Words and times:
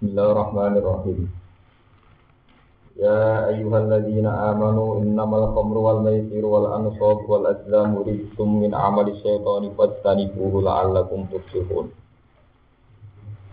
Bismillahirrahmanirrahim. 0.00 1.28
Ya 2.96 3.52
ayyuhalladzina 3.52 4.32
amanu 4.48 5.04
innamal 5.04 5.52
khamru 5.52 5.84
wal 5.84 6.00
maisiru 6.00 6.56
wal 6.56 6.72
ansab 6.72 7.20
wal 7.28 7.44
azlamu 7.44 8.08
rijsum 8.08 8.64
min 8.64 8.72
amali 8.72 9.12
syaitani 9.20 9.68
fajtanibuhu 9.76 10.64
la'allakum 10.64 11.28
tuflihun. 11.28 11.92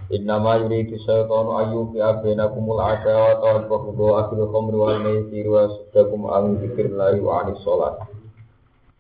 Innama 0.07 0.63
yuridu 0.63 0.96
syaitanu 1.04 1.52
ayyuqi'a 1.52 2.23
bainakumul 2.23 2.79
adawata 2.79 3.44
wal 3.44 3.68
baghdha 3.68 4.32
fil 4.32 4.48
khamri 4.48 4.78
wal 4.79 5.00
maisiri 5.04 5.52
wa 5.52 5.68
yasuddakum 5.68 6.32
an 6.32 6.64
dzikrillahi 6.64 7.20
wa 7.28 7.44
'anis 7.44 7.60
shalah. 7.68 8.08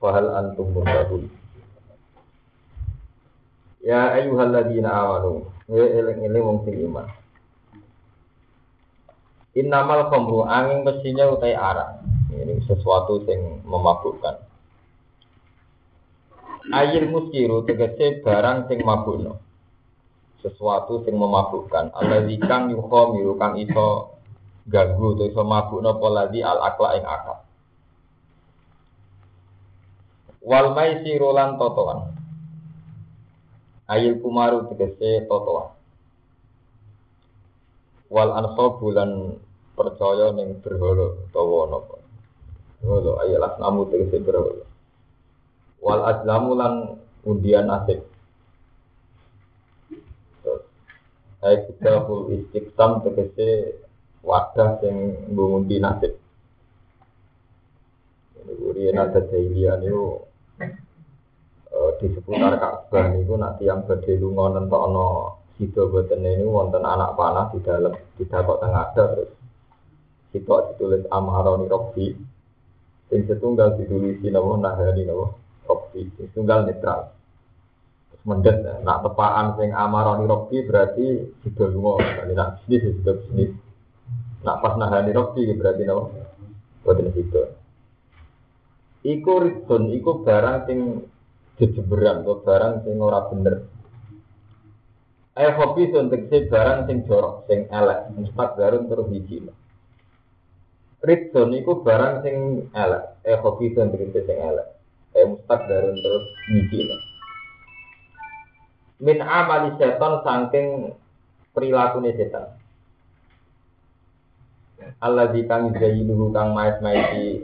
Fahal 0.03 0.35
antum 0.35 0.67
muhtadun? 0.75 1.31
Ya 3.79 4.19
ayyuhalladzina 4.19 4.91
amanu, 4.91 5.47
wa 5.47 5.79
eling-eling 5.79 6.43
wong 6.43 6.67
iman. 6.67 7.07
Innamal 9.57 10.13
khamru 10.13 10.45
angin 10.45 10.85
mestinya 10.85 11.33
utai 11.33 11.57
arak. 11.57 12.05
Ini 12.29 12.61
sesuatu 12.69 13.25
yang 13.25 13.65
memabukkan. 13.65 14.45
Ayil 16.69 17.09
muskiru 17.09 17.65
tegese 17.65 18.21
barang 18.21 18.69
sing 18.69 18.85
mabukno. 18.85 19.41
Sesuatu 20.45 21.01
sing 21.01 21.17
memabukkan. 21.17 21.89
Alladzi 21.89 22.37
kang 22.45 22.69
yukhamiru 22.69 23.33
kang 23.41 23.57
iso 23.57 24.13
gagu 24.69 25.17
atau 25.17 25.25
iso 25.25 25.41
mabukno 25.41 25.97
poladi 25.97 26.45
al 26.45 26.61
akla 26.61 27.01
ing 27.01 27.05
akal. 27.09 27.41
Wal 30.45 30.77
maisiru 30.77 31.33
lan 31.33 31.57
totoan. 31.57 32.13
Ayil 33.89 34.21
kumaru 34.21 34.69
tegese 34.69 35.25
totoan. 35.25 35.73
Wal 38.13 38.29
ansobu 38.37 38.93
lan 38.93 39.41
percaya 39.77 40.33
ning 40.33 40.57
berhala 40.65 41.13
utawa 41.29 41.69
napa. 41.69 41.95
Ayo 43.21 43.37
las 43.37 43.55
namu 43.61 43.85
tegese 43.93 44.17
berhala. 44.25 44.65
Wal 45.77 46.01
azlamu 46.01 46.51
lan 46.57 46.73
undian 47.21 47.69
nasib. 47.69 48.01
Ayat 51.45 51.69
kita 51.69 52.09
full 52.09 52.33
istiqsam 52.33 53.05
tegese 53.05 53.77
wadah 54.25 54.81
sing 54.81 55.29
ngundi 55.29 55.77
nasib. 55.77 56.17
Ini 58.41 58.53
buri 58.57 58.89
nada 58.89 59.21
jahiliyah 59.21 59.77
niku 59.77 60.25
di 62.01 62.07
seputar 62.13 62.57
Ka'bah 62.57 63.13
niku 63.13 63.37
nak 63.37 63.61
tiang 63.61 63.85
badhe 63.85 64.17
lunga 64.17 64.57
nentokno 64.57 65.05
sida 65.57 65.85
boten 65.89 66.25
ini 66.25 66.45
wonten 66.45 66.85
anak 66.85 67.17
panah 67.17 67.49
di 67.49 67.59
dalam 67.65 67.93
tidak 68.17 68.45
kok 68.45 68.59
tengah 68.61 68.85
terus 68.93 69.29
sitok 70.37 70.77
ditulis 70.77 71.03
amaroni 71.09 71.65
robbi 71.65 72.13
sing 73.09 73.25
setunggal 73.25 73.73
ditulis 73.81 74.21
nama 74.21 74.53
nahani 74.61 75.01
nama 75.09 75.33
robbi 75.65 76.05
sing 76.13 76.29
tunggal 76.37 76.69
netral. 76.69 77.17
Terus 78.13 78.21
mendet 78.29 78.61
nak 78.85 79.01
tepaan 79.01 79.57
sing 79.57 79.73
amaroni 79.73 80.29
robbi 80.29 80.61
berarti 80.61 81.33
sudah 81.41 81.67
lunga. 81.73 82.05
Kali 82.21 82.33
nak 82.37 82.61
bisnis 82.69 82.93
sudah 83.01 83.15
bisnis. 83.25 83.51
Nak 84.45 84.61
pas 84.61 84.77
nahani 84.77 85.09
robbi 85.09 85.49
berarti 85.57 85.81
nama 85.81 86.05
boten 86.85 87.09
situ 87.11 87.57
iku 89.07 89.33
ridon 89.39 89.83
iku 89.95 90.11
barang 90.27 90.57
sing 90.67 90.79
jejeberan 91.57 92.27
barang 92.27 92.73
sing 92.83 92.95
ora 92.99 93.23
bener. 93.31 93.55
Eh 95.37 95.53
hobi 95.53 95.93
untuk 95.93 96.27
barang 96.33 96.79
sing 96.89 97.05
jorok, 97.05 97.45
sing 97.45 97.69
elek, 97.69 98.09
garun 98.57 98.89
terus 98.89 99.07
hiji. 99.13 99.45
Ridson 101.07 101.55
iku 101.55 101.87
barang 101.87 102.19
sing 102.19 102.67
elek, 102.75 103.23
eh 103.23 103.39
hobi 103.39 103.71
untuk 103.79 104.11
sing 104.11 104.37
elek, 104.43 104.67
eh 105.15 105.23
mustak 105.23 105.63
garun 105.71 105.95
terus 105.95 106.25
hiji. 106.51 106.91
Min 108.99 109.23
amali 109.23 109.71
setan 109.79 110.19
saking 110.19 110.91
perilaku 111.55 112.03
setan. 112.11 112.59
Allah 114.99 115.31
di 115.31 115.47
kang 115.47 115.71
dulu 115.71 116.35
kang 116.35 116.51
mais 116.51 116.75
maisi 116.83 117.43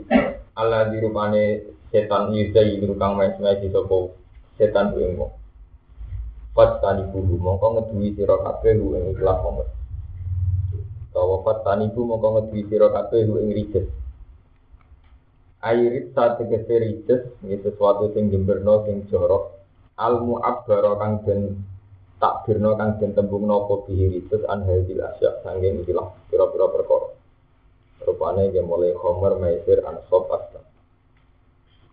Allah 0.56 0.92
di 0.92 1.00
rupane 1.00 1.64
setan 1.88 2.36
dulu 2.36 2.94
kang 3.00 3.16
mais 3.16 3.32
maisi 3.40 3.72
sopo 3.72 4.12
setan 4.60 4.92
kuingmu. 4.92 5.24
Fat 6.52 6.84
tani 6.84 7.08
buhu 7.10 7.40
mongko 7.40 7.66
ngedui 7.80 8.14
kabeh 8.14 8.72
hu 8.78 8.94
ing 8.94 9.04
ikhlas 9.16 9.38
momen. 9.42 9.66
Tani 11.62 11.92
buhu 11.94 12.10
mongko 12.10 12.28
ngedui 12.34 12.66
sira 12.66 12.88
kabeh 12.90 13.22
ing 13.22 13.52
rijes. 13.54 13.86
Airit 15.64 16.12
saat 16.12 16.36
tegese 16.36 16.76
rijes 16.76 17.22
ini 17.40 17.56
sesuatu 17.62 18.12
sing 18.12 18.28
jemberno 18.28 18.84
sing 18.84 19.06
jorok. 19.08 19.54
Al 19.96 20.20
mu'abbara 20.20 20.98
kang 21.00 21.22
den 21.22 21.64
takbirno 22.20 22.76
kang 22.76 23.00
den 23.00 23.16
tembung 23.16 23.46
nopo 23.48 23.86
bihi 23.88 24.12
rijes 24.12 24.42
an 24.44 24.66
hadil 24.68 25.00
asya 25.00 25.40
sangge 25.40 25.72
ikilah 25.80 26.08
pira-pira 26.28 26.66
perkara. 26.68 27.08
Rupane 28.04 28.52
ge 28.52 28.60
mulai 28.60 28.92
khomer 28.92 29.40
maisir 29.40 29.80
an 29.88 30.02
sop 30.10 30.28
asta. 30.34 30.60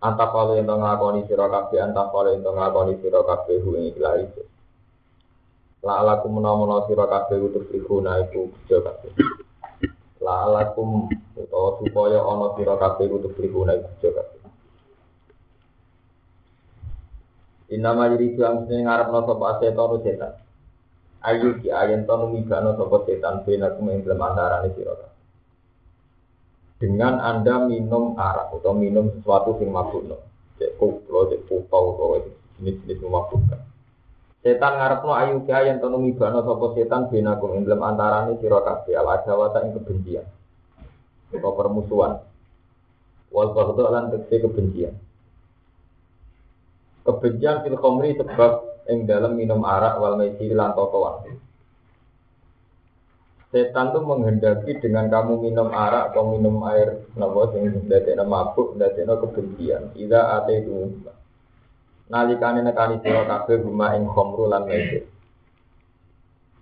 Antapalo 0.02 0.58
ento 0.60 0.76
nglakoni 0.76 1.30
sira 1.30 1.48
kabeh 1.48 1.80
antapalo 1.80 2.34
ento 2.36 2.52
nglakoni 2.52 3.00
sira 3.00 3.22
kabeh 3.24 3.62
ing 3.62 3.86
ikhlas 3.96 4.14
rijes. 4.20 4.50
La 5.86 6.04
alakum 6.04 6.38
menawa 6.38 6.84
sira 6.92 7.08
kabeh 7.08 7.40
utus 7.40 7.72
iku 7.72 8.04
kerja 8.04 8.78
kabeh. 8.84 9.14
La 10.22 10.46
alakum 10.46 11.10
utawa 11.34 11.82
supaya 11.82 12.22
ana 12.22 12.54
sira 12.54 12.78
kabeh 12.78 13.10
utus 13.10 13.34
ikhuna 13.42 13.74
iku 13.74 13.90
kabeh. 14.14 14.42
Inama 17.74 18.14
yuri 18.14 18.38
juang 18.38 18.70
sini 18.70 18.86
ngarepno 18.86 19.26
sapa 19.26 19.58
setan 19.64 19.98
setan. 20.06 20.34
Ayu 21.26 21.58
ki 21.64 21.74
ayen 21.74 22.06
tonu 22.06 22.30
migano 22.38 22.78
sapa 22.78 23.02
setan 23.10 23.42
bena 23.42 23.74
kum 23.74 23.90
ing 23.90 24.06
dalam 24.06 24.22
antarane 24.22 24.70
sira 24.78 24.94
Dengan 26.78 27.22
Anda 27.22 27.66
minum 27.66 28.18
arak 28.18 28.58
atau 28.58 28.74
minum 28.78 29.10
sesuatu 29.18 29.58
sing 29.58 29.70
mabukno. 29.70 30.18
Cek 30.58 30.82
koplo, 30.82 31.30
cek 31.30 31.46
pupau, 31.46 31.94
atau 31.94 32.18
jenis-jenis 32.58 33.02
memabukkan. 33.06 33.71
Setan 34.42 34.74
ngarepno 34.74 35.14
ayu 35.14 35.46
kaya 35.46 35.70
yang 35.70 35.78
tonu 35.78 36.02
mibano 36.02 36.42
sapa 36.42 36.74
setan 36.74 37.14
binakum 37.14 37.54
ing 37.54 37.62
dalam 37.62 37.94
antarane 37.94 38.42
sira 38.42 38.58
kabeh 38.66 38.98
al 38.98 39.22
adawata 39.22 39.62
ing 39.62 39.78
kebencian. 39.78 40.26
Atau 41.30 41.54
permusuhan. 41.54 42.26
Wal 43.30 43.54
baghdha 43.54 43.86
lan 43.94 44.10
tekse 44.10 44.42
kebencian. 44.42 44.98
Kebencian 47.06 47.62
fil 47.62 47.78
khamri 47.78 48.18
sebab 48.18 48.52
ing 48.90 49.06
dalam 49.06 49.38
minum 49.38 49.62
arak 49.62 50.02
wal 50.02 50.18
maisir 50.18 50.58
lan 50.58 50.74
totoan. 50.74 51.38
Setan 53.54 53.94
tuh 53.94 54.02
menghendaki 54.02 54.82
dengan 54.82 55.06
kamu 55.12 55.38
minum 55.38 55.70
arak 55.70 56.16
atau 56.16 56.34
minum 56.34 56.66
air 56.66 57.06
napa 57.14 57.54
sing 57.54 57.68
ndadekno 57.86 58.26
mabuk, 58.26 58.74
ndadekno 58.74 59.22
kebencian. 59.22 59.94
Ida 59.94 60.40
ate 60.42 60.66
itu 60.66 60.98
nalikane 62.12 62.60
nekani 62.60 63.00
sira 63.00 63.24
kabeh 63.24 63.64
guma 63.64 63.96
ing 63.96 64.04
khamru 64.12 64.52
lan 64.52 64.68
maisir. 64.68 65.08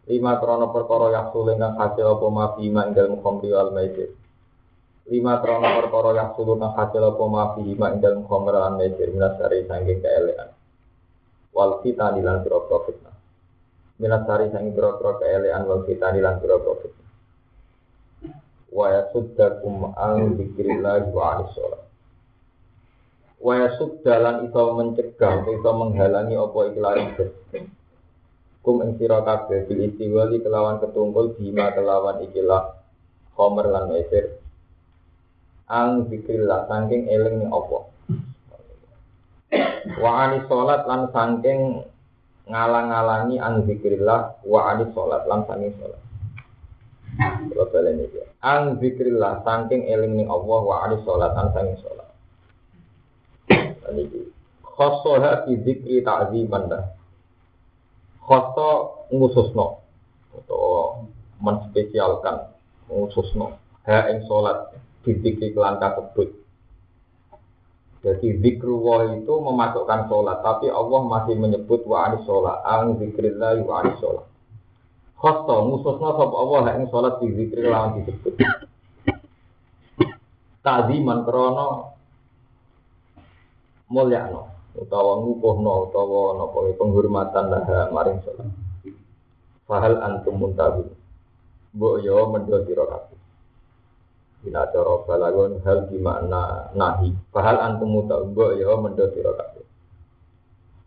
Lima 0.06 0.38
krono 0.38 0.70
perkara 0.70 1.10
yaksul 1.10 1.58
kang 1.58 1.74
hasil 1.78 2.06
apa 2.06 2.26
mafi 2.30 2.70
ing 2.70 2.94
dalem 2.94 3.18
khamri 3.22 3.50
wal 3.50 3.74
maisir. 3.74 4.14
Lima 5.10 5.42
krono 5.42 5.70
perkara 5.82 6.14
yaksul 6.14 6.54
kang 6.54 6.74
hasil 6.78 7.02
apa 7.02 7.24
mafi 7.26 7.66
ing 7.66 7.98
dalem 7.98 8.22
khamri 8.30 8.94
keelekan. 10.02 10.50
Wal 11.50 11.82
kita 11.82 12.14
dilan 12.14 12.46
sira 12.46 12.60
fitnah. 12.86 13.16
Sanging 14.00 14.72
pira-pira 14.78 15.12
keelekan 15.18 15.66
wal 15.66 15.82
kita 15.90 16.14
dilan 16.14 16.36
sira 16.42 16.58
fitnah. 16.62 17.10
Wa 18.70 18.86
yasuddakum 18.94 19.98
an 19.98 20.38
dzikrillah 20.38 21.10
wa 21.10 21.42
anis 21.42 21.58
Waya 23.40 23.72
dalan 24.04 24.52
iso 24.52 24.76
mencegah 24.76 25.48
iso 25.48 25.72
menghalangi 25.72 26.36
apa 26.36 26.60
riset. 26.76 27.32
Kum 28.60 28.84
ing 28.84 29.00
sira 29.00 29.24
kabeh 29.24 29.64
bil 29.64 29.80
istiwali 29.88 30.44
kelawan 30.44 30.84
ketungkul 30.84 31.40
bima 31.40 31.72
kelawan 31.72 32.20
ikilah 32.20 32.76
khomer 33.40 33.72
lan 33.72 33.96
mesir. 33.96 34.44
Ang 35.72 36.12
zikrillah 36.12 36.68
saking 36.68 37.08
eling 37.08 37.48
apa. 37.48 37.80
Wa 40.04 40.12
ani 40.28 40.44
salat 40.52 40.84
lan 40.84 41.08
saking 41.16 41.88
ngalang-alangi 42.52 43.40
ang 43.40 43.64
zikrillah 43.64 44.44
wa 44.44 44.60
ani 44.68 44.92
salat 44.92 45.24
lan 45.24 45.48
saking 45.48 45.72
salat. 45.80 46.02
Kalau. 47.56 47.88
Ang 48.44 48.84
zikrillah 48.84 49.48
saking 49.48 49.88
eling 49.88 50.20
ning 50.20 50.28
Allah 50.28 50.60
wa 50.60 50.76
ani 50.84 51.00
salat 51.08 51.32
lan 51.32 51.48
saking 51.56 51.80
salat 51.80 52.09
niki 53.94 54.30
khosoha 54.64 55.46
fi 55.46 55.52
dzikri 55.60 56.02
ta'ziman 56.06 56.64
dah 56.70 56.84
khoso 58.24 58.70
ngususno 59.10 59.82
atau 60.38 61.06
menspesialkan 61.42 62.54
khususno 62.86 63.58
ha 63.90 64.10
ing 64.14 64.26
salat 64.30 64.70
didikri 65.04 65.56
kelan 65.56 65.80
kasebut. 65.80 66.30
Jadi 68.00 68.40
zikrullah 68.40 69.12
itu 69.20 69.34
memasukkan 69.44 70.08
sholat, 70.08 70.40
tapi 70.40 70.72
Allah 70.72 71.02
masih 71.04 71.36
menyebut 71.36 71.84
wa 71.84 72.08
anis 72.08 72.24
sholat, 72.24 72.64
ang 72.64 72.96
zikrillah 72.96 73.60
wa 73.68 73.84
anis 73.84 74.00
sholat. 74.00 74.24
Khosto, 75.20 75.68
mususna 75.68 76.16
sop 76.16 76.32
Allah 76.32 76.80
ing 76.80 76.88
sholat 76.88 77.20
di 77.20 77.28
zikri 77.36 77.68
lawan 77.68 78.00
disebut. 78.00 78.40
Taziman 80.64 81.28
krono 81.28 81.99
mulyakno 83.90 84.60
utawa 84.78 85.20
ngukuhno 85.20 85.90
utawa 85.90 86.38
napa 86.38 86.60
penghormatan 86.78 87.46
lah 87.50 87.90
maring 87.90 88.22
sholat. 88.22 88.48
Fahal 89.66 89.98
antum 90.02 90.38
muntabi. 90.38 90.86
Mbok 91.74 91.96
yo 92.02 92.30
mendho 92.34 92.58
sira 92.66 92.86
kabeh. 92.86 93.20
Bila 94.40 94.66
cara 94.72 94.94
balagon 95.06 95.62
hal 95.66 95.90
di 95.90 95.98
makna 96.02 96.74
nahi. 96.74 97.14
Fahal 97.34 97.58
antum 97.60 97.90
muntabi 97.90 98.30
mbok 98.30 98.52
yo 98.58 98.78
mendho 98.82 99.06
sira 99.14 99.34
kabeh. 99.34 99.66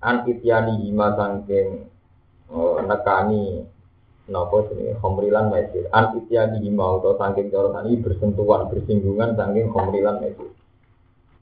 An 0.03 0.27
ityani 0.27 0.83
hima 0.83 1.15
sangking 1.15 1.87
oh, 2.51 2.83
nekani 2.83 3.63
napa 4.31 4.67
jenenge 4.71 4.99
khomrilan 5.03 5.51
mesir 5.51 5.87
an 5.91 6.15
ityani 6.19 6.63
mau 6.71 7.03
to 7.03 7.15
saking 7.19 7.51
cara 7.51 7.71
bersentuhan 7.83 8.71
bersinggungan 8.71 9.35
saking 9.35 9.71
khomrilan 9.71 10.23
mesir 10.23 10.51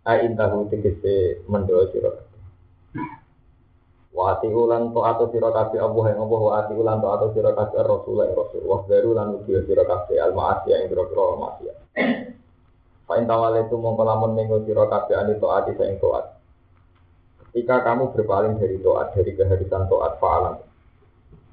a 0.06 0.12
intahu 0.25 0.69
tegese 0.73 1.44
mendo 1.49 1.76
sira 1.93 2.11
wa 4.11 4.35
ati 4.35 4.49
ulan 4.50 4.91
to 4.91 5.00
ato 5.05 5.31
sira 5.31 5.52
kabeh 5.55 5.81
Allah 5.81 6.05
yang 6.12 6.20
Allah 6.26 6.41
wa 6.41 6.52
ati 6.58 6.73
ulan 6.75 6.99
to 6.99 7.08
ato 7.08 7.26
sira 7.32 7.50
kabeh 7.55 7.81
rasul 7.85 8.19
ya 8.20 8.35
rasul. 8.35 8.62
Wa 8.67 8.82
baru 8.85 9.11
lan 9.14 9.29
ugi 9.41 9.55
sira 9.64 9.85
kabeh 9.87 10.19
al 10.19 10.32
ma'asi 10.35 10.75
yang 10.75 10.91
biro-biro 10.91 11.38
maksiat 11.38 11.76
fa 13.06 13.14
intawale 13.19 13.67
tu 13.67 13.75
mongko 13.75 14.02
lamun 14.06 14.35
ning 14.35 14.50
sira 14.67 14.85
kabeh 14.91 15.14
ani 15.14 15.38
to 15.38 15.47
ati 15.49 15.73
sing 15.79 15.99
toat. 16.02 16.26
Ketika 17.50 17.82
kamu 17.82 18.14
berpaling 18.14 18.62
dari 18.62 18.79
toat 18.79 19.14
dari 19.14 19.35
kehadisan 19.35 19.91
toat 19.91 20.19
fa'alam. 20.23 20.58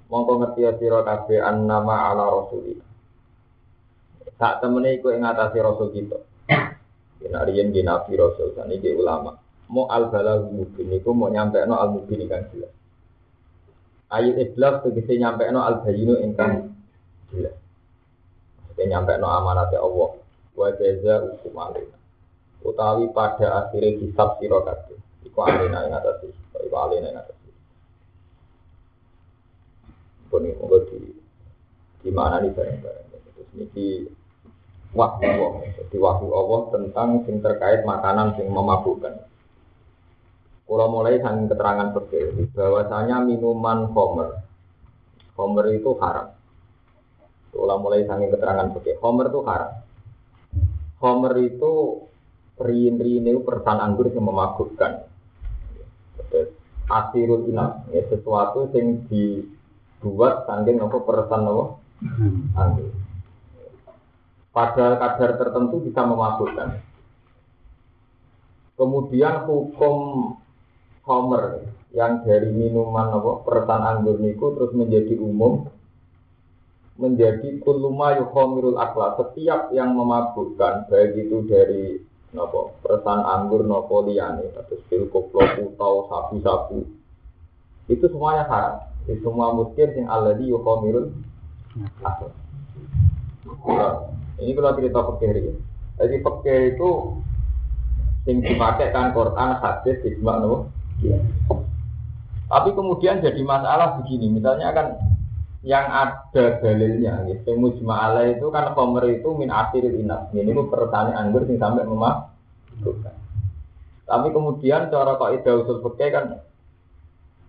Mongko 0.08 0.34
ngerti 0.40 0.62
sira 0.82 1.04
kabeh 1.04 1.42
annama 1.42 2.10
ala 2.14 2.26
rasulillah 2.32 2.88
tak 4.38 4.62
temene 4.62 5.02
iku 5.02 5.10
ing 5.12 5.26
atase 5.26 5.58
rasul 5.60 5.90
kita 5.90 6.22
yen 7.22 7.36
riyen 7.36 7.70
di 7.74 7.82
nabi 7.82 8.18
rasul 8.18 8.54
saniki 8.54 8.94
ulama. 8.94 9.36
Mau 9.68 9.86
al 9.92 10.08
balagh 10.08 10.48
mubin 10.48 10.96
iku 10.96 11.12
mau 11.12 11.28
nyampe 11.28 11.64
no 11.68 11.76
al 11.76 11.92
mubin 11.92 12.24
kan 12.30 12.48
jelas. 12.52 12.72
Ayat 14.08 14.40
iblas 14.40 14.84
tegese 14.84 15.20
nyampe 15.20 15.44
no 15.52 15.60
al 15.64 15.84
bayinu 15.84 16.16
ingkang 16.24 16.72
jelas. 17.34 17.56
Tegese 18.72 18.84
nyampe 18.88 19.20
no 19.20 19.28
amanat 19.28 19.74
Allah. 19.76 20.12
Wa 20.58 20.74
jaza 20.74 21.22
hukum 21.22 21.54
alina 21.62 21.98
utawi 22.66 23.08
pada 23.14 23.68
akhirnya 23.68 24.02
hisab 24.02 24.42
sira 24.42 24.60
kabeh. 24.66 24.98
Iku 25.28 25.40
alina 25.46 25.86
ing 25.86 25.94
atase 25.94 26.34
iku 26.66 26.76
alina 26.76 27.14
ing 27.14 27.20
atase 27.22 27.38
pun 30.28 30.44
ini 30.44 30.54
di 30.92 31.00
di 32.04 32.10
mana 32.12 32.44
nih 32.44 32.52
bareng-bareng. 32.52 33.08
Terus 33.10 33.50
ini 33.56 34.06
wahyu 34.98 35.30
Allah, 35.30 35.52
jadi 35.78 35.98
wahyu 36.02 36.28
Allah 36.34 36.60
tentang 36.74 37.10
sing 37.30 37.38
terkait 37.46 37.86
makanan 37.86 38.34
sing 38.34 38.50
memabukkan. 38.50 39.14
Kalau 40.68 40.88
mulai 40.92 41.22
sang 41.24 41.48
keterangan 41.48 41.96
seperti 41.96 42.52
bahwasanya 42.52 43.24
minuman 43.24 43.88
homer, 43.94 44.44
homer 45.40 45.66
itu 45.72 45.96
haram. 46.02 46.34
Kalau 47.54 47.78
mulai 47.80 48.04
sang 48.04 48.26
keterangan 48.28 48.74
seperti 48.74 49.00
homer 49.00 49.32
itu 49.32 49.42
haram. 49.48 49.72
Homer 50.98 51.34
itu 51.46 51.74
rin-rin 52.58 53.30
itu 53.30 53.40
persan 53.46 53.78
anggur 53.78 54.10
yang 54.10 54.26
memabukkan. 54.28 55.06
Asirul 56.88 57.46
inap, 57.52 57.86
ya, 57.94 58.02
sesuatu 58.10 58.72
yang 58.74 59.06
di 59.12 59.46
buat 60.02 60.48
saking 60.50 60.82
nopo 60.82 61.06
peresan 61.06 61.42
nopo 61.46 61.64
hmm. 62.02 62.58
anggur. 62.58 62.97
Pada 64.58 64.98
kadar 64.98 65.38
tertentu 65.38 65.86
bisa 65.86 66.02
memabukkan. 66.02 66.82
Kemudian 68.74 69.46
hukum 69.46 69.98
homer 71.06 71.70
yang 71.94 72.26
dari 72.26 72.50
minuman 72.50 73.14
nopo 73.14 73.46
peresan 73.46 73.86
anggur 73.86 74.18
niku 74.18 74.58
terus 74.58 74.74
menjadi 74.74 75.14
umum 75.22 75.70
menjadi 76.98 77.62
kuluma 77.62 78.18
yukhomirul 78.18 78.82
akla 78.82 79.14
setiap 79.22 79.70
yang 79.72 79.94
memabukkan 79.94 80.90
baik 80.90 81.14
itu 81.16 81.46
dari 81.46 82.02
nopo 82.34 82.76
peresan 82.82 83.22
anggur 83.24 83.62
nopo 83.62 84.04
liane 84.10 84.52
atau 84.58 84.78
pil 84.90 85.06
koplo 85.08 85.46
putau 85.54 86.10
sapu-sapu 86.10 86.82
itu 87.88 88.06
semuanya 88.10 88.50
haram 88.50 88.76
di 89.06 89.16
semua 89.24 89.56
muskir 89.56 89.94
yang 89.96 90.12
alladhi 90.12 90.50
yukomirul 90.52 91.14
asal. 92.04 92.34
Ini 94.38 94.52
kalau 94.54 94.78
cerita 94.78 95.00
fakir 95.02 95.36
ya. 95.38 95.54
Jadi 95.98 96.16
fakir 96.22 96.78
itu 96.78 96.90
yang 98.28 98.44
dipakai 98.44 98.94
kan 98.94 99.16
Quran, 99.16 99.50
hadis, 99.64 99.98
ijma, 100.04 100.34
no? 100.44 100.70
Ya. 101.02 101.18
Tapi 102.48 102.70
kemudian 102.76 103.24
jadi 103.24 103.42
masalah 103.44 103.98
begini, 104.00 104.32
misalnya 104.32 104.72
kan 104.76 104.88
yang 105.66 105.88
ada 105.90 106.60
dalilnya, 106.64 107.28
gitu. 107.28 107.56
Mujma'ala 107.58 108.30
itu 108.30 108.48
kan 108.54 108.72
komer 108.78 109.20
itu 109.20 109.32
min 109.36 109.52
asiril. 109.52 110.00
Ini 110.00 110.44
itu 110.44 110.64
pertanyaan 110.70 111.32
anggur 111.32 111.48
yang 111.50 111.60
sampai 111.60 111.88
memah. 111.88 112.30
Tapi 114.08 114.28
kemudian 114.32 114.88
cara 114.88 115.20
kok 115.20 115.34
ida 115.36 115.52
usul 115.52 115.84
fakir 115.84 116.16
kan 116.16 116.40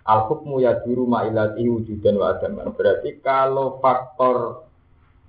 al 0.08 0.20
hukmu 0.26 0.58
ya 0.58 0.82
duru 0.82 1.06
ma'ilati 1.06 1.62
wujudan 1.68 2.18
wa 2.18 2.34
adaman. 2.34 2.74
Berarti 2.74 3.22
kalau 3.22 3.78
faktor 3.78 4.66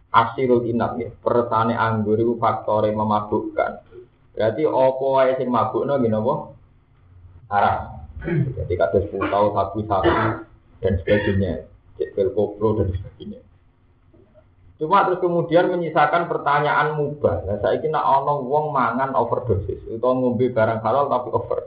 asirul 0.10 0.66
inap 0.66 0.98
ya, 0.98 1.10
peresane 1.22 1.78
anggur 1.78 2.18
itu 2.18 2.34
faktor 2.42 2.90
yang 2.90 2.98
memabukkan. 2.98 3.86
Berarti 4.34 4.62
opo 4.66 5.20
wae 5.20 5.36
sing 5.38 5.52
mabukno 5.52 6.00
gini 6.02 6.18
apa? 6.18 6.34
Haram. 7.50 7.82
Jadi 8.56 8.74
kados 8.76 9.06
putau 9.10 9.56
sabu-sabu 9.56 10.44
dan 10.84 10.94
sebagainya, 11.04 11.68
cekel 11.96 12.36
koplo 12.36 12.84
dan 12.84 12.92
sebagainya. 12.92 13.40
Cuma 14.80 15.04
terus 15.04 15.20
kemudian 15.20 15.68
menyisakan 15.68 16.32
pertanyaan 16.32 16.96
mubah. 16.96 17.44
Nah, 17.44 17.60
saya 17.60 17.84
kira 17.84 18.00
ono 18.00 18.48
wong 18.48 18.72
mangan 18.72 19.12
overdosis, 19.12 19.84
atau 19.92 20.16
ngombe 20.16 20.56
barang 20.56 20.80
halal 20.80 21.12
tapi 21.12 21.30
over. 21.36 21.60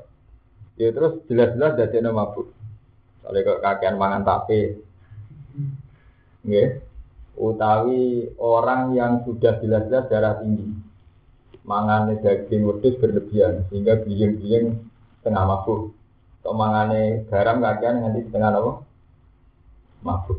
Ya 0.81 0.88
terus 0.97 1.21
jelas-jelas 1.28 1.76
jadi 1.76 2.09
mabuk. 2.09 2.49
Kalau 3.21 3.61
kakean 3.61 4.00
mangan 4.00 4.25
tape. 4.25 4.81
Nggih. 6.43 6.69
Utawi 7.33 8.29
orang 8.37 8.93
yang 8.93 9.25
sudah 9.25 9.57
jelas-jelas 9.65 10.09
darah 10.12 10.41
tinggi. 10.45 10.69
Mangane 11.65 12.21
daging 12.21 12.67
wedhus 12.67 12.99
berlebihan 12.99 13.65
sehingga 13.71 14.03
biyen-biyen 14.05 14.83
tengah 15.25 15.45
mabuk. 15.47 15.95
Atau 16.43 16.53
mangane 16.59 17.25
garam 17.31 17.62
kakean 17.62 18.03
nganti 18.03 18.21
setengah 18.29 18.51
apa? 18.51 18.73
Mabuk. 20.03 20.39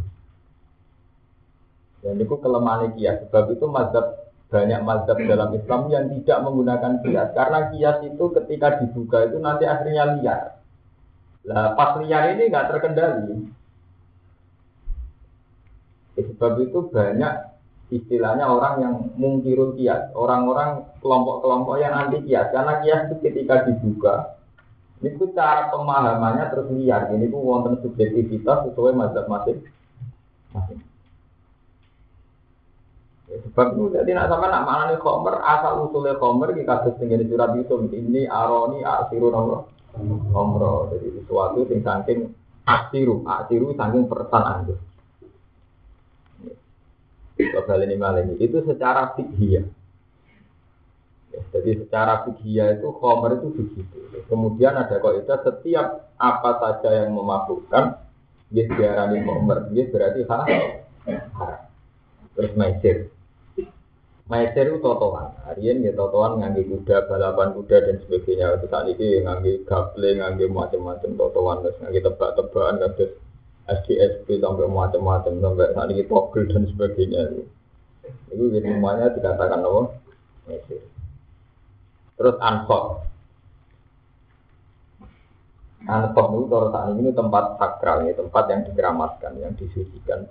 Dan 2.04 2.20
itu 2.20 2.36
kelemahan 2.36 2.92
kias. 2.94 3.24
Sebab 3.26 3.56
itu 3.56 3.66
mazhab 3.72 4.06
banyak 4.52 4.82
mazhab 4.84 5.18
dalam 5.24 5.50
Islam 5.56 5.82
yang 5.88 6.06
tidak 6.12 6.38
menggunakan 6.44 6.94
kias. 7.02 7.30
Karena 7.32 7.60
kias 7.72 7.98
itu 8.04 8.26
ketika 8.36 8.68
dibuka 8.84 9.24
itu 9.26 9.40
nanti 9.40 9.64
akhirnya 9.64 10.20
liar. 10.20 10.60
Lah 11.48 11.74
pas 11.80 11.96
liar 12.04 12.36
ini 12.36 12.52
nggak 12.52 12.68
terkendali. 12.70 13.63
Sebab 16.14 16.62
itu 16.62 16.90
banyak 16.94 17.34
istilahnya 17.90 18.46
orang 18.50 18.76
yang 18.82 18.94
mungkirul 19.18 19.74
kias, 19.78 20.14
orang-orang 20.14 20.86
kelompok-kelompok 21.02 21.76
yang 21.82 21.94
anti 21.94 22.22
kias. 22.26 22.54
Karena 22.54 22.82
kias 22.86 23.10
itu 23.10 23.16
ketika 23.22 23.66
dibuka, 23.66 24.38
ini 25.02 25.20
tuh 25.20 25.34
cara 25.36 25.68
pemahamannya 25.74 26.48
terus 26.54 26.72
liar. 26.72 27.12
Ini 27.12 27.28
tuh 27.28 27.42
wonten 27.42 27.82
subjektivitas 27.84 28.72
sesuai 28.72 28.94
mazhab 28.96 29.26
masing 29.28 29.60
masing. 30.54 30.80
Ya, 33.28 33.42
sebab 33.50 33.74
itu 33.74 33.98
jadi 33.98 34.10
nak 34.14 34.30
sama 34.30 34.48
nak 34.48 34.64
mana 34.64 34.84
nih 34.94 35.02
komer 35.02 35.42
asal 35.42 35.90
usulnya 35.90 36.22
komer 36.22 36.54
kita 36.54 36.86
kasus 36.86 37.02
tinggal 37.02 37.20
di 37.20 37.28
surat 37.28 37.52
itu 37.58 37.74
ini 37.90 38.30
aroni 38.30 38.86
asiru 38.86 39.34
nomor 39.34 39.74
Omro, 40.34 40.90
jadi 40.90 41.22
sesuatu 41.22 41.70
yang 41.70 41.86
saking 41.86 42.34
asiru, 42.66 43.22
asiru 43.30 43.78
saking 43.78 44.10
persan 44.10 44.42
anjir. 44.42 44.78
Coba 47.34 47.82
ini 47.82 47.98
malah 47.98 48.22
ini, 48.22 48.38
itu 48.38 48.62
secara 48.62 49.18
fikih 49.18 49.66
Ya, 51.34 51.42
jadi 51.50 51.82
secara 51.82 52.30
fikih 52.30 52.78
itu 52.78 52.94
khomer 53.02 53.42
itu 53.42 53.50
begitu. 53.50 53.98
Kemudian 54.30 54.78
ada 54.78 55.02
itu 55.02 55.34
setiap 55.34 56.14
apa 56.22 56.52
saja 56.62 57.04
yang 57.04 57.18
memabukkan, 57.18 57.98
dia 58.54 58.70
diarani 58.70 59.26
khomer, 59.26 59.66
dia 59.74 59.90
berarti 59.90 60.22
haram. 60.30 60.62
Terus 62.38 62.54
maisir. 62.54 62.98
Maisir 64.30 64.66
itu 64.70 64.80
totoan. 64.80 65.34
Harian 65.50 65.82
ya 65.82 65.92
totoan 65.98 66.38
ngangge 66.40 66.70
kuda, 66.70 67.10
balapan 67.10 67.54
kuda 67.58 67.78
dan 67.82 67.96
sebagainya. 68.06 68.62
Terus 68.62 68.70
saat 68.72 68.88
ini 68.94 69.26
ngangge 69.26 69.66
gable, 69.66 70.10
ngangge 70.22 70.46
macam-macam 70.54 71.12
totoan. 71.18 71.58
Terus 71.66 71.78
ngangge 71.82 72.02
tebak-tebakan, 72.02 72.76
terus 72.94 73.12
SDSP 73.64 74.44
sampai 74.44 74.68
macam-macam 74.68 75.34
sampai 75.40 75.72
saat 75.72 75.88
ini 75.96 76.04
togel 76.04 76.44
dan 76.52 76.68
sebagainya. 76.68 77.22
Itu 78.28 78.52
semuanya 78.60 79.16
dikatakan 79.16 79.64
apa? 79.64 79.82
Terus 82.20 82.36
ansor. 82.44 83.08
Ansor 85.88 86.26
itu 86.36 86.46
kalau 86.52 86.68
saat 86.76 86.92
ini 87.00 87.12
tempat 87.16 87.46
sakral, 87.56 88.04
ya, 88.04 88.16
tempat 88.16 88.44
yang 88.52 88.62
dikeramatkan, 88.68 89.32
yang 89.40 89.56
disucikan. 89.56 90.28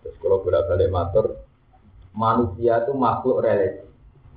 Terus 0.00 0.16
kalau 0.20 0.40
bolak-balik 0.40 0.88
matur, 0.88 1.36
manusia 2.16 2.80
itu 2.84 2.92
makhluk 2.96 3.44
religi. 3.44 3.84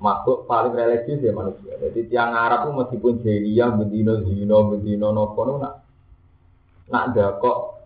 Makhluk 0.00 0.48
paling 0.48 0.72
religius 0.72 1.20
ya 1.20 1.32
manusia. 1.36 1.76
Jadi 1.76 2.08
tiang 2.08 2.32
Arab 2.32 2.68
itu 2.68 2.72
meskipun 2.72 3.20
jahiliyah, 3.20 3.68
bedino 3.76 4.24
zino, 4.24 4.58
bedino 4.72 5.12
nopo, 5.12 5.60
nak 5.60 5.84
nak 6.88 7.02
ada 7.12 7.36
kok 7.36 7.79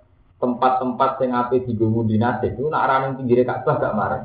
tempat-tempat 0.45 1.11
yang 1.25 1.33
apa 1.41 1.57
di 1.57 1.73
dinasti 1.73 2.53
itu 2.53 2.69
nak 2.69 2.85
yang 2.93 3.17
tinggi 3.17 3.41
Ka'bah 3.41 3.81
gak 3.81 3.97
marah. 3.97 4.23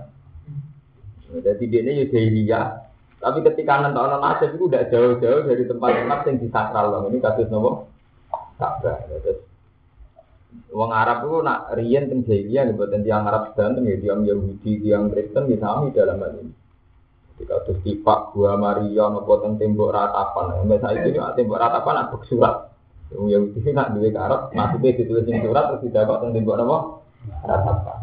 Jadi 1.32 1.64
dia 1.72 1.80
ini 1.80 2.04
ya 2.04 2.06
jahiliyah. 2.12 2.68
Tapi 3.20 3.40
ketika 3.48 3.80
nanti 3.80 4.00
orang 4.00 4.20
nasib 4.20 4.56
itu 4.56 4.68
udah 4.68 4.84
jauh-jauh 4.92 5.44
dari 5.48 5.64
tempat-tempat 5.64 6.20
yang 6.28 6.38
disakral 6.44 6.86
loh. 6.92 7.02
Ini 7.08 7.18
kasus 7.24 7.48
nopo 7.48 7.88
Ka'bah. 8.60 9.00
Wong 10.70 10.92
Arab 10.92 11.26
itu 11.26 11.38
nak 11.46 11.60
rian 11.80 12.12
teng 12.12 12.28
jahiliyah 12.28 12.76
buatan 12.76 13.02
tiang 13.06 13.24
Arab 13.24 13.54
sedanten 13.54 13.88
ya 13.88 13.98
tiang 14.02 14.22
Yahudi, 14.28 14.72
tiang 14.84 15.08
Kristen 15.14 15.50
ya 15.50 15.58
sami 15.62 15.96
dalam 15.96 16.20
hal 16.20 16.34
ini. 16.44 16.54
Ketika 17.40 17.56
terus 17.64 17.80
tipak 17.88 18.36
gua 18.36 18.60
Maria 18.60 19.08
nopo 19.08 19.40
teng 19.40 19.56
tembok 19.56 19.96
ratapan. 19.96 20.68
Misalnya 20.68 21.08
itu 21.08 21.20
tembok 21.40 21.62
ratapan 21.62 21.94
nak 22.04 22.12
surat. 22.28 22.69
Yang 23.10 23.26
Yahudi 23.58 23.70
nak 23.74 23.98
duwe 23.98 24.14
ke 24.14 24.20
Arab, 24.22 24.54
maksudnya 24.54 24.94
ditulis 24.94 25.26
di 25.26 25.34
surat 25.42 25.74
terus 25.74 25.82
tidak 25.90 26.06
kok 26.06 26.20
teng 26.22 26.32
tembok 26.34 26.56
nopo 26.62 26.78
ratapan. 27.42 28.00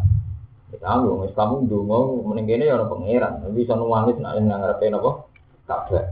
Kita 0.67 0.99
wong 0.99 1.31
Islam 1.31 1.49
ndonga 1.65 1.99
mending 2.27 2.47
kene 2.51 2.65
ya 2.67 2.75
orang 2.75 2.91
pangeran. 2.91 3.33
Tapi 3.47 3.63
iso 3.63 3.75
nuwangis 3.79 4.19
nak 4.19 4.35
ngarepe 4.43 4.87
napa? 4.91 5.11
Kabeh. 5.67 6.05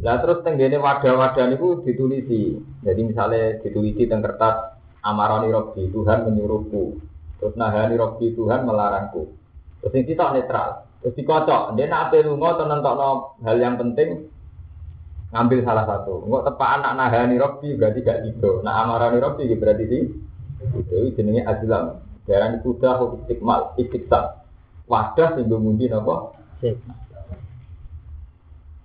Lah 0.00 0.16
terus 0.20 0.44
tenggene 0.44 0.76
wadah-wadah 0.76 1.44
niku 1.48 1.80
ditulisi. 1.84 2.60
Jadi 2.84 3.00
misalnya 3.04 3.56
ditulisi 3.64 4.04
teng 4.04 4.20
kertas 4.20 4.76
amarani 5.00 5.48
robbi 5.48 5.88
Tuhan 5.88 6.28
menyuruhku. 6.28 7.00
Terus 7.40 7.56
nahani 7.56 7.96
robbi 7.96 8.36
Tuhan 8.36 8.68
melarangku. 8.68 9.32
Terus 9.80 9.92
ini 9.96 10.08
kita 10.12 10.36
netral. 10.36 10.84
Terus 11.00 11.16
dikocok. 11.16 11.72
Dia 11.76 11.88
nak 11.88 12.12
apa 12.12 12.20
lunga 12.20 12.48
atau 12.52 12.66
nentokno 12.68 13.10
hal 13.48 13.56
yang 13.56 13.80
penting 13.80 14.28
ngambil 15.30 15.58
salah 15.62 15.84
satu. 15.86 16.26
Enggak 16.26 16.44
tepat 16.50 16.68
anak 16.82 16.92
nahani 16.98 17.36
robbi 17.38 17.78
berarti 17.78 17.98
gak 18.02 18.18
gitu. 18.26 18.60
Nah 18.66 18.82
amarani 18.82 19.18
robbi 19.22 19.46
berarti 19.54 19.84
di 19.86 20.00
itu 20.60 20.96
jenenge 21.16 21.46
azlam. 21.46 22.02
Darah 22.28 22.52
itu 22.54 22.76
udah 22.76 23.16
istikmal, 23.24 23.74
istiksa. 23.80 24.44
Wadah 24.90 25.38
sing 25.38 25.46
mundi 25.48 25.88
napa? 25.88 26.34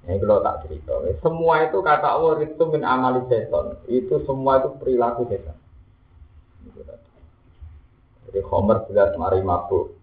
Ini 0.05 0.21
kalau 0.21 0.37
tak 0.45 0.65
cerita. 0.65 0.93
Semua 1.19 1.65
itu 1.65 1.81
kata 1.81 2.07
Allah 2.13 2.37
itu 2.45 2.63
min 2.69 2.85
amali 2.85 3.25
seton. 3.25 3.73
Itu 3.89 4.21
semua 4.29 4.61
itu 4.61 4.69
perilaku 4.77 5.25
setan. 5.27 5.57
Jadi 8.29 8.39
Homer 8.49 8.85
jelas 8.89 9.17
mari 9.17 9.41
mabuk. 9.41 9.97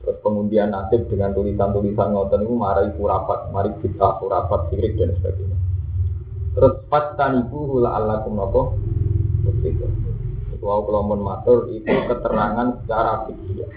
Terus 0.00 0.16
kemudian 0.24 0.72
nasib 0.72 1.12
dengan 1.12 1.36
tulisan-tulisan 1.36 2.16
ngoten 2.16 2.48
itu 2.48 2.54
mari 2.56 2.88
rapat, 2.96 3.52
mari 3.52 3.68
kita 3.84 4.16
rapat 4.24 4.72
sirik 4.72 4.96
dan 4.96 5.12
sebagainya. 5.20 5.69
Terus 6.50 6.74
pas 6.90 7.14
tanibu 7.14 7.78
hula 7.78 7.94
alakum 7.94 8.34
nopo. 8.34 8.62
Itu. 9.62 9.86
Itu 10.50 10.64
kalau 10.64 10.82
kelompok 10.86 11.18
matur 11.22 11.58
itu 11.70 11.86
keterangan 11.86 12.82
secara 12.82 13.30
fikih. 13.30 13.70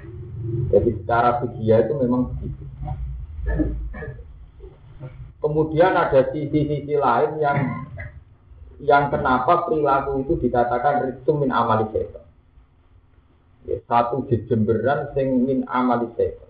Jadi 0.74 0.90
secara 1.04 1.30
fikih 1.44 1.70
itu 1.70 1.94
memang 2.02 2.34
begitu. 2.34 2.64
Kemudian 5.44 5.94
ada 6.00 6.32
sisi-sisi 6.32 6.96
lain 6.96 7.36
yang 7.44 7.58
yang 8.84 9.12
kenapa 9.12 9.68
perilaku 9.68 10.24
itu 10.24 10.40
dikatakan 10.40 11.08
rizum 11.08 11.44
min 11.44 11.52
amali 11.52 11.88
setan. 11.92 12.24
Ya, 13.64 13.80
satu 13.88 14.28
jejemberan 14.28 15.12
sing 15.16 15.44
min 15.44 15.68
amali 15.68 16.10
setan. 16.16 16.50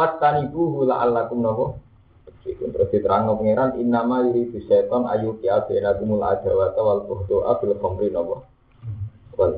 Hula 0.00 1.04
allakum 1.04 1.44
nopo. 1.44 1.89
Terus 2.44 2.88
diterang 2.88 3.28
no 3.28 3.36
pengiran 3.36 3.76
innama 3.76 4.24
yuri 4.24 4.48
setan 4.64 5.04
ayu 5.12 5.36
kia 5.44 5.60
benakumul 5.68 6.24
adawata 6.24 6.80
wal 6.80 7.04
buhdoa 7.04 7.60
bil 7.60 7.76
khomri. 7.76 8.08
Wal 9.36 9.52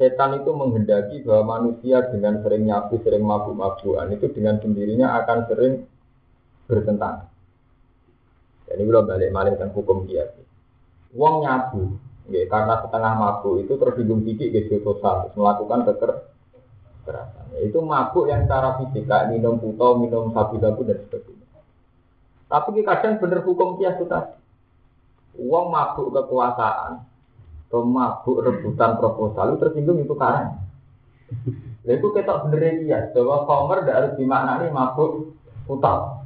setan 0.00 0.40
itu 0.40 0.50
menghendaki 0.56 1.20
bahwa 1.20 1.60
manusia 1.60 2.00
dengan 2.08 2.40
sering 2.40 2.64
nyabu, 2.64 2.96
sering 3.04 3.20
mabuk-mabukan 3.20 4.08
itu 4.16 4.32
dengan 4.32 4.56
sendirinya 4.56 5.20
akan 5.20 5.38
sering 5.44 5.84
bertentangan. 6.64 7.28
Jadi 8.64 8.80
kalau 8.86 9.02
balik 9.04 9.28
balik 9.34 9.54
dan 9.60 9.68
hukum 9.76 10.06
dia, 10.08 10.30
uang 11.12 11.42
nyabu, 11.42 11.98
ya, 12.30 12.46
karena 12.46 12.78
setengah 12.80 13.12
mabuk 13.18 13.66
itu 13.66 13.74
tersinggung 13.76 14.22
sedikit 14.22 14.48
gitu 14.54 14.80
sosial, 14.80 15.34
melakukan 15.34 15.84
keker 15.90 16.29
kekerasan. 17.10 17.46
Itu 17.66 17.78
mabuk 17.82 18.30
yang 18.30 18.46
secara 18.46 18.78
fisik, 18.78 19.10
kayak 19.10 19.34
minum 19.34 19.58
puto, 19.58 19.98
minum 19.98 20.30
sabu-sabu 20.30 20.86
dan 20.86 21.02
sebagainya. 21.02 21.46
Tapi 22.46 22.82
kadang 22.86 23.18
bener 23.18 23.42
hukum 23.42 23.78
kias 23.78 23.98
itu 23.98 24.06
tadi. 24.06 24.38
Uang 25.42 25.74
mabuk 25.74 26.14
kekuasaan, 26.14 27.02
mabuk 27.70 28.42
rebutan 28.46 28.98
proposal 28.98 29.54
itu 29.54 29.58
tersinggung 29.62 29.98
itu 30.02 30.14
karang. 30.14 30.62
Lalu 31.86 32.08
kita 32.12 32.34
bener 32.46 32.62
ya, 32.86 32.98
bahwa 33.14 33.46
komer 33.46 33.78
tidak 33.82 33.96
harus 33.96 34.12
dimaknani 34.18 34.66
mabuk 34.70 35.34
utang. 35.70 36.19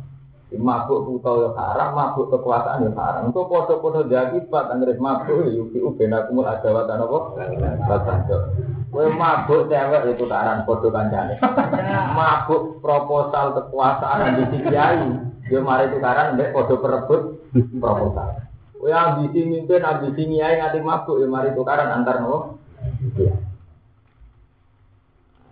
Mabuk 0.55 1.09
utang 1.09 1.43
ya 1.43 1.51
karang, 1.55 1.91
mabuk 1.95 2.31
kekuasaan 2.31 2.87
ya 2.87 2.93
karang. 2.95 3.31
Untuk 3.33 3.51
foto-foto 3.51 4.07
jadi 4.07 4.39
pak 4.47 4.71
anggris 4.71 5.01
mabuk 5.03 5.47
ya 5.47 5.51
yuki 5.51 5.83
ubena 5.83 6.27
kumul 6.31 6.47
ada 6.47 6.69
watan 6.71 7.03
apa? 7.03 7.19
Watan 7.91 8.19
Kue 8.95 9.11
mabuk 9.11 9.67
cewek 9.67 10.15
itu 10.15 10.25
karang 10.31 10.63
foto 10.63 10.89
kancane. 10.95 11.41
Mabuk 12.15 12.79
proposal 12.79 13.59
kekuasaan 13.59 14.39
di 14.53 14.59
kiai, 14.63 15.03
mari 15.59 15.91
itu 15.91 15.99
karang, 15.99 16.39
mbak 16.39 16.55
foto 16.55 16.75
perebut 16.79 17.21
proposal. 17.83 18.45
Ya 18.85 19.17
ambisi 19.17 19.43
mimpin, 19.49 19.81
ambisi 19.81 20.29
nyai 20.29 20.61
nganti 20.61 20.79
mabuk 20.85 21.19
ya 21.19 21.27
mari 21.27 21.57
tukaran 21.57 21.91
antar 21.91 22.23
nopo. 22.23 22.63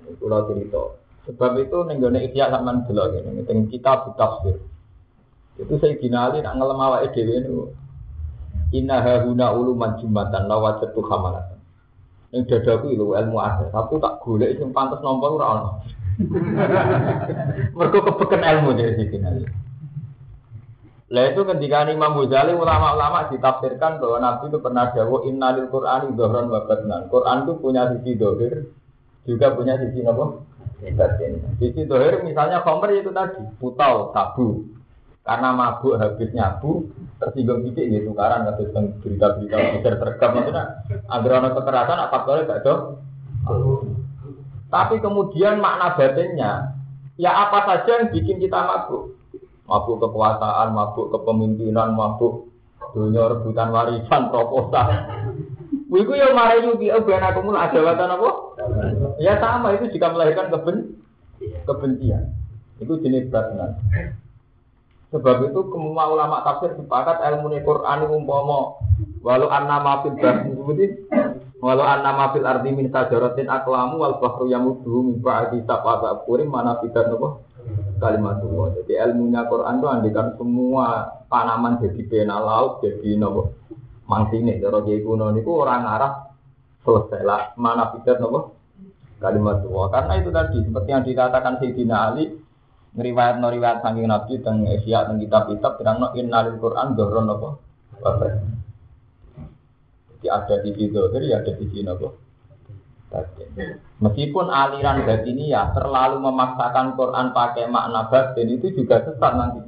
Ini 0.02 0.12
pulau 0.20 0.46
cerita. 0.46 1.00
Sebab 1.22 1.54
itu 1.62 1.78
nenggone 1.86 2.18
ikhya 2.26 2.50
dulu 2.50 3.14
ini, 3.14 3.46
teng 3.46 3.70
kita 3.70 4.10
tafsir. 4.18 4.58
Itu 5.60 5.76
saya 5.76 5.98
dinali 6.00 6.40
nak 6.40 6.56
ngelem 6.56 6.80
awake 6.80 7.12
dhewe 7.12 7.36
niku. 7.44 7.64
Inna 8.72 9.04
hahuna 9.04 9.52
uluman 9.52 10.00
jumatan 10.00 10.48
lawajatu 10.48 11.00
hamalatan. 11.04 11.60
Yang 12.32 12.44
dadaku 12.48 12.96
itu 12.96 13.12
ilmu 13.12 13.36
ada, 13.36 13.68
aku 13.76 14.00
tak 14.00 14.24
golek 14.24 14.56
sing 14.56 14.72
pantes 14.72 15.04
nampa 15.04 15.28
ora 15.28 15.46
ono. 15.52 15.70
Mergo 17.76 17.98
kebeken 18.00 18.40
ilmu 18.40 18.70
dari 18.72 18.96
sini 18.96 19.16
nanti. 19.20 19.44
Lah 21.12 21.28
itu 21.28 21.44
ketika 21.44 21.92
Imam 21.92 22.16
Ghazali 22.24 22.56
ulama-ulama 22.56 23.28
ditafsirkan 23.28 24.00
bahwa 24.00 24.16
Nabi 24.16 24.48
itu 24.48 24.58
pernah 24.64 24.88
jawab 24.96 25.28
innalil 25.28 25.68
Qur'ani 25.68 26.16
dohron 26.16 26.48
wa 26.48 26.64
batnan. 26.64 27.12
Quran 27.12 27.44
itu 27.44 27.52
punya 27.60 27.82
sisi 27.92 28.16
dohir, 28.16 28.72
juga 29.28 29.52
punya 29.52 29.76
sisi 29.76 30.00
apa? 30.08 30.40
Batin. 30.82 31.32
Sisi 31.60 31.84
dohir 31.84 32.24
misalnya 32.24 32.64
Khomer 32.64 32.96
itu 32.96 33.12
tadi, 33.12 33.44
putau, 33.60 34.08
tabu. 34.16 34.72
Karena 35.22 35.54
mabuk 35.54 36.02
habis 36.02 36.34
nyabu, 36.34 36.90
tersinggung 37.22 37.62
titik 37.62 37.94
gitu 37.94 38.10
karena 38.10 38.50
kasus 38.50 38.74
berita-berita 38.74 39.78
besar 39.78 39.94
terekam 40.02 40.30
maksudnya 40.34 40.64
agar 41.06 41.32
ada 41.38 41.48
kekerasan 41.54 41.98
apa 42.02 42.16
boleh 42.26 42.44
gak 42.50 42.62
dong? 42.66 42.82
Tapi 44.66 44.98
kemudian 44.98 45.62
makna 45.62 45.94
batinnya, 45.94 46.74
ya 47.14 47.30
apa 47.30 47.58
saja 47.62 48.02
yang 48.02 48.10
bikin 48.10 48.42
kita 48.42 48.58
mabuk? 48.66 49.14
mabuk 49.72 50.04
kekuasaan, 50.04 50.74
mabuk 50.74 51.08
kepemimpinan, 51.14 51.94
mabuk 51.94 52.50
dunia 52.92 53.30
rebutan 53.30 53.72
warisan, 53.72 54.28
proposal. 54.28 54.88
Wiku 55.88 56.12
ya 56.16 56.32
mari 56.32 56.64
yuki 56.64 56.88
ben 57.04 57.24
aku 57.24 57.40
mulai 57.44 57.68
ada 57.68 57.80
watan 57.84 58.16
apa? 58.16 58.30
Ya 59.20 59.36
sama 59.40 59.76
itu 59.76 59.92
jika 59.92 60.12
melahirkan 60.12 60.52
keben 60.52 60.76
kebencian. 61.68 62.32
Itu 62.80 63.00
jenis 63.00 63.28
berat 63.28 63.76
Sebab 65.12 65.52
itu 65.52 65.60
semua 65.68 66.08
ulama 66.08 66.40
tafsir 66.40 66.72
sepakat 66.72 67.20
ilmu 67.20 67.52
Quran 67.60 68.08
itu 68.08 68.14
umpama 68.16 68.80
walau 69.20 69.52
anna 69.52 69.76
ma 69.84 70.00
fil 70.00 70.16
seperti 70.16 71.04
Walau 71.62 71.86
anna 71.86 72.34
fil 72.34 72.42
ardi 72.42 72.74
min 72.74 72.90
sajaratin 72.90 73.46
aklamu 73.46 74.02
wal 74.02 74.18
bahru 74.18 74.50
yamudhu 74.50 75.06
min 75.06 75.16
ba'di 75.22 75.62
sab'a 75.62 76.02
abkurim 76.18 76.50
mana 76.50 76.82
nopo 76.82 77.46
kalimat 78.02 78.42
Allah. 78.42 78.66
Jadi 78.82 78.98
ilmunya 78.98 79.46
Quran 79.46 79.78
itu 79.78 79.86
andikan 79.86 80.26
semua 80.34 81.06
tanaman 81.30 81.78
jadi 81.78 82.02
pena 82.10 82.42
laut 82.42 82.82
jadi 82.82 83.14
nopo 83.14 83.54
mangsine. 84.10 84.58
Cara 84.58 84.82
kiai 84.82 85.06
kuno 85.06 85.30
niku 85.30 85.62
orang 85.62 85.86
arah 85.86 86.12
selesai 86.82 87.22
lah 87.22 87.54
mana 87.54 87.94
nopo 87.94 88.58
kalimat 89.22 89.62
Allah. 89.62 89.86
Karena 89.94 90.12
itu 90.18 90.30
tadi 90.34 90.58
seperti 90.66 90.88
yang 90.90 91.04
dikatakan 91.06 91.62
Sayyidina 91.62 91.96
Ali 92.10 92.41
ngriwayat 92.92 93.40
no 93.40 93.48
riwayat 93.48 93.80
saking 93.80 94.08
Nabi 94.08 94.34
teng 94.44 94.68
Asia 94.68 95.08
teng 95.08 95.16
kitab-kitab 95.16 95.80
terang 95.80 95.96
no 96.00 96.08
innalil 96.12 96.60
Quran 96.60 96.92
doron 96.92 97.24
nopo. 97.28 97.48
Jadi 100.12 100.26
ada 100.28 100.54
di 100.62 100.70
situ, 100.76 101.00
jadi 101.10 101.40
ada 101.40 101.50
di 101.54 101.64
sini 101.66 101.82
nopo 101.82 102.22
Meskipun 104.02 104.48
aliran 104.48 105.04
batin 105.04 105.36
ya 105.44 105.68
terlalu 105.76 106.16
memaksakan 106.24 106.96
Quran 106.96 107.36
pakai 107.36 107.68
makna 107.68 108.08
batin 108.08 108.48
itu 108.48 108.72
juga 108.72 109.04
sesat 109.04 109.32
nanti. 109.36 109.60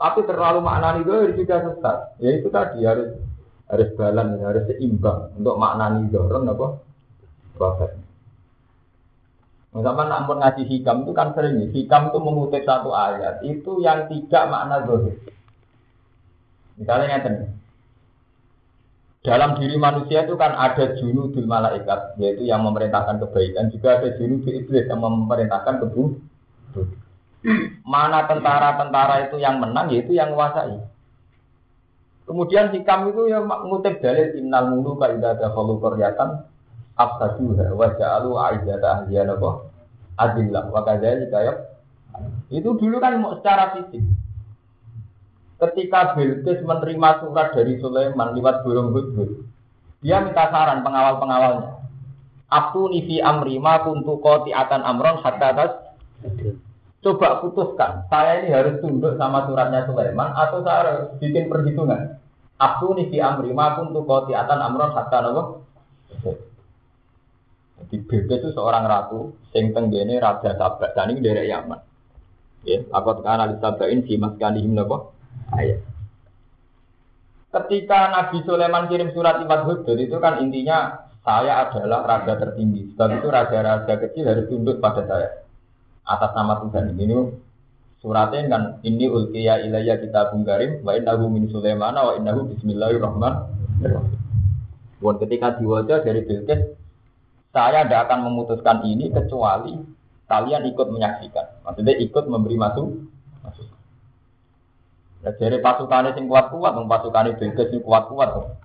Tapi 0.00 0.20
terlalu 0.24 0.64
makna 0.64 0.96
itu 0.96 1.12
juga 1.36 1.60
sesat. 1.60 2.16
Ya 2.18 2.40
itu 2.40 2.48
tadi 2.48 2.82
harus 2.88 3.20
harus 3.68 3.88
balan, 3.94 4.40
harus 4.42 4.64
seimbang 4.66 5.30
untuk 5.36 5.60
makna 5.60 6.02
doron 6.08 6.50
apa? 6.50 6.66
Bapak. 7.60 8.09
Misalnya 9.70 10.04
nampun 10.10 10.42
ngaji 10.42 10.62
hikam 10.66 11.06
itu 11.06 11.12
kan 11.14 11.30
sering 11.30 11.70
hikam 11.70 12.10
itu 12.10 12.18
mengutip 12.18 12.62
satu 12.66 12.90
ayat 12.90 13.38
itu 13.46 13.78
yang 13.78 14.10
tidak 14.10 14.50
makna 14.50 14.82
zohir. 14.82 15.14
Misalnya 16.74 17.06
yang 17.06 17.54
dalam 19.20 19.60
diri 19.60 19.76
manusia 19.76 20.24
itu 20.24 20.34
kan 20.34 20.56
ada 20.56 20.96
junudul 20.96 21.44
malaikat, 21.44 22.16
yaitu 22.16 22.48
yang 22.48 22.64
memerintahkan 22.64 23.20
kebaikan, 23.20 23.68
juga 23.68 24.00
ada 24.00 24.16
junudul 24.16 24.64
iblis 24.64 24.88
yang 24.88 25.00
memerintahkan 25.04 25.76
keburukan. 25.76 26.24
Mana 27.84 28.24
tentara-tentara 28.24 29.28
itu 29.28 29.36
yang 29.36 29.60
menang, 29.60 29.92
yaitu 29.92 30.16
yang 30.16 30.32
menguasai. 30.32 30.80
Kemudian 32.24 32.72
hikam 32.72 33.12
itu 33.12 33.28
yang 33.28 33.44
mengutip 33.44 34.00
dalil 34.00 34.40
innal 34.40 34.72
mulu 34.72 34.96
kaidah 34.96 35.36
dakhalu 35.36 35.82
qaryatan 35.82 36.48
afsaduha 37.00 37.72
wa 37.72 37.88
ja'alu 37.96 38.30
aizata 38.36 38.86
ahliya 39.00 39.24
napa 39.24 39.72
adillah 40.20 40.68
wa 40.68 40.84
kadzalika 40.84 41.38
ya 41.40 41.54
itu 42.52 42.68
dulu 42.76 43.00
kan 43.00 43.16
secara 43.40 43.72
fisik 43.78 44.04
ketika 45.60 46.16
Bilqis 46.16 46.64
menerima 46.64 47.20
surat 47.20 47.52
dari 47.52 47.76
Sulaiman 47.76 48.32
lewat 48.32 48.64
burung 48.64 48.96
hudhud, 48.96 49.44
dia 50.00 50.24
minta 50.24 50.48
saran 50.48 50.80
pengawal-pengawalnya. 50.80 51.84
Aku 52.50 52.90
nifi 52.90 53.22
amri 53.22 53.62
ma 53.62 53.84
kuntu 53.84 54.18
akan 54.24 54.80
amron 54.82 55.22
hatta 55.22 55.54
atas. 55.54 55.72
Coba 57.00 57.40
putuskan, 57.40 58.04
saya 58.12 58.44
ini 58.44 58.52
harus 58.52 58.76
tunduk 58.84 59.16
sama 59.16 59.48
suratnya 59.48 59.88
Sulaiman 59.88 60.36
atau 60.36 60.60
saya 60.60 60.76
harus 60.84 61.16
bikin 61.16 61.48
perhitungan. 61.48 62.18
Aku 62.60 62.92
nifi 62.96 63.22
amri 63.22 63.54
ma 63.54 63.78
kuntu 63.78 64.02
akan 64.04 64.58
amron 64.66 64.92
hatta 64.96 65.18
nabo. 65.22 65.42
Jadi 67.90 68.06
Bilqis 68.06 68.38
itu 68.38 68.48
seorang 68.54 68.86
ratu, 68.86 69.34
sing 69.50 69.74
tenggene 69.74 70.22
raja 70.22 70.54
Sabak, 70.54 70.94
dan 70.94 71.10
ini 71.10 71.26
dari 71.26 71.50
Yaman. 71.50 71.80
Ya, 72.62 72.86
aku 72.86 73.18
tekan 73.18 73.42
alis 73.42 73.58
Sabain 73.58 74.06
si 74.06 74.14
mas 74.14 74.38
kalihim 74.38 74.78
nabo 74.78 75.10
ayat. 75.50 75.82
Ketika 77.50 78.14
Nabi 78.14 78.46
Sulaiman 78.46 78.86
kirim 78.86 79.10
surat 79.10 79.42
lewat 79.42 79.66
Hudud 79.66 79.98
itu 79.98 80.14
kan 80.22 80.38
intinya 80.38 81.02
saya 81.26 81.66
adalah 81.66 82.06
raja 82.06 82.38
tertinggi. 82.38 82.94
Sebab 82.94 83.10
itu 83.18 83.26
raja-raja 83.26 83.94
kecil 84.06 84.22
harus 84.22 84.46
tunduk 84.46 84.78
pada 84.78 85.02
saya. 85.10 85.42
Atas 86.06 86.30
nama 86.38 86.62
Tuhan 86.62 86.94
ini 86.94 87.26
suratnya 87.98 88.46
kan 88.46 88.62
ini 88.86 89.10
ulkiya 89.10 89.66
ilayya 89.66 89.98
kita 89.98 90.30
bungkarim 90.30 90.86
wa 90.86 90.94
innahu 90.94 91.26
min 91.26 91.50
Sulaiman 91.50 91.98
wa 91.98 92.14
innahu 92.14 92.54
bismillahirrahmanirrahim. 92.54 94.14
Buat 95.02 95.16
ketika 95.26 95.58
diwajah 95.58 96.06
dari 96.06 96.22
Bilqis 96.22 96.79
saya 97.50 97.82
tidak 97.86 98.06
akan 98.06 98.18
memutuskan 98.30 98.86
ini 98.86 99.10
kecuali 99.10 99.74
kalian 100.30 100.62
ikut 100.70 100.86
menyaksikan. 100.94 101.66
Maksudnya 101.66 101.94
ikut 101.98 102.24
memberi 102.30 102.54
masuk 102.54 103.10
Ya 105.20 105.36
jadi 105.36 105.60
pasukannya 105.60 106.16
sing 106.16 106.32
kuat-kuat, 106.32 106.72
pasukannya 106.88 107.36
bengkes 107.36 107.68
sing 107.68 107.84
kuat-kuat. 107.84 108.56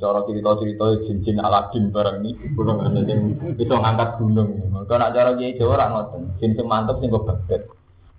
Cara 0.00 0.24
cerita-cerita 0.24 1.04
jin-jin 1.04 1.38
Aladin 1.38 1.92
bareng 1.92 2.24
ini, 2.24 2.32
ada 2.58 3.04
yang 3.04 3.36
bisa 3.54 3.76
ngangkat 3.76 4.16
gunung. 4.18 4.50
Kalau 4.88 4.98
nak 4.98 5.12
cara 5.12 5.36
dia 5.36 5.52
Jawa 5.54 5.84
ngoten, 5.92 6.32
jin 6.40 6.56
sing 6.56 6.66
mantep 6.66 6.96
sing 6.98 7.12
kok 7.12 7.28
Baghdad. 7.28 7.62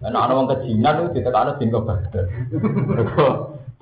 Nah, 0.06 0.13
ana 0.13 0.54
kejinan 0.54 1.10
itu 1.10 1.17
ditekan 1.17 1.58
jin 1.58 1.73
kok. 1.73 1.88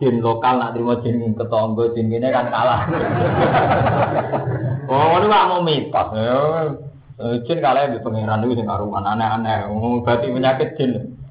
Jin 0.01 0.17
lokal 0.17 0.57
nak 0.57 0.73
terima 0.73 0.97
jin 1.05 1.37
ketonggo 1.37 1.93
jin 1.93 2.09
ini 2.09 2.33
kan 2.33 2.49
kalah. 2.49 2.89
oh, 4.89 5.21
ini 5.21 5.29
mah 5.29 5.45
mau 5.45 5.61
mitos. 5.61 6.09
Jin 7.45 7.61
kalah 7.61 7.93
di 7.93 8.01
pangeran 8.01 8.41
itu 8.49 8.57
sing 8.57 8.65
karuan 8.65 9.05
aneh-aneh. 9.05 9.69
Berarti 10.01 10.33
penyakit 10.33 10.73
jin. 10.73 11.21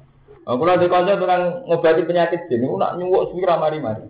Oh, 0.47 0.55
kalau 0.55 0.79
di 0.79 0.87
konco 0.87 1.19
tukang 1.19 1.67
ngobati 1.67 2.07
penyakit 2.07 2.47
jin, 2.47 2.63
aku 2.63 2.79
nak 2.79 2.95
nyuwuk 2.95 3.35
sepira 3.35 3.59
mari-mari. 3.59 4.07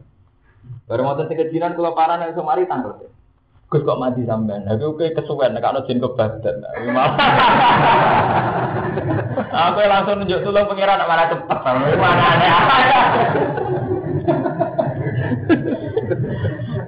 Baru 0.86 1.10
mau 1.10 1.18
sing 1.18 1.34
kejinan 1.34 1.74
kula 1.74 1.98
parah 1.98 2.22
nek 2.22 2.38
iso 2.38 2.46
mari 2.46 2.70
tanggal. 2.70 3.02
Gus 3.66 3.82
kok 3.82 3.98
mati 3.98 4.30
sampean. 4.30 4.70
Tapi 4.70 4.86
oke 4.86 5.10
kesuwen 5.18 5.58
nek 5.58 5.66
ana 5.66 5.82
jin 5.90 5.98
kebadan. 5.98 6.62
Aku 9.52 9.84
langsung 9.84 10.22
nunjuk 10.22 10.46
tulung 10.46 10.70
pengiran 10.70 11.02
nek 11.02 11.10
mana 11.10 11.34
cepet. 11.34 11.60
Mana 11.98 12.24
aneh 12.38 12.52
apa 12.52 12.76
ya? 12.86 13.02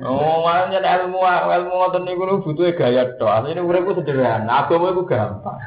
Oh, 0.03 0.43
makanya 0.43 0.79
ilmu 1.03 1.19
ilmu 1.23 1.73
ngoten 1.73 2.03
niku 2.03 2.43
butuh 2.43 2.75
gaya 2.75 3.15
tok. 3.15 3.31
Asline 3.43 3.63
uripku 3.63 3.95
sederhana, 3.95 4.67
agama 4.67 4.91
iku 4.91 5.03
gampang. 5.07 5.59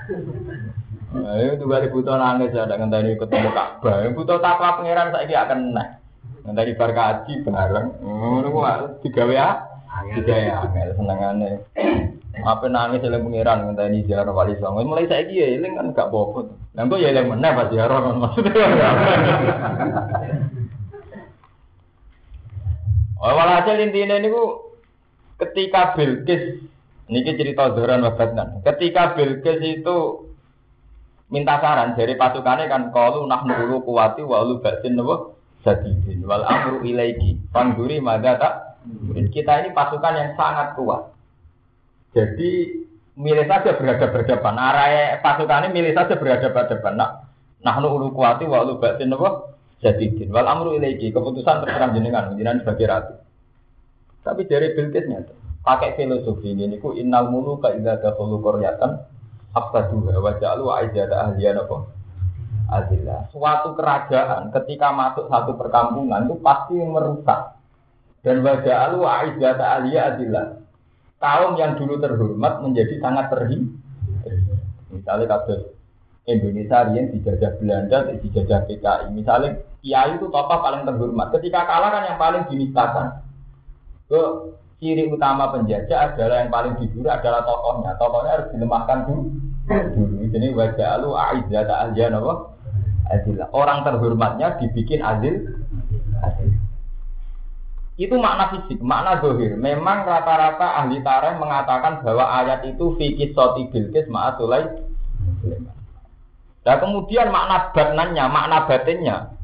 Ayo 1.17 1.57
tuh 1.57 1.65
balik 1.71 1.97
butuh 1.97 2.21
nangis 2.21 2.53
ya, 2.53 2.69
dengan 2.69 2.93
tadi 2.93 3.17
ketemu 3.17 3.49
Ka'bah. 3.57 4.05
Butuh 4.13 4.37
takwa 4.37 4.77
pangeran 4.77 5.15
saya 5.17 5.49
akan 5.49 5.73
naik. 5.73 5.91
Dengan 6.45 6.55
tadi 6.61 6.73
bar 6.77 6.91
kaji 6.93 7.33
bareng. 7.41 7.89
Oh, 8.05 8.39
nunggu 8.45 9.01
tiga 9.01 9.25
ya, 9.33 9.49
tiga 10.13 10.37
ya, 10.37 10.59
senengannya. 10.93 11.65
Apa 12.45 12.69
nangis 12.69 13.01
oleh 13.01 13.17
pangeran 13.25 13.65
dengan 13.65 13.81
tadi 13.81 14.05
ziarah 14.05 14.29
wali 14.29 14.61
songo. 14.61 14.85
Mulai 14.85 15.09
saya 15.09 15.25
ya, 15.25 15.57
ini 15.57 15.73
kan 15.73 15.97
gak 15.97 16.13
bobot. 16.13 16.53
Nanti 16.77 17.01
ya 17.01 17.17
yang 17.17 17.33
mana 17.33 17.57
pas 17.57 17.73
ziarah 17.73 17.99
kan 18.05 18.21
maksudnya. 18.21 18.67
Walhasil 23.27 23.83
intinya 23.83 24.23
ini 24.23 24.31
ketika 25.43 25.99
Bilqis, 25.99 26.63
ini 27.11 27.21
cerita 27.35 27.75
Zoran 27.75 28.07
wabatnan. 28.07 28.63
Ketika 28.63 29.19
Bilqis 29.19 29.59
itu 29.63 30.27
minta 31.27 31.59
saran 31.59 31.99
dari 31.99 32.15
pasukannya 32.15 32.71
kan 32.71 32.95
kalau 32.95 33.27
nah 33.27 33.43
nulu 33.43 33.83
kuwati 33.83 34.23
wa 34.23 34.47
lu 34.47 34.63
batin 34.63 34.95
nopo 34.95 35.35
sadidin 35.67 36.23
wal 36.23 36.47
amru 36.47 36.87
ilaiki 36.87 37.51
pangguri 37.51 37.99
mada 37.99 38.39
tak 38.39 38.55
kita 39.35 39.67
ini 39.67 39.75
pasukan 39.75 40.15
yang 40.15 40.31
sangat 40.39 40.79
kuat. 40.79 41.11
Jadi 42.15 42.51
milih 43.19 43.47
saja 43.51 43.75
berhadapan-hadapan 43.75 44.55
arah 44.55 45.19
pasukannya 45.19 45.75
milih 45.75 45.99
saja 45.99 46.15
berhadapan-hadapan 46.15 46.95
nah 46.95 47.11
nah 47.59 47.75
nulu 47.83 48.15
kuwati 48.15 48.47
wa 48.47 48.63
lu 48.63 48.79
batin 48.79 49.11
nopo 49.11 49.57
sadidin 49.81 50.33
wal 50.33 50.49
amru 50.49 50.77
ilaiki 50.77 51.13
keputusan 51.13 51.65
terserah 51.65 51.93
jenengan 51.93 52.33
jenengan 52.33 52.65
sebagai 52.65 52.87
ratu. 52.89 53.15
Tapi 54.25 54.43
dari 54.49 54.75
Bilqisnya 54.75 55.23
pakai 55.63 55.95
filosofi 55.95 56.55
ini 56.55 56.79
ku 56.83 56.95
innal 56.97 57.31
muluka 57.31 57.75
idza 57.75 58.01
dakhulu 58.03 58.43
qaryatan 58.43 59.03
absaduha 59.55 60.19
wa 60.19 60.33
ja'alu 60.39 60.67
aizata 60.71 61.31
ahliya 61.31 61.57
napa 61.57 61.91
adillah 62.67 63.31
suatu 63.31 63.79
kerajaan 63.79 64.51
ketika 64.51 64.91
masuk 64.91 65.31
satu 65.31 65.55
perkampungan 65.55 66.27
itu 66.27 66.37
pasti 66.43 66.75
merusak 66.79 67.55
dan 68.27 68.43
wa 68.43 68.55
ja'alu 68.63 69.01
aizata 69.05 69.65
ahliya 69.81 70.01
adillah. 70.15 70.47
Kaum 71.17 71.57
yang 71.57 71.81
dulu 71.81 71.97
terhormat 71.97 72.61
menjadi 72.61 73.01
sangat 73.01 73.33
terhi 73.33 73.65
misalnya 74.93 75.27
kasus 75.29 75.76
Indonesia 76.27 76.91
yang 76.91 77.15
dijajah 77.15 77.63
Belanda, 77.63 78.11
dijajah 78.19 78.67
PKI. 78.67 79.15
Misalnya 79.15 79.63
Kiai 79.79 80.19
itu 80.19 80.27
tokoh 80.27 80.59
paling 80.59 80.83
terhormat. 80.83 81.31
Ketika 81.39 81.63
kalah 81.63 81.91
kan 81.95 82.03
yang 82.11 82.19
paling 82.19 82.43
dinistakan. 82.51 83.23
Ke 84.11 84.23
ciri 84.83 85.07
utama 85.07 85.55
penjajah 85.55 86.15
adalah 86.15 86.43
yang 86.43 86.51
paling 86.51 86.75
diburu 86.83 87.07
adalah 87.07 87.47
tokohnya. 87.47 87.95
Tokohnya 87.95 88.31
harus 88.35 88.49
dilemahkan 88.51 88.99
dulu. 89.07 89.23
Dulu 89.67 90.15
ini 90.27 90.51
wajah 90.55 90.99
lu 91.03 91.15
aizzata 91.15 91.87
ahliya 91.87 92.11
apa? 92.19 92.35
Adil. 93.07 93.39
Orang 93.55 93.87
terhormatnya 93.87 94.59
dibikin 94.59 95.07
adil. 95.07 95.55
Adil. 96.27 96.51
Itu 97.97 98.19
makna 98.21 98.53
fisik, 98.53 98.83
makna 98.83 99.23
dohir. 99.25 99.57
Memang 99.57 100.05
rata-rata 100.05 100.85
ahli 100.85 101.01
tareh 101.01 101.39
mengatakan 101.41 102.05
bahwa 102.05 102.29
ayat 102.29 102.67
itu 102.69 102.93
fikih 102.99 103.33
soti 103.33 103.73
bilkis 103.73 104.05
ma'atulai 104.13 104.69
Nah 106.67 106.83
kemudian 106.83 107.31
makna 107.31 107.71
batnannya, 107.71 108.25
makna 108.27 108.67
batinnya, 108.67 109.39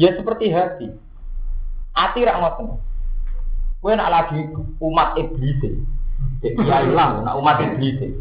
ya 0.00 0.16
seperti 0.16 0.48
hati. 0.48 0.88
Hati 1.92 2.24
rak 2.24 2.40
ngoten. 2.40 2.80
Kowe 3.84 3.92
nak 3.92 4.08
lagi 4.08 4.48
umat 4.80 5.20
iblis. 5.20 5.60
Ya 6.40 6.88
ilang, 6.88 7.20
nak 7.20 7.36
umat 7.36 7.60
iblis. 7.60 8.16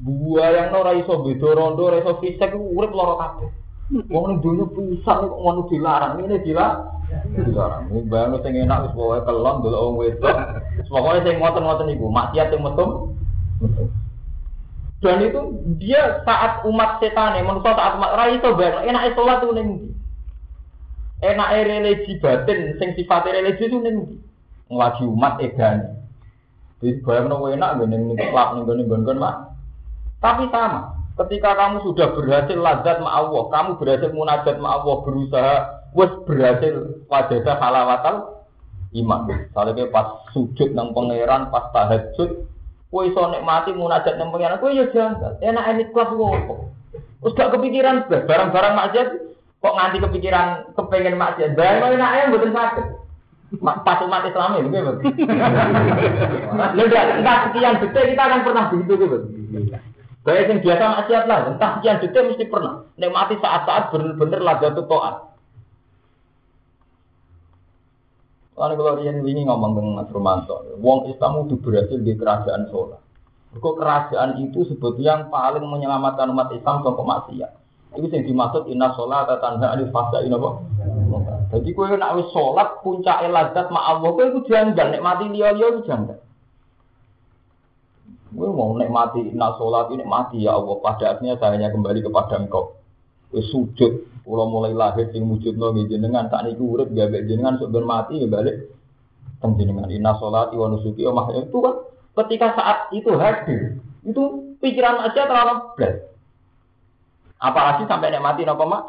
Buaya 0.00 0.68
yang 0.68 0.76
ora 0.76 0.92
iso 0.92 1.24
beda 1.24 1.56
rondo, 1.56 1.88
ora 1.88 2.04
iso 2.04 2.20
fisik 2.20 2.52
urip 2.52 2.92
lara 2.92 3.16
kabeh. 3.16 3.48
Wong 4.12 4.24
ning 4.28 4.38
dunya 4.44 4.64
pisan 4.70 5.28
kok 5.28 5.40
ngono 5.40 5.66
dilarang, 5.72 6.20
ini 6.20 6.36
dilarang. 6.44 6.84
Dilarang. 7.32 7.82
Bangun 8.06 8.40
sing 8.44 8.54
enak 8.60 8.86
wis 8.86 8.94
pokoke 8.94 9.24
kelon 9.24 9.64
delok 9.64 9.82
wong 9.82 9.94
wedok. 9.98 10.36
Pokoke 10.86 11.20
sing 11.24 11.36
ngoten-ngoten 11.40 11.92
iku, 11.96 12.06
maksiat 12.12 12.52
sing 12.52 12.60
metu. 12.60 13.16
Dan 15.00 15.24
itu 15.24 15.40
dia 15.80 16.20
saat 16.28 16.60
umat 16.68 17.00
setan 17.00 17.32
ya, 17.32 17.40
menurut 17.40 17.64
saat 17.64 17.96
umat 17.96 18.12
rai 18.20 18.36
itu 18.36 18.52
banget, 18.52 18.84
enak 18.84 19.16
sholat 19.16 19.40
tuh 19.40 19.56
neng 19.56 19.96
Enak 21.20 21.52
religi 21.68 22.16
batin, 22.20 22.76
sing 22.76 22.96
sifatnya 22.96 23.40
religi 23.40 23.68
itu 23.68 23.80
neng 23.80 23.96
Ngelaji 24.68 25.02
umat 25.08 25.40
edan. 25.40 26.04
Jadi 26.80 27.00
bayang 27.04 27.32
nopo 27.32 27.48
enak, 27.48 27.80
gak 27.80 27.88
neng 27.88 28.12
kelap 28.12 28.48
neng 28.56 28.64
neng 28.68 28.88
neng 28.88 29.16
mak. 29.16 29.56
Tapi 30.20 30.52
sama, 30.52 30.92
ketika 31.16 31.56
kamu 31.56 31.80
sudah 31.80 32.12
berhasil 32.12 32.60
lazat 32.60 33.00
ma 33.00 33.24
Allah, 33.24 33.42
kamu 33.48 33.80
berhasil 33.80 34.12
munajat 34.12 34.60
ma 34.60 34.80
Allah, 34.80 34.96
berusaha, 35.00 35.56
wes 35.96 36.12
berhasil 36.28 37.04
wajah 37.08 37.56
halawatal 37.56 38.44
iman. 39.00 39.48
Soalnya 39.56 39.88
pas 39.88 40.28
sujud 40.36 40.76
nang 40.76 40.92
pangeran, 40.92 41.48
pas 41.48 41.72
tahajud, 41.72 42.49
Kowe 42.90 43.06
iso 43.06 43.22
nikmati 43.30 43.70
munajat 43.70 44.18
nang 44.18 44.34
pengen 44.34 44.58
kowe 44.58 44.74
ya 44.74 44.90
janggal. 44.90 45.38
Enak 45.38 45.66
enik 45.70 45.94
kelas 45.94 46.10
opo? 46.10 46.74
Wis 47.22 47.38
gak 47.38 47.54
kepikiran 47.54 48.10
barang-barang 48.10 48.74
maksiat 48.74 49.08
kok 49.62 49.76
nganti 49.78 50.02
kepikiran 50.02 50.74
kepengen 50.74 51.14
maksiat. 51.14 51.54
Barang 51.54 51.94
enak 51.94 52.10
ae 52.18 52.22
mboten 52.34 52.50
sakit. 52.50 52.86
Pas 53.62 53.98
umat 54.02 54.26
Islam 54.26 54.58
ini 54.58 54.70
begitu. 54.74 55.10
Lalu 56.54 56.94
entah 56.94 57.38
sekian 57.50 57.78
detik 57.78 58.14
kita 58.14 58.22
akan 58.26 58.42
pernah 58.46 58.64
begitu 58.70 58.92
gitu. 58.98 59.18
Kayak 60.20 60.52
yang 60.52 60.58
biasa 60.62 60.84
maksiat 60.86 61.24
lah, 61.26 61.38
entah 61.50 61.70
sekian 61.78 61.98
detik 62.02 62.26
mesti 62.26 62.44
pernah. 62.50 62.86
Nikmati 62.98 63.38
saat-saat 63.38 63.94
bener-bener 63.94 64.42
lagatul 64.42 64.86
to'at. 64.90 65.29
Karena 68.60 68.76
kalau 68.76 69.00
Rian 69.00 69.24
ini 69.24 69.48
ngomong 69.48 69.72
dengan 69.72 70.04
Mas 70.04 70.12
Romanto, 70.12 70.60
Wong 70.84 71.08
Islam 71.08 71.48
itu 71.48 71.56
berhasil 71.64 71.96
di 71.96 72.12
kerajaan 72.12 72.68
sholat. 72.68 73.00
Kok 73.56 73.74
kerajaan 73.80 74.36
itu 74.44 74.68
sebetulnya 74.68 75.16
yang 75.16 75.22
paling 75.32 75.64
menyelamatkan 75.64 76.28
umat 76.28 76.52
Islam 76.52 76.84
dari 76.84 77.00
maksiat. 77.00 77.52
Itu 77.96 78.12
yang 78.12 78.28
dimaksud 78.28 78.68
inna 78.68 78.92
sholat 78.92 79.32
tanda 79.40 79.72
alif 79.72 79.88
fasa 79.88 80.20
ini 80.20 80.36
apa? 80.36 80.60
Jadi 81.56 81.72
kue 81.72 81.88
nak 81.96 82.20
wis 82.20 82.28
sholat 82.36 82.84
puncak 82.84 83.24
eladat 83.24 83.72
ma 83.72 83.96
Allah 83.96 84.12
kue 84.12 84.28
itu 84.28 84.44
janggal 84.44 84.92
nikmati 84.92 85.32
dia 85.32 85.56
dia 85.56 85.66
itu 85.72 85.80
janggal. 85.88 86.20
Kue 88.36 88.48
mau 88.52 88.76
nikmati 88.76 89.24
inna 89.24 89.56
sholat 89.56 89.88
ini 89.88 90.04
nikmati 90.04 90.44
ya 90.44 90.60
Allah. 90.60 90.76
Pada 90.84 91.16
akhirnya 91.16 91.40
saya 91.40 91.56
hanya 91.56 91.72
kembali 91.72 92.04
kepada 92.04 92.36
engkau. 92.36 92.76
Kue 93.32 93.40
sujud 93.40 94.04
Kulo 94.30 94.46
mulai 94.46 94.70
lahir 94.70 95.10
sing 95.10 95.26
wujudno 95.26 95.74
nggih 95.74 95.90
jenengan 95.90 96.30
tak 96.30 96.46
niku 96.46 96.78
urip 96.78 96.94
gawe 96.94 97.18
jenengan 97.26 97.58
sok 97.58 97.74
mati 97.82 98.22
ya 98.22 98.30
balik 98.30 98.70
teng 99.42 99.58
jenengan 99.58 99.90
inna 99.90 100.14
sholati 100.22 100.54
wa 100.54 100.70
nusuki 100.70 101.02
wa 101.02 101.26
itu 101.34 101.58
kan 101.58 101.74
ketika 102.22 102.54
saat 102.54 102.78
itu 102.94 103.10
hadir 103.18 103.82
itu 104.06 104.22
pikiran 104.62 105.02
aja 105.02 105.26
terlalu 105.26 105.74
berat. 105.74 106.14
Apalagi 107.42 107.90
sampai 107.90 108.14
nek 108.14 108.22
mati 108.22 108.46
napa 108.46 108.64
mak? 108.70 108.82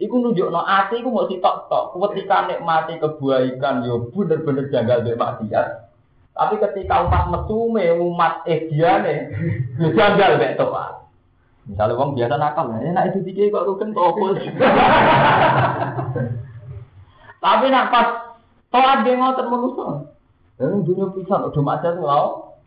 Iku 0.00 0.16
nunjukno 0.16 0.64
ati 0.64 1.04
iku 1.04 1.12
mau 1.12 1.28
sitok 1.28 1.68
tok. 1.68 2.00
Ketika 2.00 2.48
nikmati 2.48 2.96
kebaikan 2.96 3.84
yo 3.84 4.08
bener-bener 4.08 4.72
janggal 4.72 5.04
mbek 5.04 5.20
maksiat. 5.20 5.68
Tapi 6.32 6.56
ketika 6.56 7.04
umat 7.04 7.28
mesume, 7.28 7.92
umat 7.92 8.40
ediane, 8.48 9.28
janggal 10.00 10.40
mbek 10.40 10.56
toat. 10.56 11.09
Misalnya 11.70 11.94
uang 12.02 12.18
biasa 12.18 12.34
nakal, 12.34 12.66
ya 12.74 12.90
enak 12.90 13.14
itu 13.14 13.30
tiga 13.30 13.54
kok 13.54 13.66
rukun 13.70 13.94
topol. 13.94 14.34
Tapi 17.40 17.66
nak 17.70 17.88
pas 17.94 18.08
toat 18.74 18.98
dia 19.06 19.14
ngotot 19.14 19.46
manusia. 19.46 19.88
Dan 20.58 20.82
dunia 20.82 21.08
pisan 21.14 21.46
udah 21.46 21.62
macet 21.62 21.94
lau. 22.02 22.58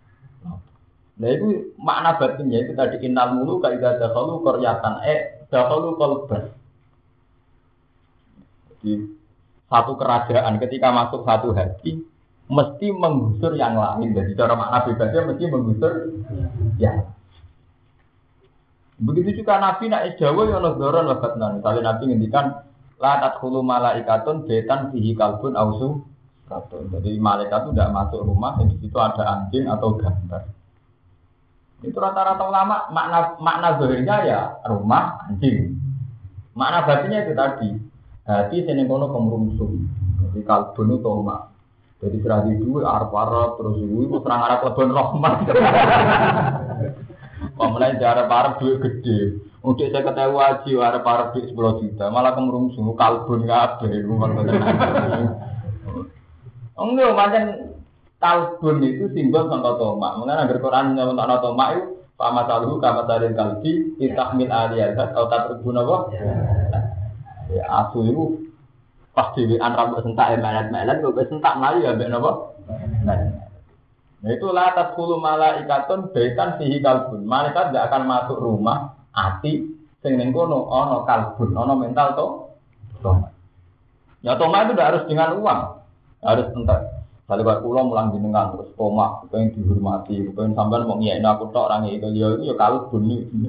Nah 1.14 1.30
itu 1.30 1.76
makna 1.78 2.18
batinnya 2.18 2.66
itu 2.66 2.74
tadi 2.74 2.98
inal 3.06 3.38
mulu 3.38 3.62
kaidah 3.62 4.02
dahulu 4.02 4.42
koryatan 4.42 5.04
eh 5.06 5.46
dahulu 5.52 5.94
kolbas. 6.00 6.50
Jadi 8.82 9.14
satu 9.70 9.94
kerajaan 9.94 10.58
ketika 10.58 10.90
masuk 10.90 11.22
satu 11.28 11.54
hati 11.54 12.02
mesti 12.50 12.88
menggusur 12.90 13.54
yang 13.54 13.78
lain. 13.78 14.16
Jadi 14.16 14.34
cara 14.34 14.58
makna 14.58 14.90
bebasnya 14.90 15.22
mesti 15.28 15.44
menggusur 15.52 15.92
ya. 16.82 17.14
Begitu 19.04 19.44
juga 19.44 19.60
Nabi 19.60 19.92
nak 19.92 20.16
Jawa 20.16 20.48
ya 20.48 20.64
ono 20.64 20.80
doron 20.80 21.12
wa 21.12 21.18
batnan. 21.20 21.60
Kalau 21.60 21.82
Nabi 21.84 22.04
ngendikan 22.08 22.64
la 23.04 23.20
tadkhulu 23.20 23.60
malaikatun 23.60 24.48
betan 24.48 24.96
fihi 24.96 25.12
kalbun 25.12 25.60
ausu. 25.60 26.08
Jadi 26.54 27.18
malaikat 27.18 27.66
itu 27.66 27.70
tidak 27.74 27.92
masuk 27.98 28.22
rumah 28.30 28.62
di 28.62 28.78
situ 28.78 28.94
ada 29.02 29.26
anjing 29.26 29.66
atau 29.66 29.98
gambar. 29.98 30.46
Itu 31.82 31.98
rata-rata 31.98 32.46
ulama 32.46 32.88
makna 32.94 33.20
makna 33.42 33.70
zahirnya 33.82 34.16
ya 34.24 34.42
rumah 34.70 35.28
anjing. 35.28 35.76
Makna 36.54 36.86
batinnya 36.86 37.26
itu 37.26 37.34
tadi 37.34 37.70
hati 38.24 38.58
sini 38.64 38.86
kono 38.86 39.10
kemrungsung. 39.10 39.84
Jadi 40.30 40.40
kalbun 40.46 40.96
itu 40.96 41.10
rumah. 41.10 41.50
Jadi 42.04 42.20
serah 42.20 42.44
di 42.46 42.60
dua 42.60 43.00
terus 43.56 43.80
itu 43.80 44.18
serang 44.22 44.42
arab 44.44 44.60
lebon 44.68 44.92
rahmat. 44.92 45.34
Wah 47.54 47.70
mulai 47.70 48.02
jarak 48.02 48.30
parah 48.30 48.58
duit 48.58 48.82
gede. 48.82 49.38
Untuk 49.64 49.88
saya 49.94 50.04
kata 50.04 50.34
wajib 50.34 50.82
ada 50.82 51.00
parah 51.06 51.32
duit 51.32 51.48
sepuluh 51.48 51.80
juta. 51.80 52.10
Malah 52.10 52.34
kemurung 52.36 52.74
semua 52.74 52.98
kalbun 52.98 53.44
nggak 53.48 53.80
ada. 53.80 53.88
Oh, 56.74 56.90
enggak, 56.90 57.14
macam 57.14 57.44
kalbun 58.18 58.82
itu 58.82 59.06
simbol 59.14 59.46
sangka 59.48 59.78
toma. 59.78 60.18
Mungkin 60.18 60.42
agar 60.42 60.58
Quran 60.58 60.98
nyebut 60.98 61.16
sama 61.16 61.38
toma 61.40 61.66
itu. 61.78 61.94
Pak 62.14 62.30
Masalhu, 62.30 62.78
Kak 62.78 62.94
Masalhu, 62.94 63.34
Kak 63.34 63.58
Masalhu, 63.58 64.06
Kak 64.14 64.30
Masalhu, 64.38 64.78
Kak 64.78 64.94
Masalhu, 64.94 65.26
Kak 65.26 65.42
Masalhu, 65.50 65.54
Kak 65.54 65.54
Masalhu, 65.54 65.98
Kak 69.14 69.34
Masalhu, 69.42 69.60
Kak 70.14 70.30
Masalhu, 70.40 70.74
Kak 70.74 70.98
kok 71.02 71.14
Kak 71.42 71.56
Masalhu, 71.58 71.86
ya 71.86 71.92
mbek 71.94 72.10
Kak 72.10 72.22
Masalhu, 73.06 73.43
itu 74.24 74.48
latat 74.56 74.96
kulu 74.96 75.20
malaikatun 75.20 76.16
baitan 76.16 76.56
fihi 76.56 76.80
kalbun. 76.80 77.28
Malaikat 77.28 77.76
tidak 77.76 77.92
akan 77.92 78.04
masuk 78.08 78.40
rumah 78.40 78.96
ati 79.12 79.68
sing 80.00 80.16
ning 80.16 80.32
kono 80.32 80.64
ono 80.64 81.04
kalbun, 81.04 81.52
ono 81.52 81.74
mental 81.76 82.16
to. 82.16 82.28
Ya 84.24 84.40
toma 84.40 84.64
itu 84.64 84.72
tidak 84.72 84.90
harus 84.96 85.04
dengan 85.12 85.36
uang, 85.36 85.62
harus 86.24 86.48
entar. 86.56 87.04
Kalau 87.28 87.44
buat 87.44 87.60
pulau 87.60 87.88
mulang 87.92 88.16
jenengan 88.16 88.56
terus 88.56 88.72
toma, 88.80 89.28
pengen 89.28 89.52
dihormati, 89.60 90.32
pengen 90.32 90.56
sampean 90.56 90.88
mau 90.88 90.96
ngiyain 90.96 91.24
aku 91.24 91.52
tok 91.52 91.68
orang 91.68 91.92
itu 91.92 92.08
dia 92.16 92.32
itu 92.32 92.48
ya 92.48 92.56
kalbun 92.56 93.04
ini. 93.04 93.48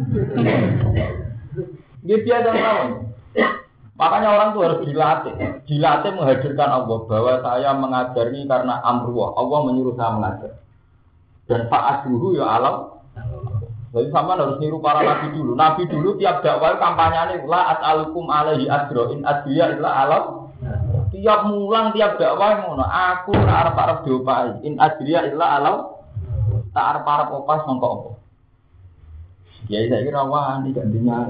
Dia 2.02 2.18
biasa 2.18 2.50
lawan. 2.50 2.88
Makanya 3.94 4.28
orang 4.34 4.48
tuh 4.58 4.62
harus 4.66 4.80
dilatih, 4.82 5.34
dilatih 5.70 6.10
menghadirkan 6.18 6.66
Allah 6.66 6.98
bahwa 7.06 7.32
saya 7.46 7.70
mengajar 7.78 8.26
ini 8.34 8.42
karena 8.50 8.82
amruah, 8.82 9.38
Allah 9.38 9.58
menyuruh 9.70 9.94
saya 9.94 10.10
mengajar. 10.18 10.63
Dan 11.44 11.68
saat 11.68 12.08
dulu 12.08 12.36
ya 12.36 12.46
alam. 12.48 12.76
Jadi 13.94 14.10
sama 14.10 14.34
harus 14.34 14.58
niru 14.58 14.82
para 14.82 15.06
nabi 15.06 15.30
dulu. 15.38 15.54
Nabi 15.54 15.86
dulu 15.86 16.18
tiap 16.18 16.42
dakwah 16.42 16.74
kampanye 16.82 17.38
ini 17.38 17.46
la 17.46 17.78
as'alukum 17.78 18.26
alaihi 18.26 18.66
adro 18.66 19.14
in 19.14 19.22
adriya 19.22 19.78
illa 19.78 19.90
alam. 20.02 20.24
Tiap 21.14 21.46
mulang 21.46 21.94
tiap 21.94 22.18
dakwah 22.18 22.58
ngono. 22.64 22.82
Aku 22.82 23.30
arep 23.38 23.76
arep 23.78 23.98
diopai 24.02 24.66
in 24.66 24.82
adriya 24.82 25.30
illa 25.30 25.46
alam. 25.62 25.76
Tak 26.74 26.84
arep 26.90 27.04
arep 27.06 27.28
opas 27.38 27.62
mongko 27.70 27.86
apa. 27.86 28.10
Ya 29.70 29.80
saya 29.88 30.04
kira 30.04 30.28
wani 30.28 30.76
gantinya. 30.76 31.24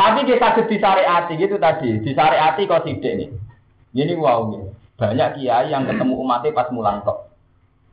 Tapi 0.00 0.20
kita 0.24 0.64
disari 0.64 1.04
hati 1.04 1.36
gitu 1.36 1.60
tadi, 1.60 2.00
disari 2.00 2.40
hati 2.40 2.64
kok 2.64 2.88
sidik 2.88 3.12
nih. 3.20 3.28
Ini 3.92 4.16
wow 4.16 4.48
nih. 4.48 4.71
Banyak 5.02 5.28
kiai 5.34 5.74
yang 5.74 5.82
ketemu 5.90 6.14
umatnya 6.14 6.54
pas 6.54 6.70
mulang 6.70 7.02
kok. 7.02 7.34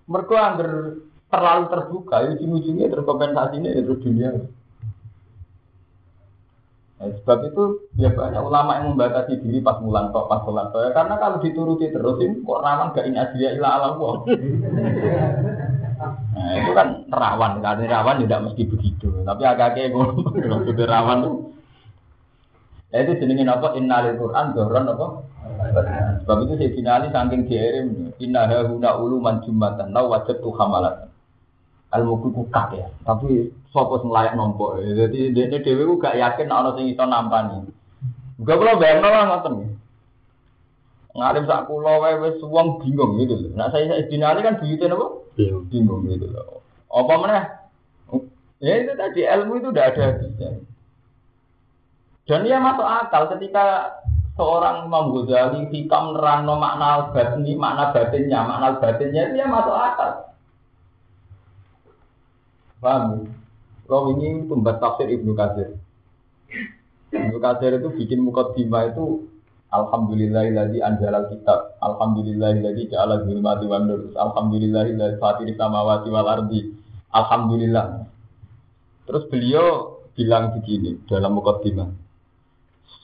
Mereka 0.05 0.35
anggar 0.37 0.69
terlalu 1.33 1.65
terbuka, 1.73 2.15
ya 2.21 2.29
ujung-ujungnya 2.37 2.85
terkompensasinya 2.93 3.73
itu 3.73 3.97
dunia. 3.97 4.29
Nah, 6.99 7.07
sebab 7.15 7.39
itu 7.49 7.63
ya 7.95 8.13
banyak 8.13 8.43
ulama 8.43 8.77
yang 8.77 8.93
membatasi 8.93 9.41
diri 9.41 9.63
pas 9.63 9.79
mulan 9.81 10.13
kok 10.13 10.29
pas 10.29 10.43
sholat 10.45 10.69
tok. 10.69 10.91
Karena 10.93 11.15
kalau 11.17 11.41
dituruti 11.41 11.89
terus 11.89 12.19
ini 12.21 12.43
kok 12.45 12.59
rawan 12.59 12.91
gak 12.91 13.07
ini 13.09 13.17
asliya 13.17 13.57
ila 13.57 13.69
alam 13.73 13.91
kok. 13.97 14.15
Nah, 15.99 16.55
itu 16.55 16.71
kan 16.71 17.03
rawan, 17.11 17.59
karena 17.59 17.99
rawan 17.99 18.23
tidak 18.23 18.39
mesti 18.47 18.63
begitu. 18.63 19.11
Tapi 19.27 19.43
agak-agak 19.43 19.91
ngono, 19.91 20.31
rawan 20.95 21.17
tuh. 21.27 21.35
Nah, 22.95 22.97
itu 23.03 23.11
jenengin 23.19 23.51
apa? 23.51 23.75
Innalil 23.75 24.15
Quran 24.15 24.55
dohron 24.55 24.87
apa? 24.87 25.07
Sebab 26.29 26.45
itu 26.45 26.61
saya 26.61 26.69
finali 26.77 27.07
saking 27.09 27.41
diirim 27.49 27.87
inna 28.21 28.45
huna 28.45 29.01
uluman 29.01 29.41
jumatan 29.41 29.89
lau 29.89 30.13
wajib 30.13 30.37
tuh 30.45 30.53
hamalat. 30.61 31.09
Ilmu 31.89 32.21
ku 32.21 32.45
ya. 32.53 32.85
Tapi 33.01 33.49
sapa 33.73 33.97
sing 33.97 34.13
layak 34.13 34.37
nampa. 34.37 34.77
Dadi 34.77 35.33
dene 35.33 35.57
dhewe 35.57 35.89
ku 35.89 35.97
gak 35.97 36.21
yakin 36.21 36.53
ana 36.53 36.77
sing 36.77 36.85
iso 36.85 37.01
nampani. 37.01 37.65
Gak 38.45 38.61
kula 38.61 38.77
bayangno 38.77 39.09
lah 39.09 39.25
ngoten. 39.25 39.73
Ngalim 41.17 41.49
sak 41.49 41.65
kula 41.65 41.97
wae 41.97 42.21
wis 42.21 42.37
wong 42.45 42.77
bingung 42.77 43.17
gitu 43.17 43.33
lho. 43.33 43.57
Nah 43.57 43.73
saya 43.73 43.89
saya 43.89 44.05
dinali 44.05 44.45
kan 44.45 44.61
buyute 44.61 44.85
napa? 44.85 45.25
Bingung 45.73 46.13
gitu 46.13 46.29
loh. 46.29 46.61
Apa 46.93 47.25
meneh? 47.25 47.43
Ya 48.61 48.85
itu 48.85 48.93
tadi 48.93 49.25
ilmu 49.25 49.57
itu 49.57 49.73
udah 49.73 49.81
ada 49.81 50.13
habisnya. 50.13 50.61
Dan 52.29 52.45
dia 52.45 52.61
masuk 52.61 52.85
akal 52.85 53.33
ketika 53.33 53.97
seorang 54.39 54.87
Imam 54.87 55.11
Ghazali 55.11 55.67
hikam 55.67 56.15
nerangno 56.15 56.55
makna 56.55 57.11
batini, 57.11 57.59
makna 57.59 57.91
batinnya, 57.91 58.39
makna 58.47 58.79
batinnya 58.79 59.21
itu 59.27 59.35
ya 59.35 59.45
masuk 59.51 59.75
akal. 59.75 60.11
Paham? 62.79 63.27
Kalau 63.83 64.15
ini 64.15 64.47
pembuat 64.47 64.79
tafsir 64.79 65.11
Ibnu 65.11 65.35
Katsir. 65.35 65.75
Ibnu 67.11 67.37
Katsir 67.43 67.75
itu 67.75 67.91
bikin 67.91 68.23
mukadimah 68.23 68.95
itu 68.95 69.27
Alhamdulillahilladzi 69.69 70.79
anjalal 70.79 71.27
kitab. 71.29 71.75
Alhamdulillahilladzi 71.83 72.95
ja'ala 72.95 73.27
zulmati 73.27 73.67
wan 73.67 73.91
nur. 73.91 74.15
Alhamdulillahilladzi 74.15 75.19
fatiri 75.19 75.53
samawati 75.59 76.07
wal 76.09 76.25
ardi. 76.25 76.73
Alhamdulillah. 77.11 78.07
Terus 79.05 79.23
beliau 79.27 79.99
bilang 80.15 80.55
begini 80.57 81.03
dalam 81.05 81.37
mukadimah. 81.37 82.08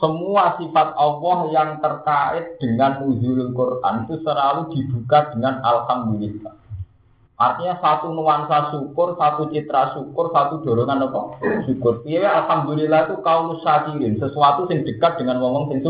Semua 0.05 0.53
sifat 0.61 0.93
Allah 1.01 1.37
yang 1.49 1.69
terkait 1.81 2.61
dengan 2.61 3.01
uzulul 3.09 3.57
Quran 3.57 4.05
itu 4.05 4.21
selalu 4.21 4.69
dibuka 4.77 5.33
dengan 5.33 5.65
alhamdulillah. 5.65 6.53
Artinya 7.41 7.81
satu 7.81 8.13
nuansa 8.13 8.69
syukur, 8.69 9.17
satu 9.17 9.49
citra 9.49 9.97
syukur, 9.97 10.29
satu 10.29 10.61
dorongan 10.61 11.09
apa? 11.09 11.41
Syukur. 11.65 12.05
Iya, 12.05 12.45
alhamdulillah 12.45 13.09
itu 13.09 13.17
kaum 13.25 13.57
syakirin, 13.65 14.21
sesuatu 14.21 14.69
yang 14.69 14.85
dekat 14.85 15.17
dengan 15.17 15.41
ngomong 15.41 15.73
sing 15.73 15.81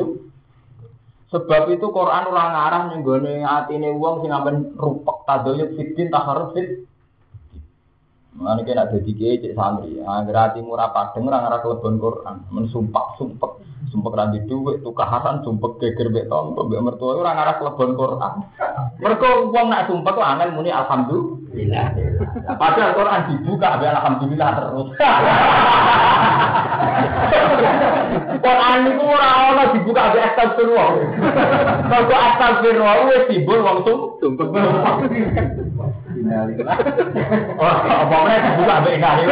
Sebab 1.36 1.68
itu 1.76 1.92
Quran 1.92 2.32
orang 2.32 2.56
arah 2.56 2.84
nenggone 2.96 3.44
atine 3.44 3.92
wong 3.92 4.24
sing 4.24 4.32
amben 4.32 4.80
rupak 4.80 5.28
tadoyuk 5.28 5.76
fitin 5.76 6.08
taharuf 6.08 6.56
fit. 6.56 6.88
Mana 8.32 8.64
kena 8.64 8.88
jadi 8.88 9.12
kiai 9.12 9.44
cek 9.44 9.60
santri, 9.60 10.00
agar 10.00 10.56
hati 10.56 10.64
murah 10.64 10.96
padeng 10.96 11.28
orang 11.28 11.52
arah 11.52 11.60
kelebon 11.60 12.00
Quran, 12.00 12.36
mensumpah 12.48 13.20
sumpah 13.20 13.65
sumpah 13.92 14.12
randi 14.14 14.40
duit, 14.50 14.82
tukaran 14.82 15.42
sumpah 15.46 15.78
geger 15.78 16.10
beton, 16.10 16.56
mbek 16.56 16.82
mertua 16.82 17.20
orang 17.20 17.42
arah 17.42 17.56
kelebon 17.62 17.94
Quran. 17.94 18.34
Mereka 19.00 19.28
uang 19.52 19.68
nak 19.70 19.86
sumpah 19.92 20.12
tuh 20.16 20.26
angin 20.26 20.56
muni 20.56 20.72
alhamdulillah. 20.72 21.88
Padahal 22.58 22.96
Quran 22.96 23.22
dibuka 23.30 23.78
be 23.78 23.86
alhamdulillah 23.86 24.50
terus. 24.56 24.88
Quran 28.46 28.78
itu 28.88 29.04
orang 29.06 29.38
orang 29.54 29.70
dibuka 29.76 30.04
be 30.14 30.20
astagfirullah. 30.22 30.88
Kalau 31.92 32.18
astagfirullah 32.18 32.96
wis 33.12 33.24
timbul 33.30 33.60
wong 33.62 33.78
sumpah. 33.86 34.48
Oh, 37.62 37.76
apa 37.86 38.16
meneh 38.24 38.40
dibuka 38.42 38.76
be 38.82 38.92
ngene. 38.98 39.24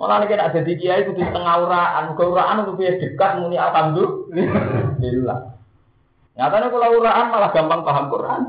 Malah 0.00 0.24
nek 0.24 0.32
ada 0.32 0.60
di 0.64 0.80
kiai 0.80 1.04
kudu 1.04 1.20
tengah 1.20 1.60
uraan, 1.60 2.16
ke 2.16 2.24
uraan 2.24 2.64
biasa 2.72 3.04
dekat 3.04 3.30
muni 3.36 3.60
alhamdulillah. 3.60 5.38
Nyatanya 6.40 6.72
kalau 6.72 6.96
uraan 6.96 7.26
malah 7.28 7.50
gampang 7.52 7.84
paham 7.84 8.06
Quran. 8.08 8.42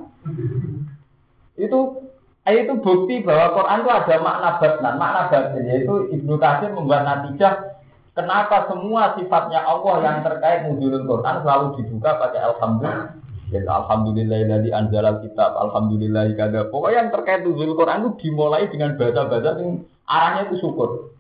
Itu 1.59 2.07
itu 2.47 2.73
bukti 2.79 3.19
bahwa 3.27 3.51
Quran 3.51 3.83
itu 3.83 3.91
ada 3.91 4.15
makna 4.23 4.49
batnan, 4.63 4.95
makna 4.95 5.21
batin 5.27 5.63
yaitu 5.67 5.95
Ibnu 6.15 6.39
Katsir 6.39 6.71
membuat 6.71 7.03
natijah 7.03 7.83
kenapa 8.15 8.71
semua 8.71 9.19
sifatnya 9.19 9.59
Allah 9.67 9.95
yang 10.07 10.17
terkait 10.23 10.71
nuzulul 10.71 11.03
Quran 11.03 11.35
selalu 11.43 11.65
dibuka 11.83 12.15
pakai 12.15 12.41
alhamdulillah. 12.47 13.19
Ya, 13.51 13.67
alhamdulillah 13.67 14.39
dari 14.47 14.71
anjalal 14.71 15.19
kitab, 15.19 15.51
alhamdulillah 15.59 16.31
kada. 16.39 16.71
Pokoknya 16.71 16.95
yang 17.03 17.11
terkait 17.11 17.43
nuzulul 17.43 17.75
Quran 17.75 18.07
itu 18.07 18.11
dimulai 18.23 18.71
dengan 18.71 18.95
bahasa-bahasa 18.95 19.59
yang 19.59 19.83
arahnya 20.07 20.41
itu 20.47 20.63
syukur. 20.63 21.11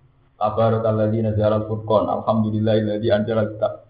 Tabarakalladzi 0.41 1.21
nazala 1.21 1.61
al-furqan. 1.61 2.09
Alhamdulillahilladzi 2.09 3.07
anzala 3.13 3.45
kitab. 3.45 3.85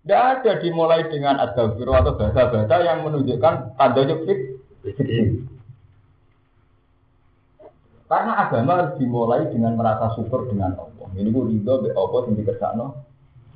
Tidak 0.00 0.16
ada 0.16 0.52
dimulai 0.64 1.04
dengan 1.12 1.36
astagfirullah 1.44 2.00
atau 2.00 2.16
bahasa-bahasa 2.16 2.76
yang 2.88 3.04
menunjukkan 3.04 3.76
tanda 3.76 4.16
fit. 4.24 4.40
Karena 8.08 8.32
agama 8.48 8.80
harus 8.80 8.96
dimulai 8.96 9.44
dengan 9.52 9.76
merasa 9.76 10.16
syukur 10.16 10.48
dengan 10.48 10.72
Allah. 10.80 11.08
Ini 11.14 11.28
gue 11.28 11.44
ridho 11.52 11.74
be 11.84 11.92
Allah 11.92 12.20
sing 12.26 12.34
dikersakno 12.40 12.86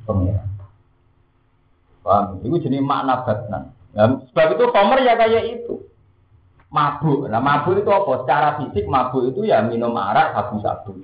pengiran. 0.04 0.46
Paham? 2.04 2.44
Itu 2.44 2.60
jenis 2.60 2.84
makna 2.84 3.24
batnan. 3.24 3.72
Nah, 3.96 4.20
sebab 4.30 4.54
itu 4.54 4.64
Homer 4.68 5.00
ya 5.00 5.16
kayak 5.16 5.44
itu. 5.58 5.80
Mabuk. 6.68 7.24
Nah, 7.32 7.40
mabuk 7.40 7.80
itu 7.80 7.88
apa? 7.88 8.12
Secara 8.22 8.48
fisik 8.60 8.84
mabuk 8.84 9.32
itu 9.32 9.48
ya 9.48 9.64
minum 9.64 9.96
arak 9.96 10.36
sabu-sabu. 10.36 11.02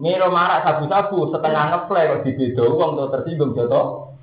Miro 0.00 0.32
marak 0.32 0.64
sabu-sabu 0.64 1.28
setengah 1.28 1.76
ngeplay 1.76 2.08
kok 2.08 2.24
dibedo 2.24 2.72
wong 2.72 2.96
tuh 2.96 3.12
tersinggung 3.12 3.52
joto. 3.52 4.16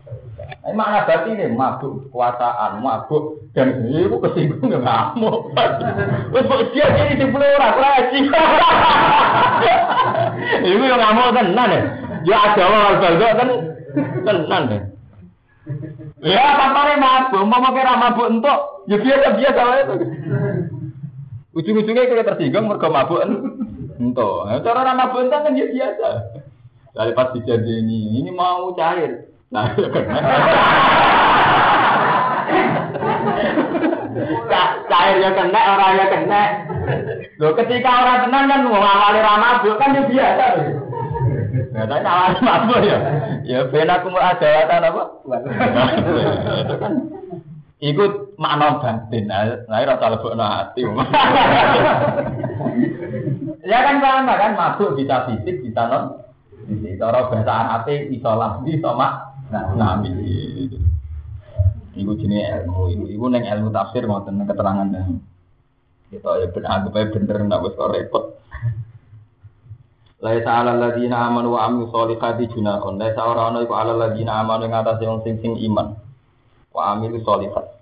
Ini 0.66 0.74
makna 0.74 1.06
berarti 1.06 1.38
ini 1.38 1.54
mabuk 1.54 2.10
kekuasaan, 2.10 2.82
mabuk 2.82 3.46
dan 3.54 3.86
ini 3.86 4.10
aku 4.10 4.18
kesinggung 4.26 4.74
nggak 4.74 4.82
ngamuk. 4.82 5.54
Wes 6.34 6.50
dia 6.74 6.90
ini 6.98 7.22
di 7.22 7.26
pulau 7.30 7.46
orang 7.62 7.78
lagi. 7.78 8.20
Ibu 10.66 10.82
yang 10.82 10.98
ngamuk 10.98 11.30
tenan 11.38 11.70
ya. 11.70 11.82
Ya 12.26 12.38
ada 12.42 12.64
orang 12.66 12.98
baldo 12.98 13.28
kan 13.38 13.50
tenan 14.26 14.64
ya. 14.74 14.80
Ya 16.26 16.58
nih 16.58 16.98
mabuk, 16.98 17.44
mau 17.46 17.70
kira 17.70 17.94
mabuk 18.02 18.28
untuk 18.34 18.60
ya 18.90 18.98
biasa 18.98 19.28
biasa 19.38 19.62
itu. 19.86 19.96
Ujung-ujungnya 21.54 22.10
kita 22.10 22.34
tersinggung 22.34 22.66
mereka 22.66 22.90
mabuk. 22.90 23.22
Entah, 23.98 24.62
cara 24.62 24.82
ramah 24.86 25.10
bentar 25.10 25.42
kan 25.42 25.58
dia 25.58 25.68
biasa. 25.74 26.10
Dari 26.94 27.12
pas 27.18 27.34
dijadi 27.34 27.82
ini, 27.82 28.22
ini 28.22 28.30
mau 28.30 28.74
cair. 28.78 29.30
Nah, 29.50 29.74
cair 34.90 35.16
ya 35.24 35.30
kena, 35.34 35.62
orang 35.78 35.94
ya 35.98 36.06
kena. 36.14 36.44
Loh, 37.38 37.54
ketika 37.58 37.90
orang 38.02 38.26
tenang 38.26 38.46
kan 38.50 38.60
mau 38.66 38.82
ngawali 38.82 39.20
ramah 39.22 39.62
kan 39.66 39.94
dia 39.94 40.10
biasa. 40.10 40.46
Nah, 41.74 41.86
tanya 41.86 42.10
awal 42.10 42.34
mabuk 42.42 42.82
ya. 42.82 42.98
Ya, 43.46 43.60
benar 43.70 44.02
aku 44.02 44.10
mau 44.10 44.22
ada 44.22 44.66
apa? 44.66 45.04
Itu 46.66 46.76
kan 46.82 46.94
ikut 47.78 48.14
makna 48.42 48.82
batin. 48.82 49.30
Nah, 49.30 49.62
rasa 49.70 50.18
lebok 50.18 50.34
hati. 50.38 50.82
Ya 53.68 53.84
kan 53.84 54.00
sama 54.00 54.40
kan 54.40 54.56
mabuk 54.56 54.96
bisa 54.96 55.28
fisik 55.28 55.60
bisa 55.60 55.92
non 55.92 56.24
fisik. 56.72 56.96
Cara 56.96 57.28
bahasa 57.28 57.52
Arab 57.52 57.88
bisa 58.08 58.32
lafzi 58.32 58.80
bisa 58.80 58.96
mak 58.96 59.14
nah 59.52 59.76
nami. 59.76 60.08
Iku 61.98 62.14
jenis 62.16 62.64
ilmu, 62.64 62.94
iku 62.96 63.06
iku 63.12 63.26
neng 63.28 63.44
ilmu 63.44 63.74
tafsir 63.76 64.08
ngoten 64.08 64.48
keterangan 64.48 64.88
dan 64.88 65.20
kita 66.08 66.30
ya 66.40 66.48
benar 66.56 66.70
anggap 66.80 66.96
aja 66.96 67.08
bener 67.12 67.38
nggak 67.44 67.62
bos 67.68 67.76
repot. 67.92 68.26
Laisa 70.24 70.50
ala 70.64 70.74
ladina 70.74 71.28
amanu 71.28 71.60
wa 71.60 71.68
amilu 71.68 71.92
sholihati 71.92 72.48
junahun. 72.50 72.96
Laisa 72.98 73.22
ora 73.28 73.52
ana 73.52 73.68
ala 73.68 73.94
ladina 73.94 74.40
amanu 74.40 74.66
ing 74.66 74.74
atase 74.74 75.04
wong 75.04 75.22
sing 75.28 75.44
sing 75.44 75.60
iman. 75.68 76.00
Wa 76.72 76.96
amilu 76.96 77.20
sholihat. 77.22 77.77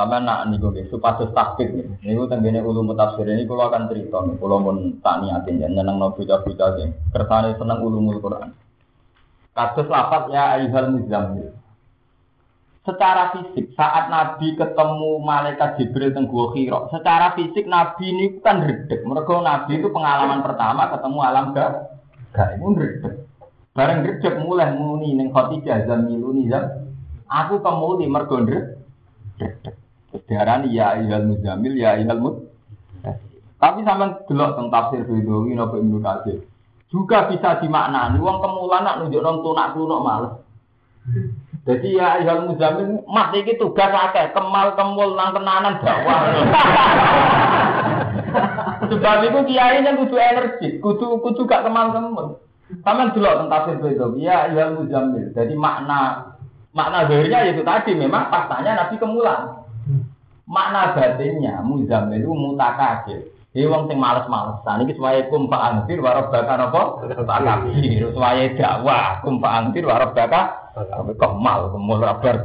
Sama 0.00 0.16
nak 0.16 0.48
niku 0.48 0.72
nggih 0.72 0.88
supados 0.88 1.28
takbir 1.36 1.76
nih. 1.76 1.84
Niku 2.00 2.24
tenggene 2.24 2.64
ulum 2.64 2.96
tafsir 2.96 3.28
ini 3.28 3.44
kalau 3.44 3.68
akan 3.68 3.84
cerita 3.92 4.24
kalau 4.24 4.64
pun 4.64 4.96
tak 5.04 5.20
niatin 5.20 5.60
ya 5.60 5.68
nyeneng 5.68 6.00
no 6.00 6.16
bocah-bocah 6.16 6.80
sing 6.80 6.96
kersane 7.12 7.52
seneng 7.60 7.84
ulumul 7.84 8.16
Quran. 8.16 8.56
Kasus 9.52 9.84
lapat 9.92 10.32
ya 10.32 10.56
ayyuhal 10.56 10.96
muzammil. 10.96 11.52
secara 12.80 13.28
fisik 13.36 13.76
saat 13.76 14.08
Nabi 14.08 14.56
ketemu 14.56 15.20
malaikat 15.20 15.76
Jibril 15.76 16.16
teng 16.16 16.24
Gua 16.32 16.56
Hira, 16.56 16.88
secara 16.88 17.36
fisik 17.36 17.68
Nabi 17.68 18.08
ini 18.08 18.40
kan 18.40 18.64
redek. 18.64 19.04
Mereka 19.04 19.36
Nabi 19.44 19.84
itu 19.84 19.92
pengalaman 19.92 20.40
pertama 20.40 20.88
ketemu 20.88 21.18
alam 21.20 21.52
gak 21.52 21.92
gak 22.32 22.56
itu 22.56 22.72
redek. 22.72 23.14
Bareng 23.76 24.00
redek 24.00 24.34
mulai 24.40 24.72
muni 24.72 25.12
ning 25.12 25.28
Khadijah 25.28 25.84
zamiluni 25.84 26.48
zam. 26.48 26.88
Aku 27.28 27.60
kemuli 27.60 28.08
mergo 28.08 28.40
redek. 28.40 29.76
Diarani 30.10 30.74
ya 30.74 30.98
ayyuhal 30.98 31.26
muzamil 31.30 31.74
ya 31.78 31.94
ayyuhal 31.94 32.18
mud. 32.18 32.36
Tapi 33.60 33.84
sama 33.84 34.24
delok 34.24 34.56
tentang 34.56 34.72
tafsir 34.72 35.04
Ridhowi 35.04 35.52
napa 35.52 35.76
Ibnu 35.76 36.00
Katsir. 36.00 36.40
Juga 36.88 37.28
bisa 37.28 37.60
dimaknani 37.60 38.18
wong 38.18 38.40
kemulan 38.40 38.82
nak 38.82 38.98
nunjuk 39.04 39.20
nang 39.20 39.44
tunak 39.44 39.76
tunuk 39.76 40.00
males. 40.00 40.32
Jadi 41.68 42.00
ya 42.00 42.18
ayat 42.18 42.48
muzamin 42.48 43.04
mas 43.04 43.30
iki 43.36 43.60
tugas 43.60 43.92
akeh 43.92 44.32
kemal 44.32 44.72
kemul 44.74 45.12
nang 45.12 45.36
tenanan 45.36 45.76
dakwah. 45.84 46.20
Sebab 48.90 49.22
itu 49.22 49.38
kiai 49.54 49.84
yang 49.84 50.02
kudu 50.02 50.16
energi, 50.18 50.80
kudu 50.82 51.20
kudu 51.20 51.46
gak 51.46 51.62
kemal 51.62 51.92
kemul. 51.94 52.40
Sama 52.80 53.12
dulu 53.12 53.28
tentang 53.28 53.76
tafsir 53.76 53.92
itu, 53.92 54.24
ya 54.24 54.48
ayat 54.48 54.72
muzamin. 54.72 55.30
Jadi 55.36 55.52
makna 55.52 56.32
makna 56.72 57.06
zahirnya 57.06 57.44
itu 57.52 57.60
tadi 57.60 57.92
memang 57.92 58.32
faktanya 58.32 58.88
Nabi 58.88 58.96
kemulan. 58.96 59.59
Makna 60.50 60.98
batinnya 60.98 61.62
muzamin 61.62 62.18
itu 62.18 62.34
mutakabir. 62.34 63.22
Ini 63.54 63.70
wong 63.70 63.86
sing 63.86 63.98
males-malesan 63.98 64.82
iki 64.82 64.98
suwaye 64.98 65.26
kum 65.30 65.46
pak 65.46 65.62
angtir 65.62 66.02
warab 66.02 66.30
baka 66.30 66.58
napa? 66.58 67.02
Pak 67.06 67.40
kafir. 67.46 68.10
Suwaye 68.10 68.58
dakwah 68.58 69.22
kum 69.22 69.38
pak 69.38 69.54
angtir 69.54 69.86
warab 69.86 70.10
baka 70.10 70.74
kemal 71.14 71.70
kemul 71.70 72.02
barbar. 72.02 72.36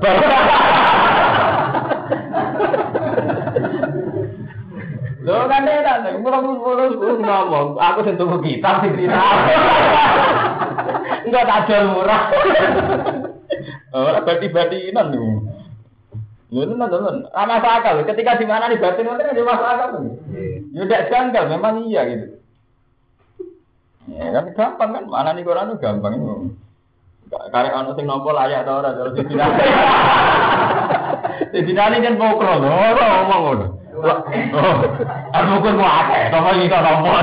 Lho 5.25 5.49
kan 5.49 5.65
nek 5.65 6.21
mulo-mulo 6.21 7.17
ngomong, 7.17 7.81
aku 7.81 8.05
sing 8.05 8.21
tuku 8.21 8.37
kitab 8.45 8.85
sing 8.85 8.93
cerita. 8.93 9.17
Enggak 11.25 11.45
tak 11.49 11.65
jual 11.65 11.89
murah. 11.89 12.21
Ora 13.89 14.21
bati-batinan 14.21 15.09
niku. 15.09 15.54
Ya 16.55 16.63
tenan 16.63 16.87
tenan. 16.87 17.17
Ana 17.35 17.59
akal. 17.59 18.07
Ketika 18.07 18.39
di 18.39 18.47
mana 18.47 18.71
nih 18.71 18.79
batin 18.79 19.03
nanti 19.03 19.27
ada 19.27 19.43
masuk 19.43 19.67
akal. 19.67 19.89
Ya 20.71 20.81
udah 20.87 21.01
janggal 21.11 21.43
memang 21.51 21.83
iya 21.83 22.01
gitu. 22.07 22.39
Ya 24.15 24.31
kan 24.31 24.55
gampang 24.55 24.89
kan 24.95 25.03
mana 25.11 25.35
nih 25.35 25.43
Quran 25.43 25.75
itu 25.75 25.83
gampang. 25.83 26.13
Karek 27.27 27.75
ana 27.75 27.91
sing 27.99 28.07
nampa 28.07 28.31
layak 28.31 28.63
ta 28.63 28.79
ora 28.79 28.95
terus 28.95 29.19
dibinani. 29.19 29.59
Dibinani 31.51 31.99
kan 31.99 32.15
pokro 32.15 32.53
lho, 32.63 32.69
ora 32.71 33.05
ngomong 33.11 33.41
ngono. 33.43 33.67
Aku 35.35 35.47
mungkin 35.51 35.75
mau 35.75 35.89
akeh, 35.89 36.31
to 36.31 36.37
kok 36.39 36.55
nampa. 36.79 37.19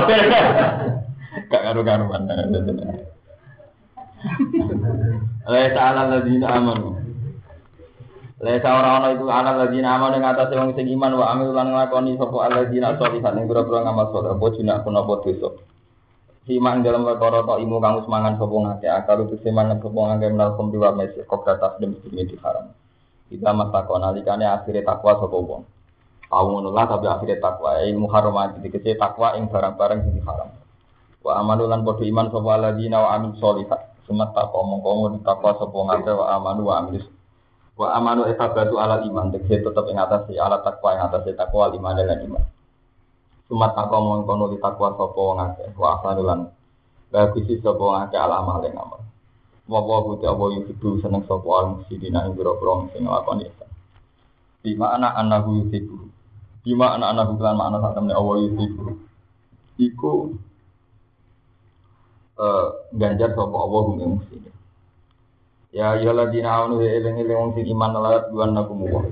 Gak 1.49 1.61
karo-karuan. 1.65 2.29
Laisa 5.49 5.81
ala 5.81 6.01
ladina 6.13 6.47
amanu. 6.53 7.02
Laisa 8.43 8.75
ora 8.75 8.99
ana 8.99 9.15
iku 9.15 9.31
ana 9.31 9.55
ladina 9.55 9.95
amanu 9.95 10.19
ing 10.19 10.27
atase 10.27 10.59
wong 10.59 10.75
sing 10.75 10.91
iman 10.91 11.15
wa 11.15 11.31
amil 11.31 11.55
lan 11.55 11.71
nglakoni 11.71 12.19
sapa 12.19 12.43
alladzina 12.43 12.99
sholihat 12.99 13.39
ing 13.39 13.47
pira-pira 13.47 13.87
ngamal 13.87 14.11
saleh 14.11 14.35
apa 14.35 14.45
jinak 14.51 14.83
pun 14.83 14.99
apa 14.99 15.13
dosa. 15.23 15.49
Siman 16.43 16.83
dalam 16.83 17.07
perkara 17.07 17.39
tok 17.47 17.63
imu 17.63 17.79
kang 17.79 18.03
semangan 18.03 18.35
sapa 18.35 18.51
ngake 18.51 18.87
akal 18.91 19.23
itu 19.23 19.39
semangan 19.47 19.79
sapa 19.79 19.95
ngake 19.95 20.25
menal 20.35 20.59
kumpi 20.59 20.75
wa 20.75 20.91
mesi 20.91 21.23
kok 21.23 21.39
data 21.47 21.79
dem 21.79 21.95
di 22.03 22.35
haram. 22.43 22.67
Kita 23.31 23.49
masako 23.55 23.95
nalikane 24.03 24.43
akhire 24.43 24.83
takwa 24.83 25.23
sapa 25.23 25.37
wong. 25.39 25.63
Tahu 26.27 26.45
ngono 26.51 26.75
lah 26.75 26.83
tapi 26.91 27.07
akhire 27.07 27.39
takwa 27.39 27.79
ilmu 27.79 28.11
haram 28.11 28.59
dikece 28.59 28.99
takwa 28.99 29.39
ing 29.39 29.47
barang-barang 29.47 30.03
sing 30.03 30.19
haram. 30.27 30.51
Wa 31.23 31.39
amanu 31.39 31.63
lan 31.71 31.87
padha 31.87 32.03
iman 32.03 32.27
sapa 32.27 32.49
alladzina 32.59 33.07
wa 33.07 33.15
amil. 33.15 33.39
Sumat 34.03 34.35
takwa 34.35 34.67
mongko 34.67 35.23
takwa 35.23 35.55
sapa 35.55 35.77
ngake 35.79 36.11
wa 36.11 36.27
amanu 36.35 36.67
wa 36.67 36.83
amil 36.83 37.12
wa 37.79 37.87
amanu 37.97 38.29
etabatu 38.29 38.77
ala 38.77 39.01
iman. 39.05 39.33
Tegese 39.33 39.65
tetep 39.65 39.85
ing 39.89 39.97
atas 39.97 40.29
ala 40.33 40.61
takwa 40.61 40.89
ing 40.95 41.01
atas 41.05 41.25
takwa 41.33 41.73
iman 41.73 41.97
lan 41.97 42.19
iman. 42.27 42.43
Sumat 43.49 43.71
takwa 43.75 43.97
mongko 44.01 44.53
di 44.53 44.57
takwa 44.61 44.93
sapa 44.95 45.19
wong 45.19 45.39
wa 45.77 45.87
asanulan 45.99 46.39
bagisi 47.13 47.59
sapa 47.59 47.81
wong 47.81 47.97
akeh 48.07 48.19
ala 48.19 48.41
amal 48.41 48.61
ing 48.65 48.73
amal. 48.77 49.01
Wa 49.69 49.79
wa 49.79 50.03
buti 50.03 50.25
apa 50.27 50.43
seneng 51.01 51.23
sapa 51.25 51.47
al 51.59 51.65
musidina 51.79 52.25
ing 52.27 52.35
boro-boro 52.35 52.91
sing 52.91 53.07
nglakoni 53.07 53.63
di 54.63 54.71
mana 54.79 55.11
anahu 55.19 55.59
yuhibu 55.59 56.07
di 56.63 56.71
mana 56.71 57.11
anahu 57.11 57.35
lan 57.35 57.59
makna 57.59 57.83
sak 57.83 57.99
temne 57.99 58.15
Allah 58.15 58.35
yuhibu 58.47 58.95
iku 59.75 60.31
eh 62.39 62.67
ganjar 62.95 63.35
sapa 63.35 63.51
Allah 63.59 63.83
ing 63.99 64.09
muslimin 64.23 64.52
Ya 65.73 65.97
ya 65.97 66.13
ladina 66.13 66.61
amanu 66.61 66.85
ya 66.85 67.01
eling 67.01 67.25
eling 67.25 67.33
wong 67.33 67.51
sing 67.57 67.65
iman 67.73 67.97
layak 67.97 68.29
duan 68.29 68.53
nakum 68.53 68.85
wa. 68.85 69.09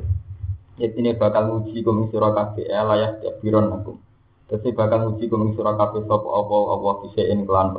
Yatine 0.78 1.17
bakal 1.17 1.58
uji 1.58 1.82
kum 1.82 2.06
sira 2.13 2.30
kabeh 2.38 2.69
ya 2.69 2.86
layak 2.86 3.17
ya 3.26 3.34
biron 3.41 3.74
nakum. 3.74 3.97
Dadi 4.45 4.69
bakal 4.69 5.10
uji 5.10 5.26
sira 5.58 5.74
kabeh 5.74 6.06
sapa 6.06 6.30
apa 6.30 6.56
apa 6.78 6.89
bisa 7.02 7.26
ing 7.26 7.50
kelan. 7.50 7.74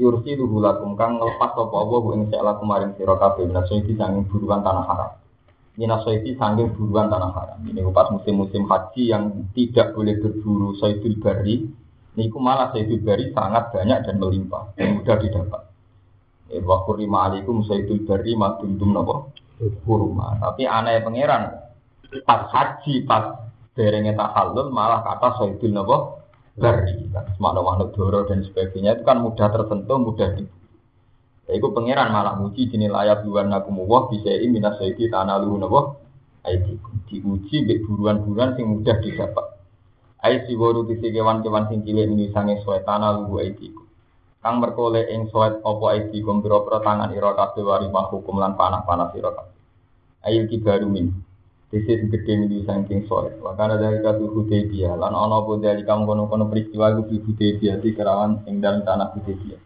Yursi 0.00 0.40
luhu 0.40 0.64
lakum 0.64 0.96
kang 0.96 1.20
nglepas 1.20 1.52
sapa 1.52 1.76
apa 1.76 1.96
ing 2.16 2.32
sak 2.32 2.40
lakum 2.40 2.64
maring 2.64 2.96
sira 2.96 3.12
kabeh 3.20 3.44
naso 3.44 3.76
iki 3.76 3.92
sanging 3.92 4.24
buruan 4.24 4.64
tanah 4.64 4.84
haram. 4.88 5.12
Minaso 5.76 6.08
iki 6.16 6.32
sanging 6.40 6.72
buruan 6.72 7.12
tanah 7.12 7.28
haram. 7.36 7.60
Ini 7.60 7.84
pas 7.92 8.08
musim-musim 8.08 8.64
haji 8.64 9.12
yang 9.12 9.52
tidak 9.52 9.92
boleh 9.92 10.16
berburu 10.16 10.72
saidul 10.80 11.20
bari, 11.20 11.68
niku 12.16 12.40
malah 12.40 12.72
saidul 12.72 13.04
bari 13.04 13.36
sangat 13.36 13.68
banyak 13.68 14.08
dan 14.08 14.16
melimpah 14.16 14.72
dan 14.80 14.96
mudah 14.96 15.20
didapat. 15.20 15.75
Wa 16.46 16.86
kurima 16.86 17.26
alaikum 17.26 17.66
sayyidul 17.66 18.06
bari 18.06 18.38
maduntum 18.38 18.94
napa? 18.94 19.34
Kurma. 19.82 20.38
Tapi 20.38 20.62
aneh 20.62 21.02
pangeran 21.02 21.42
pas 22.22 22.46
haji 22.54 23.02
pas 23.02 23.50
derenge 23.74 24.14
tahallul 24.14 24.70
malah 24.70 25.02
kata 25.02 25.42
sayyidul 25.42 25.74
napa? 25.74 26.22
Bari. 26.54 27.10
Semana 27.34 27.60
makhluk 27.60 27.98
doro 27.98 28.24
dan 28.30 28.46
sebagainya 28.46 28.96
itu 28.96 29.02
kan 29.04 29.20
mudah 29.20 29.50
tersentuh, 29.50 29.98
mudah 29.98 30.28
di 30.38 30.46
itu 31.46 31.68
pangeran 31.70 32.10
malah 32.10 32.34
muji 32.34 32.66
jenis 32.66 32.90
layak 32.90 33.22
nakumu 33.22 33.86
wah 33.86 34.10
bisa 34.10 34.34
ini 34.34 34.58
minas 34.58 34.78
sayyidi 34.82 35.10
tanah 35.10 35.42
luhu 35.42 35.62
napa? 35.62 35.80
Aidikum. 36.46 37.02
Diuji 37.10 37.66
bek 37.66 37.82
buruan-buruan 37.86 38.54
sing 38.54 38.70
mudah 38.70 38.98
didapat. 39.02 39.46
Aisi 40.22 40.54
waru 40.54 40.86
tisi 40.86 41.10
kewan-kewan 41.10 41.70
sing 41.70 41.82
cilik 41.82 42.06
ini 42.06 42.30
sange 42.30 42.62
suwe 42.62 42.82
tanah 42.86 43.18
luhu 43.18 43.42
aidikum 43.42 43.85
kang 44.46 44.62
merkole 44.62 45.02
ing 45.10 45.26
soet 45.34 45.58
apa 45.58 45.86
iki 45.98 46.22
kum 46.22 46.38
pira 46.38 46.62
tangan 46.62 47.10
ira 47.10 47.34
kabeh 47.34 47.66
wari 47.66 47.90
hukum 47.90 48.38
lan 48.38 48.54
panah-panah 48.54 49.10
sira 49.10 49.34
kabeh. 49.34 49.58
Ayil 50.22 50.46
kibaru 50.46 50.86
min. 50.86 51.10
Disi 51.66 51.98
sing 51.98 52.14
gede 52.14 52.38
mili 52.38 52.62
saking 52.62 53.10
soet. 53.10 53.42
Wakana 53.42 53.74
dari 53.74 53.98
katu 53.98 54.30
Hudaybiyah. 54.30 54.94
Lan 54.94 55.18
ana 55.18 55.42
apa 55.42 55.58
dari 55.58 55.82
kamu 55.82 56.06
kono-kono 56.06 56.46
peristiwa 56.46 56.94
iku 56.94 57.02
di 57.10 57.16
Hudaybiyah 57.26 57.76
di 57.82 57.90
kerawan 57.90 58.46
ing 58.46 58.62
dalam 58.62 58.86
tanah 58.86 59.18
Hudaybiyah. 59.18 59.58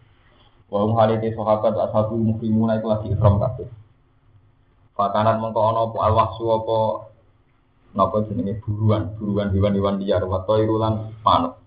Wa 0.73 0.81
hum 0.81 0.97
halite 0.97 1.29
sahabat 1.37 1.77
ashabu 1.77 2.16
muslimuna 2.16 2.81
iku 2.81 2.88
lagi 2.88 3.12
ikram 3.12 3.37
kabeh. 3.37 3.69
Fakanat 4.97 5.45
mengko 5.45 5.61
ana 5.61 5.93
apa 5.93 5.97
alwahsu 6.09 6.45
apa 6.57 6.79
napa 7.93 8.16
jenenge 8.25 8.64
buruan 8.64 9.12
buruan 9.21 9.53
hewan-hewan 9.53 10.01
liar. 10.01 10.25
Irulan 10.25 11.12
manuk 11.21 11.61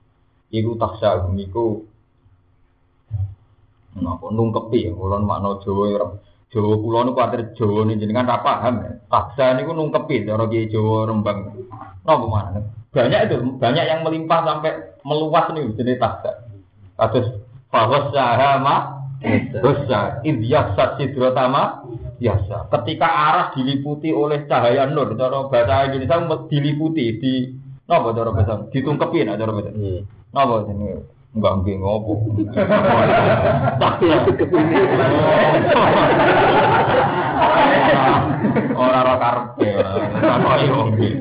iku 0.50 0.82
taksa 0.82 1.30
iku 1.30 1.93
Napa 4.00 4.26
nungkepi 4.34 4.90
ulun 4.90 5.30
makna 5.30 5.62
Jawa 5.62 5.86
ya. 5.92 6.06
Jawa 6.54 6.74
kula 6.78 7.00
niku 7.06 7.18
kuwatir 7.18 7.42
Jawa 7.58 7.82
nih 7.90 7.98
jenengan 7.98 8.30
ra 8.30 8.38
paham. 8.42 9.02
Taksa 9.10 9.58
niku 9.58 9.74
nungkepi 9.74 10.26
cara 10.26 10.46
Kiai 10.50 10.70
Jawa 10.70 11.10
Rembang. 11.10 11.40
Napa 12.06 12.26
mana? 12.26 12.62
Banyak 12.94 13.20
itu, 13.26 13.36
banyak 13.58 13.86
yang 13.90 14.06
melimpah 14.06 14.40
sampai 14.46 15.02
meluas 15.02 15.50
nih 15.50 15.74
jenis 15.74 15.98
taksa. 15.98 16.46
Kados 16.94 17.42
bahwa 17.74 18.14
sahama 18.14 18.76
dosa 19.62 20.22
idyasat 20.22 21.02
sidrotama 21.02 21.90
biasa. 22.22 22.70
Ketika 22.70 23.08
arah 23.08 23.46
diliputi 23.58 24.14
oleh 24.14 24.46
cahaya 24.46 24.86
nur, 24.86 25.18
cara 25.18 25.50
bahasa 25.50 25.90
Indonesia 25.90 26.38
diliputi 26.46 27.06
di 27.18 27.34
napa 27.90 28.14
cara 28.14 28.30
bahasa 28.30 28.54
ditungkepi 28.70 29.26
nah 29.26 29.36
cara 29.40 29.52
bahasa. 29.58 29.72
Hmm. 29.74 30.02
Napa 30.30 30.54
jenenge? 30.70 31.13
Enggak 31.34 31.54
nggih 31.66 31.76
ngopo. 31.82 32.14
Tapi 33.82 34.06
aku 34.06 34.32
kepini. 34.38 34.76
Ora 38.78 38.98
ora 39.02 39.16
karepe. 39.18 39.70
Ora 40.22 40.54
yo 40.62 40.94
nggih. 40.94 41.14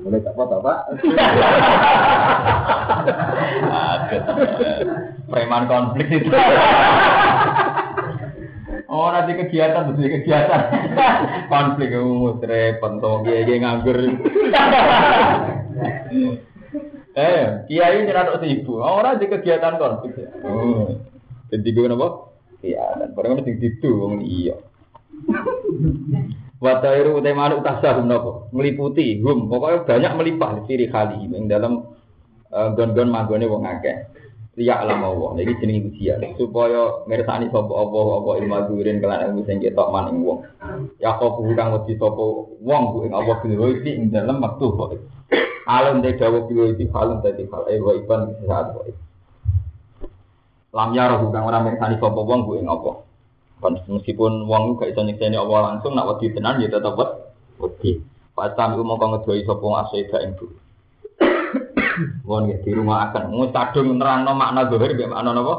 Boleh 0.00 0.22
tak 0.22 0.32
apa 0.38 0.56
Pak? 0.64 0.78
Preman 5.28 5.64
konflik 5.68 6.08
itu. 6.08 6.30
Oh, 8.90 9.06
nanti 9.14 9.38
kegiatan, 9.38 9.94
terus 9.94 10.02
kegiatan. 10.02 10.62
Konflik 11.46 11.94
umum, 11.94 12.42
repot, 12.42 12.98
tuh, 12.98 13.22
kiai 13.22 13.62
nganggur. 13.62 13.98
Eh, 17.16 17.66
kiai 17.66 18.06
rada 18.06 18.38
sibuk. 18.38 18.78
Oh, 18.82 19.00
nanti 19.02 19.26
kegiatan 19.26 19.78
konflik. 19.80 20.30
Oh, 20.44 20.94
jadi 21.50 21.68
gue 21.70 21.86
napa? 21.90 22.30
Iya, 22.60 23.00
dan 23.00 23.16
barang 23.16 23.40
mesti 23.40 23.56
gitu, 23.56 24.04
wong 24.04 24.20
iya. 24.20 24.54
Watairu 26.60 27.24
utai 27.24 27.32
manuk 27.32 27.64
tasahum 27.64 28.04
nopo 28.04 28.52
meliputi 28.52 29.16
hum 29.24 29.48
pokoknya 29.48 29.88
banyak 29.88 30.12
melimpah 30.12 30.50
ciri 30.68 30.92
kali 30.92 31.24
yang 31.32 31.48
dalam 31.48 31.88
uh, 32.52 32.68
gon-gon 32.76 33.08
magone 33.08 33.48
wong 33.48 33.64
akeh 33.64 33.96
liya 34.60 34.84
alam 34.84 35.00
Allah. 35.00 35.40
Jadi 35.40 35.56
jenenge 35.56 35.88
ujian 35.88 36.20
supaya 36.36 37.00
mirsani 37.08 37.48
sapa 37.48 37.72
apa 37.72 37.98
apa 38.20 38.30
ilmu 38.44 38.56
durin 38.68 39.00
kelan 39.00 39.32
ilmu 39.32 39.48
sing 39.48 39.56
ketok 39.64 39.88
maning 39.88 40.20
wong. 40.20 40.44
Ya 41.00 41.16
kok 41.16 41.40
kang 41.56 41.72
wedi 41.72 41.96
sapa 41.96 42.24
wong 42.60 42.82
ku 42.92 42.98
ing 43.08 43.16
apa 43.16 43.40
ing 43.88 44.12
dalem 44.12 44.44
wektu 44.44 44.68
kok. 44.76 45.00
Alam 45.70 46.02
de 46.02 46.18
dawu 46.18 46.50
kuwi 46.50 46.74
iki 46.74 46.90
halun 46.90 47.22
dadi 47.22 47.46
hal 47.46 47.62
e 47.70 47.78
wa 47.78 47.94
iban 47.94 48.34
saat 48.42 48.74
kok. 48.74 48.90
Lam 50.74 50.90
ya 50.98 51.06
roh 51.14 51.30
kang 51.30 51.46
ora 51.46 51.62
mirsani 51.62 51.94
sapa 52.02 52.18
wong 52.18 52.42
ku 52.42 52.58
ing 52.58 52.66
apa. 52.66 53.06
Meskipun 53.62 54.50
wong 54.50 54.74
gak 54.82 54.90
iso 54.90 55.06
nyekseni 55.06 55.38
apa 55.38 55.54
langsung 55.62 55.94
nak 55.94 56.10
wedi 56.10 56.34
tenan 56.34 56.58
ya 56.58 56.66
tetep 56.66 56.98
wedi. 57.62 58.02
Pas 58.34 58.50
sami 58.58 58.82
mongko 58.82 59.06
ngedoi 59.14 59.46
sapa 59.46 59.66
asida 59.86 60.18
ing 60.26 60.34
bumi. 60.34 60.58
Wong 62.24 62.50
di 62.50 62.70
rumah 62.74 63.10
akan 63.10 63.30
ngutadung 63.30 63.94
nerangno 63.94 64.32
makna 64.34 64.66
zahir 64.66 64.96
mbek 64.96 65.10
makna 65.10 65.30
napa? 65.36 65.54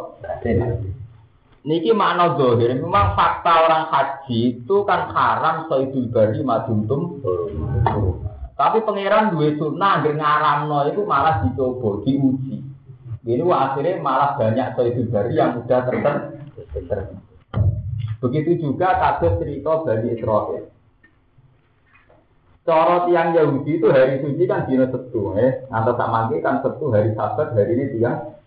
Niki 1.62 1.91
makna 1.93 2.36
zahir 2.36 2.76
memang 2.80 3.14
fakta 3.14 3.53
orang 3.70 3.86
haji 3.93 4.59
itu 4.59 4.76
kan 4.84 5.14
haram 5.14 5.70
soidul 5.70 6.09
bari 6.09 6.41
maduntum. 6.41 7.22
Tapi 8.62 8.86
pangeran 8.86 9.34
duwe 9.34 9.57
sunnah 9.57 9.97
anggere 9.97 10.22
ngaramno 10.22 10.86
itu 10.93 11.01
malah 11.01 11.41
dicoba, 11.41 12.05
diuji. 12.05 12.62
Ini 13.26 13.41
akhirnya 13.49 13.97
malah 13.97 14.38
banyak 14.38 14.78
soidul 14.78 15.09
bari 15.09 15.34
yang 15.34 15.57
sudah 15.57 15.82
tertentu. 15.89 17.18
Begitu 18.22 18.62
juga 18.62 19.01
kasus 19.01 19.41
cerita 19.41 19.82
Bani 19.82 20.14
Israel. 20.14 20.70
Cara 22.62 23.09
tiang 23.09 23.34
Yahudi 23.34 23.82
itu 23.82 23.89
hari 23.89 24.22
suci 24.22 24.45
kan 24.45 24.70
dino 24.70 24.86
setu, 24.93 25.34
eh. 25.41 25.66
Atau 25.74 25.97
tak 25.97 26.14
mangke 26.14 26.38
kan 26.45 26.62
setu 26.62 26.93
hari 26.93 27.18
sabat, 27.18 27.57
hari 27.57 27.74
ini 27.74 27.97
tiang. 27.97 28.38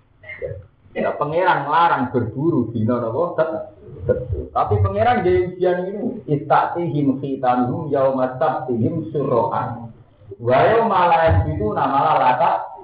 Ya, 0.94 1.10
pangeran 1.18 1.66
melarang 1.66 2.14
berburu 2.14 2.70
dino 2.70 3.02
nopo 3.02 3.34
setu. 3.34 4.46
Tapi 4.54 4.74
pangeran 4.78 5.26
di 5.26 5.58
ujian 5.58 5.90
ini 5.90 6.22
istatihim 6.30 7.18
khitanhum 7.18 7.90
yaumat 7.90 8.38
sabtihim 8.38 9.10
surohan. 9.10 9.93
Wayo 10.42 10.90
malah 10.90 11.46
itu 11.46 11.66
nama 11.74 12.18
lata. 12.18 12.80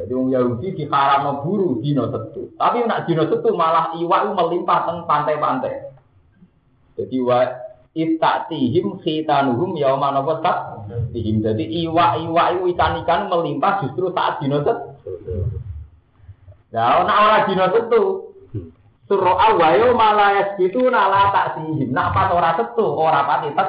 Jadi 0.00 0.12
orang 0.16 0.32
Yahudi 0.32 0.76
diharam 0.76 1.44
buru 1.44 1.80
dino 1.84 2.08
setu. 2.08 2.52
Tapi 2.56 2.84
nak 2.84 3.04
dino 3.04 3.28
setu 3.28 3.52
malah 3.52 3.92
iwak 3.96 4.32
melimpah 4.32 4.88
teng 4.88 4.98
pantai-pantai. 5.04 5.92
Jadi 6.96 7.16
wa 7.20 7.44
istatihim 7.96 9.00
khitanuhum 9.00 9.76
yauma 9.76 10.12
napa 10.12 10.40
tihim. 11.12 11.44
Jadi 11.44 11.64
iwa-iwa 11.84 12.44
itu 12.56 12.62
ikan-ikan 12.76 13.28
melimpah 13.28 13.84
justru 13.84 14.12
saat 14.12 14.40
dino 14.40 14.64
set. 14.64 14.78
Ya, 16.70 17.02
nak 17.02 17.18
ora 17.18 17.38
dino 17.50 17.66
setu. 17.74 18.02
Suruh 19.10 19.34
awayo 19.34 19.90
malayas 19.98 20.54
itu 20.62 20.86
nala 20.86 21.34
tak 21.34 21.58
sihim. 21.58 21.90
Nak 21.90 22.14
pas 22.14 22.30
ora 22.30 22.54
setu, 22.54 22.86
ora 22.86 23.26
pati 23.26 23.50
tek. 23.58 23.68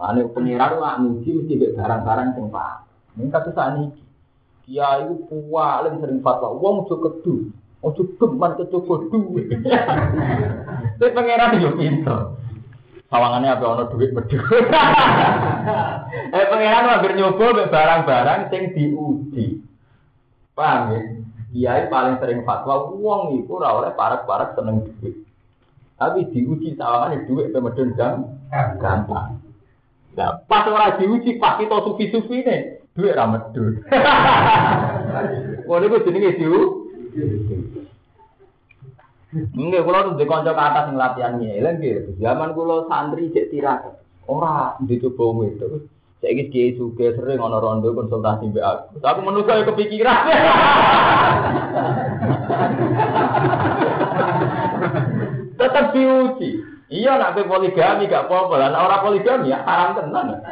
Ane 0.00 0.32
pengiran 0.32 0.80
nak 0.80 0.98
muji 1.04 1.28
mesti 1.36 1.76
barang-barang 1.76 2.32
sing 2.32 2.48
pak. 2.48 2.88
Ini 3.20 3.28
kata 3.28 3.52
saat 3.52 3.76
ini. 3.76 3.92
Kiai 4.64 5.04
itu 5.04 5.36
paling 5.52 6.00
sering 6.00 6.24
fatwa. 6.24 6.56
Wong 6.56 6.88
cukup 6.88 7.20
kedu. 7.20 7.52
Ojo 7.84 8.08
geman 8.16 8.56
kecoba 8.56 9.08
duit. 9.12 9.52
Tapi 10.96 11.12
pangeran 11.16 11.60
yo 11.60 11.76
pinter. 11.76 12.32
Sawangannya 13.12 13.56
apa 13.56 13.64
ono 13.66 13.84
duit 13.92 14.12
medhit. 14.16 14.40
eh 16.36 16.44
pangeran 16.48 16.88
hampir 16.96 17.12
nyoba 17.20 17.68
barang-barang 17.68 18.40
sing 18.48 18.72
diuji. 18.72 19.60
Paham 20.56 20.96
ya? 20.96 21.00
Kiai 21.50 21.92
paling 21.92 22.16
sering 22.24 22.40
fatwa 22.48 22.88
wong 22.88 23.36
iku 23.42 23.60
ora 23.60 23.76
oleh 23.84 23.92
parek-parek 23.92 24.56
seneng 24.56 24.80
duit. 24.86 25.28
Tapi 26.00 26.24
diuji 26.32 26.72
sawangane 26.80 27.28
duit 27.28 27.52
pe 27.52 27.58
medhun 27.60 27.92
gampang. 28.80 29.49
Nah, 30.18 30.42
pas 30.50 30.66
ora 30.66 30.98
diuji 30.98 31.38
pas 31.38 31.54
kita 31.54 31.86
sufi-sufi 31.86 32.42
ne, 32.42 32.82
duit 32.98 33.14
ra 33.14 33.30
medhun. 33.30 33.78
Ngono 35.70 35.86
iku 35.86 36.02
jenenge 36.02 36.34
diuji. 36.34 37.70
Nggih, 39.30 39.86
kula 39.86 40.10
tuh 40.10 40.18
dikonco 40.18 40.50
ke 40.50 40.58
atas 40.58 40.90
yang 40.90 40.98
latihan 40.98 41.38
ngeleng 41.38 41.78
nggih. 41.78 42.18
Zaman 42.18 42.58
kula 42.58 42.90
santri 42.90 43.30
cek 43.30 43.54
tirakat. 43.54 44.02
Ora 44.26 44.74
dicoba 44.82 45.46
itu. 45.46 45.86
Saiki 46.20 46.52
kiai 46.52 46.76
suge 46.76 47.16
sering 47.16 47.40
ana 47.40 47.56
rondo 47.62 47.96
konsultasi 47.96 48.52
mbek 48.52 48.60
aku. 48.60 49.00
Aku 49.00 49.24
menurut 49.24 49.48
saya 49.48 49.64
kepikiran. 49.64 50.20
Tetap 55.56 55.96
diuji. 55.96 56.60
Iya 56.90 57.22
nak 57.22 57.38
pe 57.38 57.46
poligami 57.46 58.10
gak 58.10 58.26
apa-apa. 58.26 58.66
Lah 58.66 58.82
ora 58.82 58.98
poligami 58.98 59.54
ya 59.54 59.62
haram 59.62 59.94
tenan. 59.94 60.42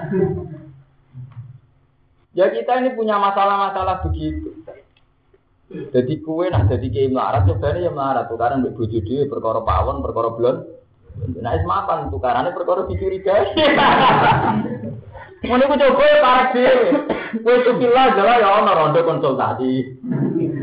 Ya 2.38 2.46
kita 2.54 2.78
ini 2.78 2.94
punya 2.94 3.18
masalah-masalah 3.18 4.06
begitu. 4.06 4.54
Jadi 5.68 6.14
kue 6.24 6.48
nah 6.48 6.64
jadi 6.64 6.86
kiai 6.88 7.12
melarat 7.12 7.44
coba 7.44 7.76
ya 7.76 7.92
melarat 7.92 8.30
tukaran 8.32 8.64
mbek 8.64 8.72
bojo 8.72 9.04
dhewe 9.04 9.28
perkara 9.28 9.60
pawon 9.66 10.00
perkara 10.00 10.30
blon. 10.32 10.56
Nah 11.42 11.52
is 11.58 11.66
mapan 11.66 12.08
tukarane 12.08 12.54
perkara 12.54 12.86
dicurigai. 12.86 13.52
Ngono 15.44 15.64
ku 15.68 15.74
coba 15.76 16.06
para 16.22 16.44
dhewe. 16.54 16.88
Kowe 17.42 17.54
itu 17.58 17.70
kila 17.82 18.16
jala 18.16 18.40
ya 18.40 18.48
ono 18.62 18.70
rondo 18.72 19.00
konsultasi. 19.02 19.72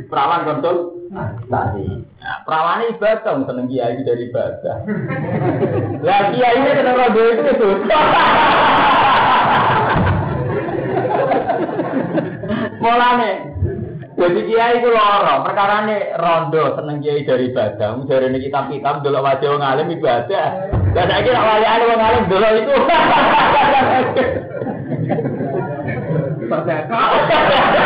Perawan 0.09 0.41
konsultasi. 0.47 1.86
Nah, 2.26 2.41
perawan 2.41 2.89
ibadah 2.89 3.45
seneng 3.45 3.69
kiai 3.69 4.01
dari 4.01 4.34
ibadah. 4.34 4.82
Lah 6.09 6.34
kiai 6.34 6.57
ini 6.57 6.73
seneng 6.73 6.97
rondo 6.97 7.21
itu 7.21 7.53
itu. 7.53 7.69
Mulane 12.82 13.53
jadi 14.17 14.41
kiai 14.41 14.82
itu 14.82 14.89
loro, 14.89 15.45
perkara 15.45 15.86
ini 15.86 16.17
rondo 16.17 16.73
seneng 16.73 17.05
kiai 17.05 17.30
dari 17.30 17.53
ibadah, 17.53 17.93
dari 18.09 18.34
ini 18.34 18.41
kitab 18.41 18.73
kitab 18.73 19.05
dulu 19.05 19.21
wajah 19.21 19.45
orang 19.45 19.78
alim 19.78 19.93
ibadah. 19.93 20.73
Dan 20.97 21.05
saya 21.05 21.21
kira 21.21 21.45
wali 21.45 21.67
alim 21.69 21.93
orang 21.93 22.09
alim 22.09 22.26
dulu 22.26 22.47
itu. 22.57 22.73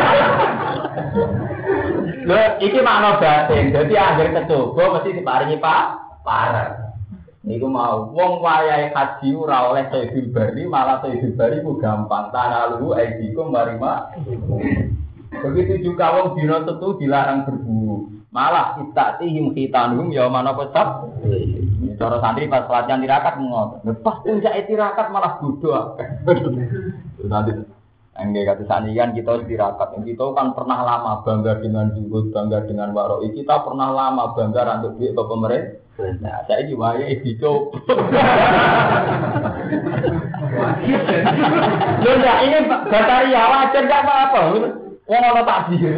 Loh, 2.30 2.62
iki 2.62 2.78
makna 2.86 3.18
batin. 3.18 3.74
Jadi 3.74 3.98
akhir 3.98 4.38
kecoba 4.38 5.02
mesti 5.02 5.18
diparingi 5.18 5.58
pak 5.58 5.98
parah. 6.22 6.94
Niku 7.42 7.66
mau 7.66 8.06
wong 8.14 8.38
wayahe 8.46 8.94
haji 8.94 9.34
ora 9.34 9.74
oleh 9.74 9.90
sayyidul 9.90 10.30
bari 10.30 10.70
malah 10.70 11.02
sayyidul 11.02 11.34
bari 11.34 11.58
ku 11.66 11.82
gampang 11.82 12.30
tanah 12.30 12.78
lu 12.78 12.94
aidikum 12.94 13.50
marima. 13.50 14.14
Begitu 15.42 15.90
juga 15.90 16.14
wong 16.22 16.38
dina 16.38 16.62
tentu 16.70 17.02
dilarang 17.02 17.50
berburu. 17.50 18.14
Malah 18.30 18.78
istatihim 18.86 19.58
khitanhum 19.58 20.14
ya 20.14 20.30
mana 20.30 20.54
pesat. 20.54 21.10
Cara 21.98 22.22
santri 22.22 22.46
pas 22.46 22.70
pelatihan 22.70 23.02
tirakat 23.02 23.42
ngotot. 23.42 23.82
Lepas 23.90 24.22
puncak 24.22 24.54
tirakat 24.70 25.08
malah 25.10 25.42
bodoh. 25.42 25.98
Nanti 27.26 27.79
Enggak 28.20 28.56
kata 28.56 28.64
sani 28.68 28.92
kan 28.96 29.16
kita 29.16 29.48
tirakat. 29.48 29.96
Kita 30.04 30.26
kan 30.36 30.52
pernah 30.52 30.84
lama 30.84 31.24
bangga 31.24 31.64
dengan 31.64 31.96
zuhud, 31.96 32.36
bangga 32.36 32.68
dengan 32.68 32.92
waroi. 32.92 33.32
Kita 33.32 33.64
pernah 33.64 33.96
lama 33.96 34.36
bangga 34.36 34.84
untuk 34.84 35.00
duit 35.00 35.16
ke 35.16 35.24
pemerintah. 35.24 35.88
Nah, 36.00 36.48
saya 36.48 36.64
juga 36.64 36.96
ya 36.96 37.12
itu. 37.12 37.54
Loh, 42.00 42.36
ini 42.44 42.58
bataria 42.88 43.44
wajar 43.52 43.84
nggak 43.84 44.04
apa-apa. 44.04 44.40
Wong 45.10 45.24
ana 45.26 45.42
takdir. 45.44 45.96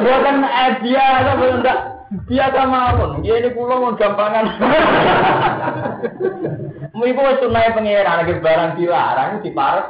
Bukan 0.00 0.36
dia 0.80 1.04
atau 1.20 1.44
enggak 1.58 1.78
biasa 2.30 2.60
mawon. 2.66 3.10
Dia 3.22 3.34
ini 3.42 3.50
pulau 3.50 3.90
gampangan. 3.98 4.46
Ibu 7.04 7.22
itu 7.36 7.46
naik 7.48 7.74
pangeran 7.76 8.20
lagi 8.24 8.34
barang 8.40 8.70
dilarang 8.76 9.30
diparek 9.40 9.86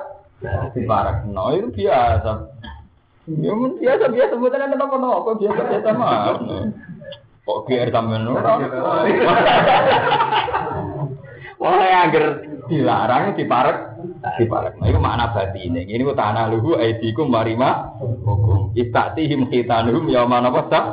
diparek. 0.74 1.16
No 1.30 1.52
itu 1.52 1.68
biasa. 1.74 2.32
Ya 3.30 3.52
mun 3.54 3.78
biasa 3.78 4.10
biasa 4.10 4.32
sebutan 4.34 4.66
ada 4.66 4.76
apa 4.80 4.96
apa 4.96 5.30
biasa 5.38 5.60
biasa 5.70 5.88
mah. 5.94 6.10
Kok 7.44 7.58
GR 7.66 7.88
sampean 7.90 8.30
ora. 8.30 8.52
Wah, 11.60 11.76
angger 11.76 12.24
dilarang 12.72 13.36
diparek 13.36 13.78
diparek. 14.40 14.72
Nah, 14.80 14.86
itu 14.88 14.98
makna 14.98 15.34
batine. 15.36 15.84
Ini 15.84 16.00
ku 16.00 16.16
tanah 16.16 16.48
luhu 16.48 16.80
aidikum 16.80 17.28
marima 17.28 17.92
hukum. 18.00 18.72
Istatihim 18.72 19.50
khitanuhum 19.52 20.08
yauma 20.08 20.40
napa 20.40 20.66
sak? 20.72 20.84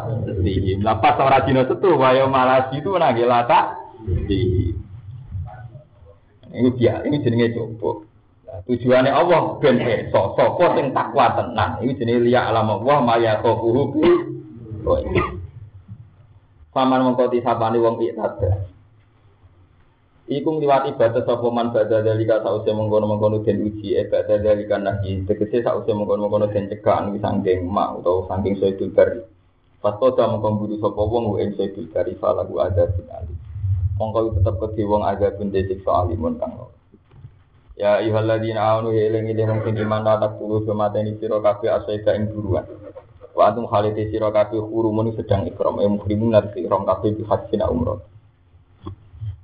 Tihim. 0.44 0.84
Lapas 0.84 1.20
ora 1.24 1.46
dina 1.48 1.64
setu 1.64 1.96
wa 1.96 2.12
yauma 2.12 2.68
itu 2.76 2.92
nang 3.00 3.16
lata. 3.16 3.60
Ini 6.54 6.70
dia, 6.80 7.04
ini 7.04 7.20
jenenge 7.20 7.56
coba. 7.56 8.08
Nah, 8.48 8.64
tujuannya 8.64 9.12
Allah 9.12 9.60
ben 9.60 9.76
iso 9.84 10.22
sapa 10.40 10.66
sing 10.80 10.96
takwa 10.96 11.36
tenan. 11.36 11.84
Iki 11.84 12.00
jenenge 12.00 12.32
liya 12.32 12.48
alam 12.48 12.72
Allah 12.80 12.98
maya 13.04 13.34
bi. 13.44 14.08
Paman 16.72 17.04
mengko 17.04 17.28
disabani 17.28 17.82
wong 17.82 18.00
ibadah. 18.00 18.56
Iku 20.28 20.60
ngliwati 20.60 20.96
batas 21.00 21.24
sapa 21.24 21.48
man 21.52 21.72
badha 21.72 22.04
dalika 22.04 22.44
sause 22.44 22.68
mengkono-mengkono 22.72 23.48
den 23.48 23.64
uji 23.64 23.96
e 23.96 24.12
badha 24.12 24.40
dalika 24.40 24.76
nahi 24.76 25.24
tegese 25.24 25.64
sause 25.64 25.88
mengkono-mengkono 25.92 26.52
den 26.52 26.68
cegahan 26.68 27.16
wis 27.16 27.24
saking 27.24 27.64
mak 27.68 28.00
utawa 28.00 28.28
saking 28.28 28.60
sayyidul 28.60 28.92
bari. 28.92 29.24
Fastoda 29.80 30.28
mengko 30.28 30.48
mburu 30.56 30.76
sapa 30.84 31.00
wong 31.00 31.40
ing 31.40 31.56
sayyidul 31.56 31.88
bari 31.96 32.16
falahu 32.20 32.60
adzabun 32.60 33.08
ali. 33.12 33.47
Mongko 33.98 34.38
tetep 34.38 34.56
kedhe 34.62 34.84
wong 34.86 35.02
adzabun 35.02 35.50
desik 35.50 35.82
alimun 35.86 36.38
kang 36.38 36.54
Ya 37.78 38.02
ayyuhalladzina 38.02 38.58
amanu 38.58 38.90
ya 38.94 39.06
eling 39.10 39.30
wong 39.38 39.62
sing 39.62 39.78
iman 39.78 40.02
ta 40.02 40.30
kulo 40.34 40.66
semateni 40.66 41.18
sira 41.22 41.38
kabeh 41.38 41.70
asaida 41.70 42.18
ing 42.18 42.34
buruan. 42.34 42.66
Wa 43.38 43.54
antum 43.54 43.70
khalite 43.70 44.10
sira 44.10 44.34
kabeh 44.34 44.58
hurumun 44.58 45.14
sedang 45.14 45.46
ikram 45.46 45.78
e 45.78 45.86
muhrimun 45.86 46.34
narsi 46.34 46.66
ikram 46.66 46.90
kabeh 46.90 47.14
bi 47.14 47.22
hajjina 47.22 47.70
umrah. 47.70 48.02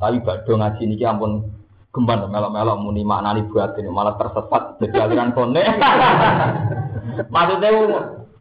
Tapi 0.02 0.18
badhe 0.26 0.50
ngaji 0.50 0.84
niki 0.90 1.06
ampun 1.06 1.46
gemban 1.94 2.26
melok-melok 2.26 2.78
muni 2.82 3.06
maknani 3.06 3.46
buat 3.54 3.78
ini 3.78 3.94
malah 3.94 4.18
tersesat 4.18 4.82
jadi 4.82 4.98
aliran 5.06 5.38
kone. 5.38 5.62
Maksudnya 7.34 7.70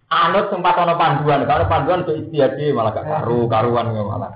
anut 0.08 0.46
sempat 0.48 0.76
ono 0.80 0.96
panduan, 0.96 1.44
kalau 1.44 1.68
panduan 1.68 2.00
itu 2.08 2.12
istiadat 2.16 2.72
malah 2.72 2.96
gak 2.96 3.04
karu 3.04 3.44
karuan 3.44 3.92
malah. 3.92 4.32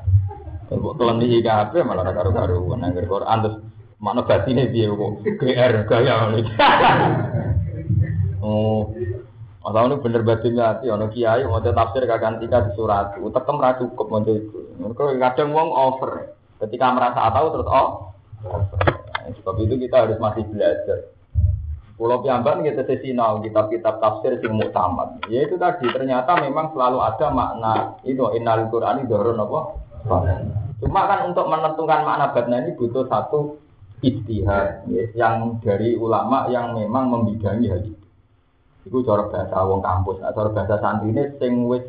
Kalau 0.67 0.99
kalian 0.99 1.23
di 1.23 1.39
IKP 1.39 1.73
malah 1.87 2.11
karu 2.11 2.31
karuan. 2.35 2.83
Angger 2.83 3.07
Quran 3.07 3.39
terus 3.43 3.57
makna 4.03 4.27
batine 4.27 4.67
piye 4.67 4.91
kok 4.91 5.12
GR 5.23 5.73
gaya. 5.87 6.14
Oh, 8.43 8.95
Masa 9.67 9.83
ini 9.83 9.99
bener 9.99 10.23
batinnya 10.23 10.79
hati, 10.79 10.87
ono 10.87 11.11
kiai 11.11 11.43
mau 11.43 11.59
tafsir 11.59 12.07
kagantika 12.07 12.71
di 12.71 12.79
surat, 12.79 13.19
utekem 13.19 13.59
ra 13.59 13.75
cukup 13.75 14.07
mau 14.07 14.23
itu. 14.23 14.79
Kadang 14.95 15.51
wong 15.51 15.75
over. 15.75 16.39
Ketika 16.62 16.95
merasa 16.95 17.35
tahu 17.35 17.51
terus 17.51 17.67
oh, 17.67 18.14
nah, 18.47 19.27
sebab 19.27 19.59
itu 19.67 19.75
kita 19.75 20.07
harus 20.07 20.23
masih 20.23 20.47
belajar. 20.55 21.11
Pulau 21.99 22.23
Piamban 22.23 22.62
kita 22.62 22.87
sesinau 22.87 23.43
kitab-kitab 23.43 23.99
tafsir 23.99 24.39
sing 24.39 24.55
muktamad. 24.55 25.19
Ya 25.27 25.51
itu 25.51 25.59
tadi 25.59 25.91
ternyata 25.91 26.39
memang 26.39 26.71
selalu 26.71 27.03
ada 27.03 27.27
makna 27.35 27.75
itu 28.07 28.23
innal 28.39 28.71
Qur'ani 28.71 29.03
dorong 29.11 29.43
apa? 29.43 29.61
Cuma 30.77 31.09
kan 31.09 31.33
untuk 31.33 31.47
menentukan 31.49 32.05
makna 32.05 32.31
batna 32.31 32.63
ini 32.63 32.77
butuh 32.77 33.09
satu 33.09 33.57
istihad 34.05 34.85
ya, 34.93 35.05
yang 35.17 35.57
dari 35.65 35.97
ulama 35.97 36.47
yang 36.53 36.77
memang 36.77 37.09
membidangi 37.09 37.67
hal 37.73 37.81
itu. 37.81 38.07
Itu 38.87 39.03
cara 39.03 39.27
bahasa 39.27 39.57
wong 39.67 39.83
kampus, 39.83 40.23
nah, 40.23 40.31
cara 40.31 40.53
bahasa 40.53 40.77
santri 40.79 41.11
ini 41.11 41.23
sing 41.43 41.67
wis 41.67 41.83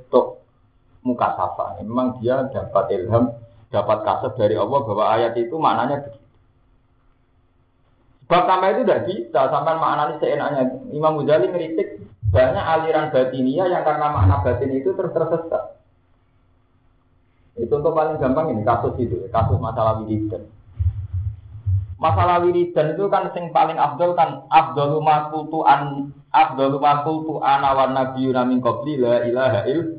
muka 1.06 1.30
safa. 1.38 1.78
Memang 1.84 2.18
dia 2.24 2.48
dapat 2.50 2.90
ilham 2.96 3.38
dapat 3.70 3.98
kasus 4.08 4.34
dari 4.40 4.56
Allah 4.56 4.80
bahwa 4.82 5.06
ayat 5.14 5.34
itu 5.36 5.56
maknanya 5.60 6.08
begitu. 6.08 6.26
Sebab 8.28 8.44
sama 8.44 8.66
itu 8.76 8.82
tidak 8.84 9.04
bisa, 9.08 9.42
sampai 9.48 9.76
maknanya 9.80 10.16
seenaknya. 10.20 10.64
Imam 10.92 11.16
Ghazali 11.24 11.48
ngeritik 11.48 12.04
banyak 12.28 12.66
aliran 12.66 13.08
batinia 13.12 13.72
yang 13.72 13.88
karena 13.88 14.12
makna 14.12 14.44
batin 14.44 14.72
itu 14.76 14.92
tersesat. 14.92 15.77
Untuk 17.58 17.90
paling 17.90 18.22
gampang 18.22 18.54
ini 18.54 18.62
kasus 18.62 18.94
itu, 19.02 19.18
kasus 19.34 19.58
masalah 19.58 19.98
wiridan. 20.06 20.46
Masalah 21.98 22.46
wiridan 22.46 22.94
itu 22.94 23.10
kan 23.10 23.34
sing 23.34 23.50
paling 23.50 23.82
abdul 23.82 24.14
kan 24.14 24.46
abdul 24.54 25.02
makultu 25.02 25.66
an 25.66 26.14
abdul 26.30 26.78
makultu 26.78 27.42
ana 27.42 27.74
wan 27.74 27.98
nabiyuna 27.98 28.46
min 28.46 28.62
la 28.62 29.26
ilaha 29.26 29.66
il 29.66 29.98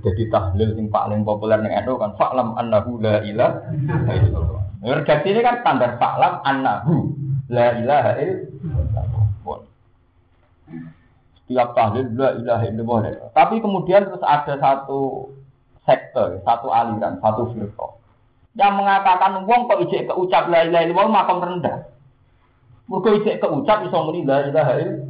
jadi 0.00 0.22
tahlil 0.30 0.78
yang 0.78 0.88
paling 0.88 1.20
populer 1.26 1.58
ning 1.60 1.74
NU 1.84 1.98
kan 1.98 2.14
fa'lam 2.16 2.54
annahu 2.56 3.02
la 3.02 3.20
ilaha 3.26 3.72
illallah. 4.06 4.62
Ini 4.80 5.40
kan 5.42 5.56
standar 5.60 5.98
fa'lam 5.98 6.34
annahu 6.46 6.94
la 7.50 7.66
ilaha 7.76 8.10
illallah. 8.20 9.58
Setiap 11.36 11.68
tahlil 11.74 12.06
la 12.14 12.28
ilaha 12.38 12.64
illallah. 12.70 13.30
Tapi 13.34 13.58
kemudian 13.58 14.06
terus 14.08 14.22
ada 14.24 14.54
satu 14.56 15.32
sektor, 15.90 16.38
satu 16.46 16.70
aliran, 16.70 17.18
satu 17.18 17.50
firqah 17.50 18.00
yang 18.58 18.74
mengatakan 18.74 19.46
wong 19.46 19.70
kok 19.70 19.80
ijek 19.86 20.10
keucap 20.10 20.50
la 20.50 20.66
ilaha 20.66 20.82
illallah 20.86 21.08
makam 21.10 21.38
rendah. 21.38 21.86
Mergo 22.90 23.10
ijek 23.22 23.38
keucap 23.38 23.86
iso 23.86 23.98
muni 24.02 24.26
la 24.26 24.50
ilaha 24.50 24.72
illallah. 24.82 25.08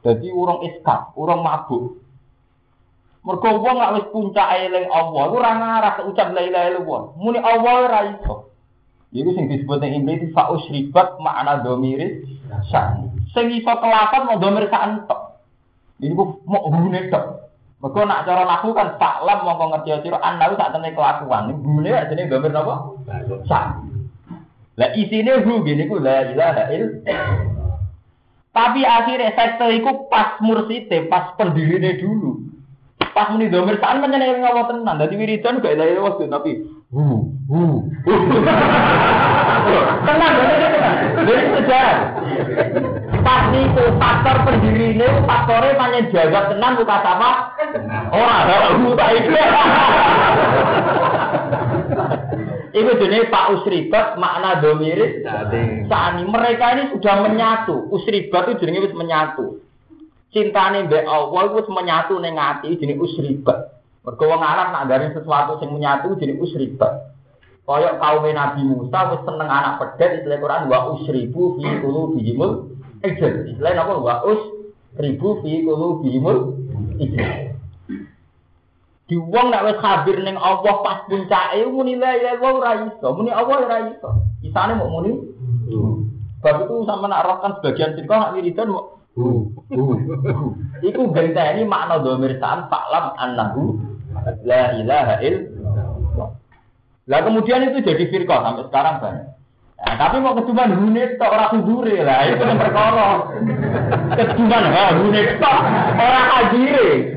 Jadi 0.00 0.26
urung 0.30 0.62
iskak, 0.64 1.12
urung 1.18 1.42
mabuk. 1.42 1.98
Mergo 3.26 3.50
wong 3.60 3.76
gak 3.82 3.94
wis 3.98 4.06
puncake 4.14 4.56
eling 4.70 4.86
Allah, 4.88 5.24
ora 5.28 5.50
ngarah 5.58 5.94
ucap 6.06 6.30
la 6.30 6.42
ilaha 6.46 6.66
illallah. 6.70 7.02
Muni 7.18 7.38
Allah 7.42 7.74
ora 7.90 8.00
iso. 8.14 8.34
Iku 9.10 9.34
sing 9.34 9.50
disebut 9.50 9.82
ning 9.82 10.06
Inggris 10.06 10.30
fa 10.30 10.54
usribat 10.54 11.18
makna 11.18 11.66
domiri 11.66 12.22
san. 12.70 13.10
Sing 13.34 13.50
iso 13.50 13.74
kelapan 13.74 14.30
mau 14.30 14.38
domir 14.38 14.70
sak 14.70 14.86
entek. 14.86 15.20
Iku 15.98 16.46
mau 16.46 16.70
hubungane 16.70 17.10
tok. 17.10 17.39
Mergo 17.80 18.04
nak 18.04 18.28
cara 18.28 18.44
laku 18.44 18.76
kan 18.76 19.00
faklam 19.00 19.40
mongko 19.40 19.72
ngerti 19.72 20.04
sira 20.04 20.20
anda 20.20 20.52
sak 20.52 20.76
temene 20.76 20.92
kelakuan. 20.92 21.48
Hubungane 21.48 21.96
ajene 21.96 22.28
domir 22.28 22.52
napa? 22.52 22.92
San. 23.48 23.88
Lah 24.76 24.92
isine 24.92 25.40
hu 25.40 25.64
gini 25.64 25.88
ku 25.88 25.96
la 25.96 26.28
ilaha 26.28 26.68
illallah. 26.76 27.80
Tapi 28.52 28.84
akhirnya 28.84 29.32
sekte 29.32 29.80
itu 29.80 29.88
pas 30.12 30.36
mursite, 30.44 31.08
pas 31.08 31.32
pendirine 31.40 31.96
dulu. 31.96 32.52
Pas 33.16 33.32
muni 33.32 33.48
domir 33.48 33.80
saan 33.80 34.04
pancen 34.04 34.20
eling 34.20 34.44
Allah 34.44 34.68
tenan. 34.68 35.00
Dadi 35.00 35.16
wiridan 35.16 35.64
gak 35.64 35.72
ilahi 35.72 36.04
waktu 36.04 36.28
tapi 36.28 36.60
hu 36.92 37.32
hu. 37.48 37.60
Tenang 40.04 40.32
tenan. 40.36 40.94
Jadi 41.24 41.42
sejarah. 41.56 41.96
Pas 43.30 43.46
niku 43.54 43.94
faktor 43.94 44.42
pendirine 44.42 45.06
faktore 45.22 45.78
pancen 45.78 46.10
jawab 46.10 46.50
tenan 46.50 46.74
buka 46.74 46.98
sama 46.98 47.54
ora 48.10 48.74
hu 48.74 48.90
tak 48.98 49.10
iki. 49.22 49.30
Iku 52.74 52.90
jenis 52.98 53.30
Pak 53.30 53.54
Usribat 53.54 54.18
makna 54.18 54.58
domiris 54.58 55.22
Sani 55.86 56.26
mereka 56.26 56.74
ini 56.74 56.90
sudah 56.90 57.22
menyatu. 57.22 57.86
Usribat 57.94 58.50
itu 58.50 58.66
jenis 58.66 58.90
wis 58.90 58.98
menyatu 58.98 59.62
cintane 60.34 60.90
mbek 60.90 61.06
Allah 61.06 61.54
iku 61.54 61.70
menyatu 61.70 62.18
ning 62.18 62.34
ati 62.34 62.82
jenenge 62.82 62.98
usribat. 62.98 63.78
Mergo 64.02 64.26
wong 64.26 64.42
Arab 64.42 64.74
nak 64.74 64.90
sesuatu 65.14 65.62
sing 65.62 65.70
menyatu 65.70 66.18
jenenge 66.18 66.42
usribat. 66.42 67.14
Kaya 67.62 67.94
kaum 68.02 68.26
Nabi 68.26 68.66
Musa 68.66 69.14
wis 69.14 69.22
seneng 69.22 69.46
anak 69.46 69.78
pedet 69.78 70.18
istilah 70.18 70.42
Quran 70.42 70.66
wa 70.66 70.98
usribu 70.98 71.54
fi 71.54 71.78
qulubihimul 71.78 72.69
ijl. 73.04 73.34
Istilah 73.54 73.72
napa 73.76 73.94
wa 73.98 74.14
usribu 74.24 75.40
fi 75.44 75.52
qulubihimul 75.64 76.38
ijl. 77.00 77.50
Di 79.10 79.16
wong 79.18 79.50
nak 79.50 79.66
wis 79.66 79.78
khabir 79.82 80.22
ning 80.22 80.38
Allah 80.38 80.74
pas 80.86 81.02
puncake 81.10 81.66
muni 81.66 81.98
la 81.98 82.14
ilaha 82.14 82.38
illallah 82.38 82.52
ora 82.62 82.72
iso, 82.86 83.08
muni 83.10 83.30
Allah 83.34 83.56
ora 83.58 83.78
iso. 83.90 84.10
Isane 84.46 84.78
mau 84.78 84.86
muni. 84.86 85.18
Bab 86.40 86.64
itu 86.64 86.86
sama 86.86 87.10
nak 87.10 87.26
rohkan 87.26 87.58
sebagian 87.58 87.98
sirkah 87.98 88.16
nak 88.16 88.32
wiridan 88.38 88.70
mau 88.70 89.00
Iku 90.80 91.02
ini 91.12 91.62
makna 91.66 91.98
domir 92.00 92.38
sa'an 92.38 92.70
faklam 92.70 93.12
annahu 93.18 93.76
la 94.46 94.78
ilaha 94.78 95.14
illallah. 95.20 96.28
Lah 97.10 97.20
kemudian 97.26 97.66
itu 97.66 97.82
jadi 97.82 98.06
firqah 98.06 98.38
sampai 98.46 98.64
sekarang 98.70 98.94
banyak. 99.02 99.26
Nah, 99.80 99.96
tapi 99.96 100.20
mau 100.20 100.36
kecuman 100.36 100.76
hunit 100.76 101.16
tok 101.16 101.32
ora 101.32 101.48
kudure 101.56 102.04
lah 102.04 102.28
itu 102.28 102.44
yang 102.44 102.60
perkara. 102.60 103.32
Kecuman 104.12 104.64
ha 104.68 104.84
hunit 104.92 105.40
tok 105.40 105.58
ora 105.96 106.20
hadire. 106.36 107.16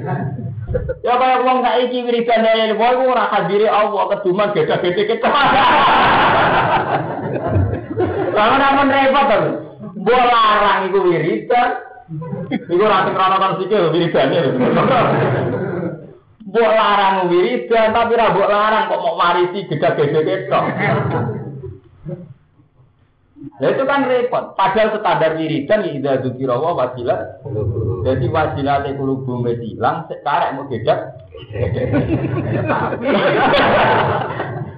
Ya 1.03 1.13
kaya 1.19 1.43
wong 1.43 1.59
saiki 1.59 2.07
wiridan 2.07 2.39
la 2.39 2.51
ilaha 2.55 2.71
illallah 2.71 3.03
ora 3.03 3.23
hadire 3.35 3.67
Allah 3.67 4.03
kecuman 4.15 4.55
beda-beda 4.55 5.01
kita. 5.03 5.27
Lah 8.31 8.47
namun 8.55 8.87
repot 8.95 9.25
to. 9.27 9.39
Mbok 9.99 10.23
larang 10.23 10.79
iku 10.87 10.99
wiridan 11.03 11.69
Iku 12.47 12.79
ora 12.79 13.03
sing 13.03 13.15
rono 13.19 13.35
kan 13.43 13.51
sikil 13.59 13.91
wiridane. 13.91 14.39
Mbok 16.47 16.71
larang 16.79 17.27
wiridan 17.27 17.91
tapi 17.91 18.15
mbok 18.15 18.47
larang 18.47 18.87
kok 18.87 19.01
mau 19.03 19.19
marisi 19.19 19.67
gedak-gedek 19.67 20.47
ketok. 20.47 20.63
Nah 23.43 23.67
itu 23.69 23.83
kan 23.83 24.07
repot. 24.07 24.55
Padahal 24.55 24.95
standar 24.97 25.35
wiridan 25.35 25.83
ya 25.83 25.91
idza 25.91 26.11
dzikra 26.23 26.55
wa 26.55 26.79
wasilah. 26.79 27.43
Jadi 28.07 28.25
wasilah 28.31 28.87
te 28.87 28.95
kulubu 28.95 29.43
hilang 29.43 30.07
sekarang 30.07 30.55
mau 30.55 30.67
gedak. 30.71 31.19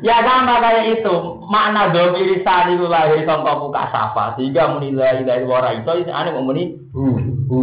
ya 0.02 0.16
sama 0.26 0.56
kayak 0.60 0.86
itu. 0.98 1.16
Makna 1.46 1.94
domiri 1.94 2.42
sani 2.42 2.74
itu 2.74 2.90
lahir 2.90 3.22
sangka 3.22 3.54
buka 3.62 3.84
sapa 3.94 4.34
sehingga 4.34 4.74
muni 4.74 4.98
la 4.98 5.22
ilaha 5.22 5.40
illallah 5.46 5.74
itu 5.78 6.10
ane 6.10 6.30
mau 6.34 6.46
muni 6.50 6.74
hu 6.90 7.22
hu. 7.48 7.60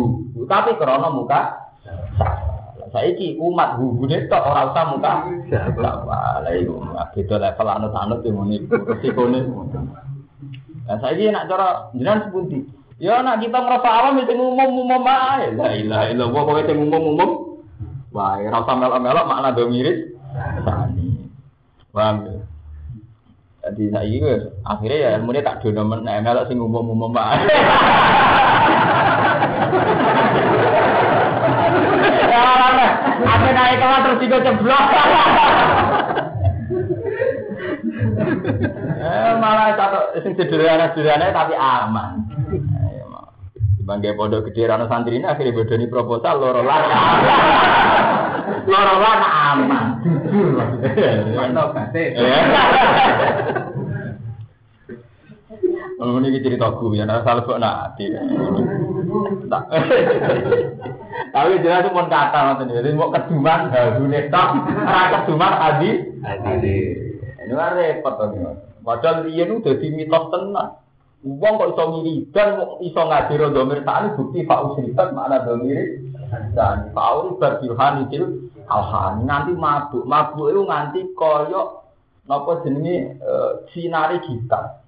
Tapi 0.46 0.78
krana 0.78 1.10
muka 1.10 1.58
saiki 2.94 3.40
umat 3.40 3.80
hubune 3.80 4.28
tok 4.30 4.44
ora 4.44 4.70
usah 4.70 4.84
muka 4.94 5.12
sapa? 5.50 5.90
lha 6.46 6.52
iku 6.62 6.78
beda 7.10 7.36
level 7.42 7.68
anut-anut 7.68 8.22
yang 8.22 8.38
muni. 8.38 8.56
Resikone 8.70 9.38
Nah, 10.82 10.98
saya 10.98 11.14
ini 11.14 11.30
nak 11.30 11.46
cara 11.46 11.94
jenengan 11.94 12.26
sepundi. 12.26 12.66
Ya 13.02 13.18
nak 13.22 13.42
kita 13.42 13.58
ngerasa 13.58 13.88
awam 13.90 14.22
itu 14.22 14.34
umum-umum 14.34 15.02
ae. 15.06 15.54
La 15.58 15.74
ilaha 15.74 16.04
illallah 16.10 16.34
pokoke 16.34 16.62
sing 16.70 16.78
umum-umum. 16.78 17.30
Wah, 18.14 18.38
ora 18.38 18.62
usah 18.62 18.76
melok-melok 18.78 19.26
makna 19.26 19.54
do 19.54 19.66
mirip. 19.66 20.14
Sani. 20.62 21.26
Paham 21.90 22.16
ya? 22.30 22.38
Jadi 23.62 23.84
saya 23.94 24.06
ini 24.06 24.30
akhirnya 24.66 24.98
ya 24.98 25.10
ilmu 25.22 25.30
tak 25.38 25.62
dono 25.62 25.82
men 25.86 26.06
melok 26.06 26.46
sing 26.50 26.58
umum-umum 26.58 27.14
ae. 27.14 27.46
Apa 33.22 33.48
naik 33.54 33.78
kelas 33.78 34.02
terus 34.02 34.18
juga 34.22 34.38
ceblok. 34.46 34.86
Eh, 39.12 39.34
malah 39.36 39.76
satu 39.76 40.24
sing 40.24 40.32
sederhana-sederhana 40.40 41.36
tapi 41.36 41.52
aman. 41.52 42.24
Bangga 43.82 44.16
pondok 44.16 44.48
gede 44.48 44.70
rano 44.70 44.88
santri 44.88 45.18
ini 45.20 45.26
akhirnya 45.28 45.52
bodoni 45.52 45.90
proposal 45.90 46.40
loro 46.40 46.62
lan. 46.64 46.82
Loro 48.64 48.94
lan 48.96 49.20
aman. 49.20 49.86
Oh, 56.02 56.18
ini 56.18 56.42
cerita 56.42 56.66
gue 56.74 56.98
ya, 56.98 57.06
nah 57.06 57.22
salah 57.22 57.46
kok 57.46 57.62
nanti. 57.62 58.10
Tapi 61.30 61.62
jelas 61.62 61.86
pun 61.94 62.10
kata 62.10 62.38
nanti, 62.42 62.74
jadi 62.74 62.90
mau 62.96 63.12
keduman, 63.12 63.70
harusnya 63.70 64.26
tak, 64.32 64.50
keduman 65.14 65.52
adi, 65.52 65.90
adi. 66.26 66.78
Ini 67.38 67.52
kan 67.54 67.76
repot 67.78 68.14
tuh 68.18 68.71
Padahal 68.82 69.30
dia 69.30 69.46
itu 69.46 69.62
jadi 69.62 69.86
mitos 69.94 70.24
tenang. 70.34 70.82
Uang 71.22 71.54
kok 71.54 71.70
iso 71.78 71.84
dan 72.34 72.48
iso 72.82 72.98
ngaji 72.98 73.34
domir 73.54 73.86
tani 73.86 74.10
bukti 74.18 74.42
pak 74.42 74.74
usribat 74.74 75.14
mana 75.14 75.46
domir 75.46 76.02
dan 76.50 76.90
tahu 76.90 77.38
berbilhan 77.38 78.10
itu 78.10 78.50
alhan 78.66 79.22
nanti 79.22 79.54
mabuk 79.54 80.02
mabuk 80.02 80.50
itu 80.50 80.60
nganti 80.66 81.00
koyo 81.14 81.86
nopo 82.26 82.66
jenenge 82.66 83.22
e, 83.22 83.32
sinari 83.70 84.18
kita. 84.18 84.82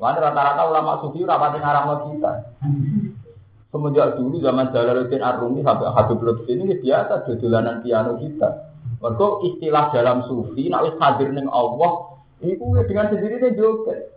Mana 0.00 0.20
rata-rata 0.20 0.62
ulama 0.64 1.00
sufi 1.04 1.24
rapat 1.24 1.60
ngaram 1.60 2.08
kita. 2.08 2.32
Semenjak 3.68 4.16
dulu 4.16 4.40
zaman 4.40 4.72
Jalaluddin 4.72 5.20
Arumi 5.20 5.60
sampai 5.60 5.92
Habib 5.92 6.20
Lutfi 6.24 6.56
ini 6.56 6.72
biasa 6.80 7.28
dolanan 7.36 7.84
piano 7.84 8.16
kita. 8.16 8.72
Mereka 8.96 9.26
istilah 9.44 9.92
dalam 9.92 10.24
sufi, 10.24 10.72
nak 10.72 10.96
hadir 10.96 11.28
neng 11.32 11.52
Allah, 11.52 12.15
Iku 12.44 12.64
dengan 12.84 13.08
sendirinya 13.08 13.48
joget. 13.56 14.12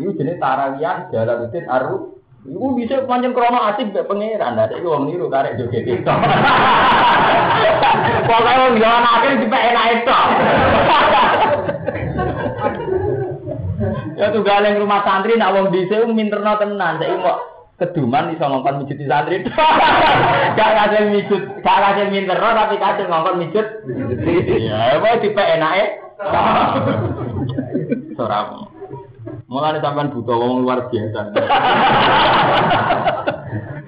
Iku 0.00 0.16
jenis 0.16 0.40
tarawian 0.40 1.12
Jalaluddin 1.12 1.68
Aru. 1.68 2.16
Iku 2.48 2.72
bisa 2.72 3.04
panjang 3.04 3.36
krono 3.36 3.60
asik 3.68 3.92
be 3.92 4.00
pangeran. 4.00 4.56
Ada 4.56 4.80
iku 4.80 4.96
wong 4.96 5.12
niru 5.12 5.28
karek 5.28 5.60
joget 5.60 5.84
itu. 5.84 6.12
Pokoknya 8.24 8.60
wong 8.64 8.74
jalan 8.80 9.04
akhir 9.04 9.32
di 9.36 9.46
enak 9.46 9.86
itu. 9.92 10.18
Ya 14.16 14.32
tuh 14.32 14.44
galeng 14.44 14.80
rumah 14.80 15.04
santri 15.04 15.36
nak 15.36 15.52
wong 15.52 15.68
dhisik 15.68 16.08
minterno 16.08 16.56
tenan. 16.56 16.96
Saiki 16.96 17.16
mau 17.20 17.59
keduman 17.80 18.36
iso 18.36 18.44
ngongkon 18.44 18.84
mijut 18.84 19.00
di 19.00 19.08
santri. 19.08 19.40
Gak 20.58 20.70
kasih 20.76 21.02
mijut, 21.08 21.42
gak 21.64 21.78
kasih 21.80 22.12
minterno 22.12 22.52
tapi 22.52 22.76
kasih 22.76 23.08
ngongkon 23.08 23.40
mijut. 23.40 23.66
Ya, 24.60 25.00
apa 25.00 25.16
dipe 25.24 25.40
enake. 25.40 25.84
Soram. 28.20 28.68
Mulane 29.50 29.82
sampean 29.82 30.12
butuh 30.14 30.36
wong 30.36 30.62
luar 30.62 30.86
biasa. 30.92 31.20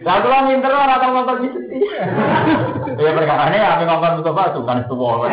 Lah 0.02 0.18
kula 0.18 0.50
minter 0.50 0.74
ora 0.74 0.98
tau 0.98 1.14
ngomong 1.14 1.46
mesti. 1.46 1.78
Ya 2.98 3.10
perkarane 3.14 3.54
ame 3.54 3.86
ngomong 3.86 4.18
Mustafa 4.18 4.58
bukan 4.58 4.82
semua. 4.90 5.30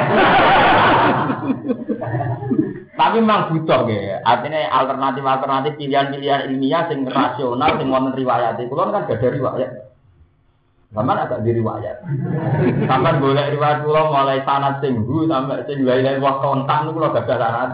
Tapi 3.00 3.24
memang 3.24 3.56
butuh 3.56 3.88
ya. 3.88 4.20
Artinya 4.28 4.60
alternatif-alternatif 4.76 5.80
pilihan-pilihan 5.80 6.52
ilmiah 6.52 6.84
sing 6.92 7.08
rasional 7.08 7.80
sing 7.80 7.88
wonten 7.88 8.12
riwayat. 8.12 8.60
Kulo 8.68 8.92
kan 8.92 9.08
gak 9.08 9.24
ada 9.24 9.28
riwayat. 9.32 9.72
Sama 10.92 11.16
agak 11.16 11.48
di 11.48 11.56
riwayat. 11.56 12.04
Sampai 12.92 13.24
boleh 13.24 13.56
riwayat 13.56 13.88
kulo 13.88 14.12
mulai 14.12 14.44
sanat 14.44 14.84
sing 14.84 15.00
sampai 15.08 15.64
sing 15.64 15.88
lain-lain 15.88 16.20
waktu 16.20 16.44
kontak 16.44 16.92
kulo 16.92 17.08
gak 17.16 17.24
ada 17.24 17.38
sanat. 17.40 17.70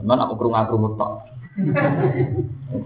Memang 0.00 0.24
aku 0.24 0.40
kerungu 0.40 0.64
kerungu 0.64 0.88
tok. 0.96 1.12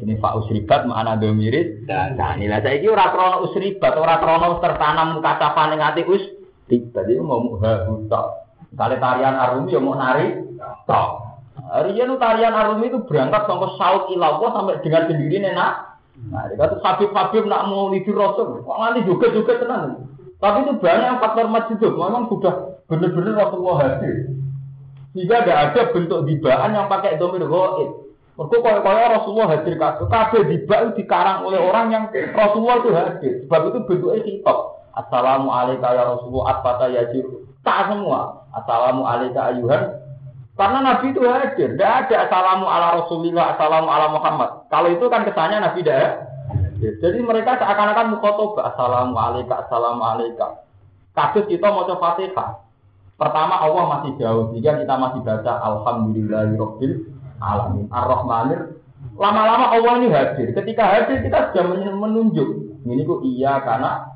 Ini 0.03 0.18
Pak 0.18 0.43
Usribat 0.43 0.91
mana 0.91 1.14
do 1.14 1.31
mirip. 1.31 1.87
Nah, 1.87 2.35
nilai 2.35 2.64
saya 2.64 2.83
ini 2.83 2.91
orang 2.91 3.14
krono 3.14 3.37
Usribat, 3.47 3.95
orang 3.95 4.18
krono 4.18 4.59
tertanam 4.59 5.22
kacapan 5.22 5.79
yang 5.79 5.87
hati 5.87 6.03
us. 6.03 6.25
Tiba 6.66 7.07
dia 7.07 7.22
mau 7.22 7.39
muha 7.39 7.87
tok. 8.11 8.27
Kali 8.75 8.99
tarian 8.99 9.39
Arumi 9.39 9.70
mau 9.79 9.95
nari 9.95 10.53
tok. 10.85 11.09
Rian 11.65 12.15
tarian 12.19 12.55
Arumi 12.55 12.91
itu 12.93 13.01
berangkat 13.07 13.47
sampai 13.47 13.71
saut 13.79 14.11
ilawah 14.12 14.51
sampai 14.53 14.83
dengan 14.85 15.07
sendiri 15.09 15.43
nenak. 15.43 15.95
Nah, 16.15 16.47
dia 16.47 16.57
kata 16.57 16.79
Habib-Habib 16.79 17.51
nak 17.51 17.67
mau 17.67 17.91
lidur 17.91 18.15
Rasul, 18.15 18.62
kok 18.62 18.79
nanti 18.79 19.03
juga 19.03 19.35
juga 19.35 19.59
tenang. 19.59 20.07
Tapi 20.39 20.62
itu 20.62 20.73
banyak 20.79 21.19
faktor 21.19 21.47
masjid, 21.51 21.79
memang 21.81 22.31
sudah 22.31 22.79
benar-benar 22.87 23.35
Rasulullah 23.49 23.77
hadir. 23.83 24.31
Sehingga 25.15 25.47
tidak 25.47 25.59
ada 25.71 25.81
bentuk 25.95 26.21
dibaan 26.27 26.75
yang 26.75 26.87
pakai 26.91 27.19
domir 27.19 27.47
goib. 27.47 28.05
Mereka 28.35 28.57
kaya 28.67 28.79
kaya 28.83 29.05
Rasulullah 29.15 29.49
hadir 29.55 29.79
kabeh. 29.79 30.11
Kabeh 30.11 30.43
diba 30.51 30.77
itu 30.83 30.91
dikarang 31.07 31.47
oleh 31.47 31.62
orang 31.62 31.87
yang 31.95 32.05
Rasulullah 32.35 32.83
itu 32.83 32.91
hadir. 32.91 33.33
Sebab 33.47 33.61
itu 33.71 33.79
bentuknya 33.87 34.21
kitab. 34.27 34.59
Assalamualaikum 34.95 35.87
ya 35.87 36.03
Rasulullah 36.03 36.47
atfata 36.59 36.87
yajir. 36.91 37.23
Tak 37.62 37.95
semua. 37.95 38.43
Assalamu 38.51 39.07
alayka 39.07 39.55
ayuhan. 39.55 39.83
Karena 40.55 40.78
Nabi 40.86 41.11
itu 41.11 41.20
hadir. 41.26 41.74
Tidak 41.74 41.92
ada 42.07 42.16
assalamu 42.30 42.70
ala 42.70 43.02
Rasulillah, 43.02 43.59
assalamu 43.59 43.90
ala 43.90 44.07
Muhammad. 44.14 44.70
Kalau 44.70 44.88
itu 44.90 45.05
kan 45.11 45.26
kesannya 45.26 45.59
Nabi 45.59 45.82
tidak 45.82 46.30
Jadi 46.84 47.18
mereka 47.24 47.59
seakan-akan 47.59 48.14
mukotoba. 48.14 48.70
Assalamu 48.70 49.18
alayka, 49.18 49.66
assalamu 49.66 50.02
alayka. 50.05 50.62
Kasus 51.14 51.46
kita 51.50 51.70
mau 51.70 51.86
coba 51.86 52.18
fatihah. 52.18 52.61
Pertama 53.14 53.62
Allah 53.62 53.84
masih 53.98 54.18
jauh, 54.18 54.50
jika 54.50 54.74
kita 54.82 54.94
masih 54.98 55.22
baca 55.22 55.52
Alhamdulillahirobbil 55.62 57.14
alamin 57.38 57.86
Ar-Rahmanir. 57.94 58.74
Lama-lama 59.14 59.70
Allah 59.70 59.92
ini 60.02 60.11
hadir. 60.11 60.50
Ketika 60.50 60.82
hadir 60.82 61.22
kita 61.22 61.55
sudah 61.55 61.64
menunjuk. 61.94 62.82
Ini 62.84 63.02
kok 63.07 63.22
iya 63.24 63.62
karena 63.62 64.12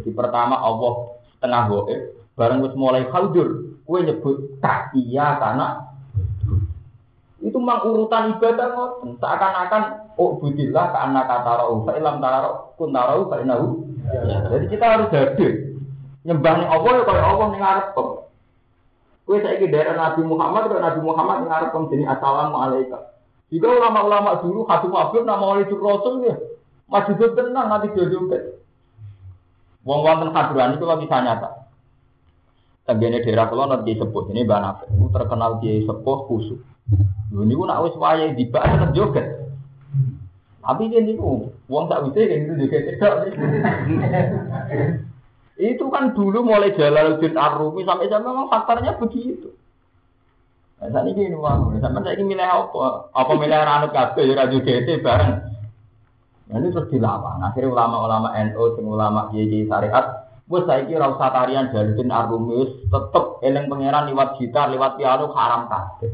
Jadi 0.00 0.10
pertama 0.16 0.56
Allah 0.56 1.12
setengah 1.36 1.62
goib, 1.68 2.00
bareng 2.40 2.64
mulai 2.72 3.04
khaldur, 3.12 3.73
kue 3.84 4.00
nyebut 4.00 4.36
tak 4.64 4.92
iya 4.96 5.36
karena 5.36 5.84
itu 7.44 7.56
memang 7.60 7.84
urutan 7.84 8.36
ibadah 8.36 8.72
ngoten 8.72 9.20
seakan-akan 9.20 9.82
oh 10.16 10.40
budillah 10.40 10.88
karena 10.96 11.20
kata 11.28 11.52
roh 11.60 11.84
fa 11.84 11.92
ilam 11.92 12.16
taro 12.24 12.72
kun 12.80 12.96
taro 12.96 13.28
fa 13.28 13.44
jadi 14.48 14.66
kita 14.68 14.84
harus 14.84 15.08
hadir 15.12 15.52
nyembah 16.24 16.52
ning 16.60 16.68
Allah 16.68 16.92
ya 17.00 17.02
kaya 17.04 17.22
Allah 17.24 17.46
ning 17.52 17.60
ngarep 17.60 17.86
kok. 17.96 18.08
Kowe 19.24 19.40
saiki 19.40 19.72
daerah 19.72 19.96
Nabi 19.96 20.20
Muhammad 20.24 20.68
kaya 20.68 20.80
Nabi 20.80 21.00
Muhammad 21.00 21.36
ning 21.44 21.50
ngarep 21.52 21.68
kok 21.72 21.88
jenenge 21.92 22.12
assalamu 22.12 22.56
alaikum. 22.56 23.02
Jika 23.52 23.66
ulama-ulama 23.68 24.40
dulu 24.40 24.64
Habib 24.66 24.92
Habib 24.92 25.22
nama 25.28 25.44
wali 25.44 25.68
Rasul 25.68 26.26
ya 26.26 26.34
masih 26.88 27.16
tenang 27.16 27.68
nanti 27.70 27.92
jodoh 27.96 28.28
Wong 29.84 30.00
wonten 30.00 30.32
hadran 30.32 30.80
itu 30.80 30.84
lagi 30.88 31.04
nyata. 31.04 31.63
Tenggene 32.84 33.24
daerah 33.24 33.48
kula 33.48 33.64
nanti 33.64 33.96
sepuh 33.96 34.28
ini 34.28 34.44
Mbak 34.44 34.60
Nafis, 34.60 34.92
terkenal 34.92 35.56
di 35.64 35.88
sepuh 35.88 36.18
kusuk. 36.28 36.60
Dulu 37.32 37.42
niku 37.48 37.64
nak 37.64 37.80
wis 37.88 37.96
wayahe 37.96 38.36
dibak 38.36 38.60
tetep 38.60 38.90
joget. 38.92 39.26
Tapi 40.60 40.92
kan 40.92 41.04
itu, 41.08 41.48
uang 41.68 41.84
tak 41.88 42.08
bisa 42.08 42.24
kan 42.28 42.40
itu 42.44 42.52
juga 42.60 42.78
tidak. 42.84 43.14
itu 45.72 45.84
kan 45.88 46.12
dulu 46.12 46.38
mulai 46.44 46.76
Jalaluddin 46.76 47.36
Ar-Rumi 47.36 47.88
sampai 47.88 48.08
sampai 48.12 48.28
memang 48.28 48.48
faktornya 48.52 48.96
begitu. 49.00 49.52
Nah, 50.80 50.88
saat 50.90 51.08
ini 51.08 51.30
ini 51.30 51.36
mau, 51.38 51.72
saya 51.80 52.12
ini 52.16 52.24
milih 52.36 52.44
apa? 52.44 53.08
Apa 53.16 53.32
milih 53.38 53.60
ranut 53.64 53.96
kafe, 53.96 54.28
ya 54.28 54.34
radio 54.36 54.60
GT 54.60 55.00
bareng. 55.00 55.34
Nah, 56.50 56.56
ini 56.60 56.68
terus 56.74 56.90
dilawan. 56.92 57.40
Akhirnya 57.40 57.72
ulama-ulama 57.72 58.28
NU, 58.50 58.76
ulama 58.84 59.32
YJ 59.32 59.70
syariat, 59.70 60.23
Bos 60.44 60.68
saya 60.68 60.84
kira 60.84 61.08
usah 61.08 61.32
tarian 61.32 61.72
Jalaluddin 61.72 62.12
Ar-Rumi, 62.12 62.84
tetep 62.92 63.24
eleng 63.40 63.64
pangeran 63.72 64.12
lewat 64.12 64.36
gitar, 64.36 64.68
lewat 64.68 65.00
piano 65.00 65.32
haram 65.32 65.72
kabeh. 65.72 66.12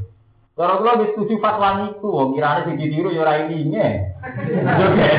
Cara 0.55 0.79
kula 0.79 1.03
wis 1.03 1.11
setuju 1.19 1.43
fatwa 1.43 1.83
niku, 1.83 2.15
wong 2.15 2.39
kirane 2.39 2.63
sing 2.63 2.79
ditiru 2.79 3.11
ya 3.11 3.27
ora 3.27 3.43
ilinge. 3.43 3.89
Gede. 4.23 5.11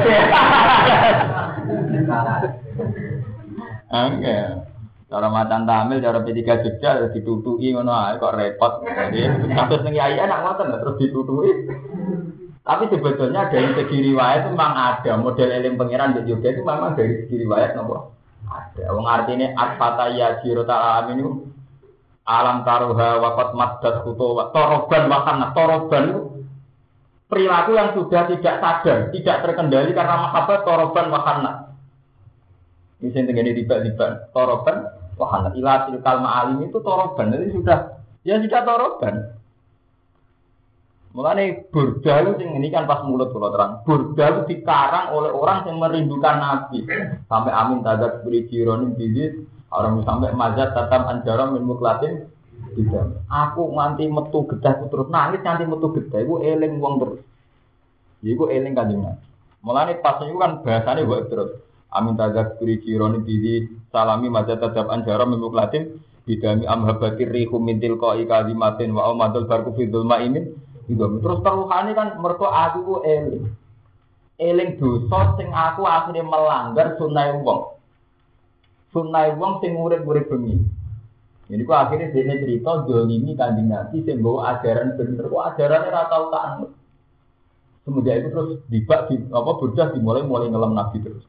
Oke. 3.92 4.38
Cara 5.12 5.28
macan 5.28 5.68
tamil, 5.68 6.00
cara 6.00 6.24
P3 6.24 6.40
Jogja 6.64 7.04
ditutuki 7.12 7.76
ngono 7.76 7.92
ae 7.92 8.16
kok 8.16 8.32
repot. 8.32 8.80
Jadi 8.88 9.28
kasus 9.52 9.84
ning 9.84 10.00
yai 10.00 10.24
enak 10.24 10.40
ngoten 10.40 10.72
terus 10.72 10.96
ditutuki. 11.04 11.52
Tapi 12.64 12.88
sebetulnya 12.88 13.52
dari 13.52 13.76
segi 13.76 13.98
riwayat 14.08 14.48
memang 14.48 14.72
ada 14.72 15.20
model 15.20 15.52
eling 15.52 15.76
pangeran 15.76 16.16
di 16.16 16.32
Jogja 16.32 16.56
itu 16.56 16.64
memang 16.64 16.96
dari 16.96 17.28
segi 17.28 17.44
riwayat 17.44 17.76
nopo 17.76 18.21
ada. 18.52 18.84
Wong 18.92 19.08
artinya 19.08 19.48
asfata 19.56 20.12
ya 20.12 20.44
jiro 20.44 20.68
ta'ala 20.68 21.08
itu 21.16 21.48
alam 22.28 22.62
taruha 22.68 23.18
wakot 23.18 23.50
maddat 23.58 24.06
kuto 24.06 24.38
toroban 24.54 25.04
wakana 25.10 25.56
toroban 25.58 26.06
perilaku 27.32 27.72
yang 27.80 27.96
sudah 27.96 28.28
tidak 28.28 28.56
sadar, 28.60 28.98
tidak 29.10 29.38
terkendali 29.48 29.96
karena 29.96 30.16
mahabbah 30.30 30.68
toroban 30.68 31.08
wakana. 31.10 31.52
Ini 33.02 33.10
yang 33.10 33.26
terjadi 33.34 33.52
tiba-tiba 33.64 34.08
toroban 34.36 34.94
wahana 35.18 35.50
ilah 35.58 35.90
silkal 35.90 36.22
ma'alim 36.22 36.70
itu 36.70 36.78
toroban, 36.84 37.34
jadi 37.34 37.50
sudah 37.56 37.78
ya 38.22 38.38
sudah 38.38 38.62
toroban. 38.68 39.16
Mulane 41.12 41.68
burda 41.68 42.24
itu 42.24 42.40
ini 42.40 42.72
kan 42.72 42.88
pas 42.88 43.04
mulut 43.04 43.36
kalau 43.36 43.52
terang. 43.52 43.84
Burda 43.84 44.26
itu 44.32 44.42
dikarang 44.56 45.12
oleh 45.12 45.32
orang 45.36 45.68
yang 45.68 45.78
merindukan 45.84 46.36
Nabi. 46.40 46.88
Sampai 47.28 47.52
amin 47.52 47.84
tadat 47.84 48.24
beri 48.24 48.48
jironi 48.48 48.96
bidit 48.96 49.44
Orang 49.72 50.04
sampai 50.04 50.36
mazat 50.36 50.76
tetap 50.76 51.08
anjara 51.08 51.48
min 51.48 51.64
muklatin 51.64 52.28
tidak. 52.76 53.24
Aku 53.32 53.72
nganti 53.72 54.04
metu 54.12 54.44
gedah 54.44 54.84
terus 54.92 55.08
nangis 55.08 55.40
nganti 55.40 55.64
metu 55.64 55.96
gedah. 55.96 56.20
Iku 56.28 56.36
eling 56.44 56.76
wong 56.84 56.94
terus. 57.00 57.20
Iku 58.20 58.52
eling 58.52 58.76
kanjeng 58.76 59.00
Nabi. 59.00 59.24
Mulane 59.64 59.96
pas 60.04 60.20
itu 60.20 60.36
kan 60.36 60.60
bahasanya 60.60 61.08
gue 61.08 61.20
terus. 61.32 61.52
Amin 61.88 62.20
tajak 62.20 62.60
kuri 62.60 62.84
kironi 62.84 63.24
bidi 63.24 63.72
salami 63.96 64.28
mazat 64.28 64.60
tetap 64.60 64.92
anjara 64.92 65.24
min 65.24 65.40
muklatin 65.40 66.04
bidami 66.28 66.68
amhabatir 66.68 67.32
rihu 67.32 67.60
mintil 67.60 67.96
koi 67.96 68.28
kalimatin 68.28 68.92
wa 68.92 69.08
omadul 69.08 69.48
barku 69.48 69.72
fidul 69.72 70.04
ma'imin. 70.04 70.52
Terus 70.98 71.40
teruhane 71.44 71.92
kan 71.96 72.20
mertua 72.20 72.72
aku 72.72 72.78
ku 72.84 72.96
eling. 73.06 73.46
Eling 74.42 74.70
dosa 74.82 75.38
sing 75.38 75.54
aku 75.54 75.86
akhirnya 75.86 76.26
melanggar 76.26 76.98
sunai 76.98 77.38
wong 77.40 77.72
sunnah 78.92 79.32
wong 79.40 79.64
sing 79.64 79.74
urip-urip 79.76 80.28
bengi. 80.28 80.60
Jadi 81.52 81.68
kok 81.68 81.80
akhirnya 81.84 82.16
dia 82.16 82.40
cerita 82.40 82.88
dolimi 82.88 83.36
kanjeng 83.36 83.68
Nabi 83.68 84.08
sing 84.08 84.24
bawa 84.24 84.56
ajaran 84.56 84.96
bener 84.96 85.28
kok 85.28 85.46
ajarannya 85.52 85.92
ora 85.92 86.04
tau 86.08 86.26
tak 86.32 86.44
itu 87.84 88.30
terus 88.32 88.50
dibak 88.72 89.10
di 89.12 89.20
apa 89.34 89.52
burdah 89.58 89.92
dimulai 89.92 90.24
mulai 90.24 90.48
ngelam 90.48 90.72
Nabi 90.72 91.04
terus. 91.04 91.26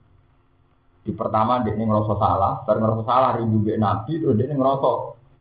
Di 1.03 1.11
pertama 1.11 1.59
dia 1.67 1.75
ngerasa 1.75 2.15
salah, 2.15 2.63
baru 2.63 2.79
ngerasa 2.79 3.03
salah 3.03 3.31
rindu 3.35 3.59
be 3.67 3.75
Nabi, 3.75 4.23
terus 4.23 4.39
dia 4.39 4.55
ngerasa 4.55 4.91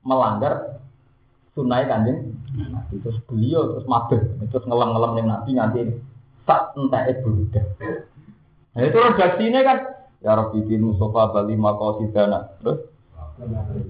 melanggar 0.01 0.81
sunnah 1.52 1.84
kanjeng 1.84 2.32
Nabi 2.56 2.95
terus 3.04 3.20
beliau 3.28 3.76
terus 3.76 3.88
mabek 3.88 4.22
terus 4.47 4.66
ngelam-ngelam 4.68 5.12
dengan 5.20 5.30
Nabi 5.39 5.49
nanti 5.56 5.80
saat 6.47 6.74
entah 6.76 7.04
itu 7.08 7.28
burdah. 7.28 7.66
Nah 8.72 8.82
itu 8.88 8.97
redaksinya 8.97 9.62
kan 9.62 9.78
Ya 10.22 10.38
Rabbi 10.38 10.62
bin 10.70 10.86
Mustafa 10.86 11.34
Bali 11.34 11.58
Makosidana. 11.58 12.54
Terus 12.62 12.91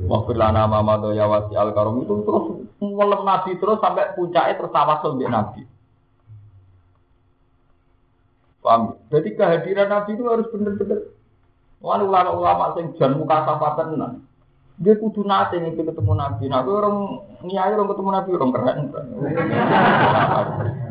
Waktu 0.07 0.31
lana 0.39 0.63
mama 0.63 1.11
ya 1.11 1.27
wasi 1.27 1.59
al 1.59 1.75
karom 1.75 2.07
itu 2.07 2.23
terus 2.23 2.45
ngelem 2.79 3.21
nabi 3.27 3.51
terus 3.59 3.83
sampai 3.83 4.15
puncaknya 4.15 4.55
terus 4.55 4.71
tawasul 4.71 5.19
di 5.19 5.27
nabi. 5.27 5.67
Paham? 8.63 8.95
Jadi 9.11 9.35
kehadiran 9.35 9.91
nabi 9.91 10.15
itu 10.15 10.23
harus 10.23 10.47
benar-benar. 10.55 11.03
Wah 11.83 11.99
ulama-ulama 11.99 12.79
sing 12.79 12.95
jan 12.95 13.19
muka 13.19 13.43
safatan. 13.43 14.23
Dia 14.79 14.93
kudu 14.95 15.27
nate 15.27 15.59
nih 15.59 15.75
ketemu 15.75 16.13
nabi. 16.15 16.47
Nah, 16.47 16.63
orang 16.63 17.27
niai 17.43 17.75
orang 17.75 17.89
ketemu 17.91 18.09
nabi 18.13 18.29
orang 18.31 18.51
keren. 18.55 18.79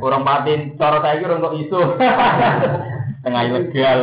orang 0.04 0.22
batin 0.26 0.60
cara 0.76 0.98
saya 1.00 1.24
orang 1.24 1.44
kok 1.46 1.56
isu. 1.56 1.80
Tengah 3.24 3.42
ilegal. 3.48 4.00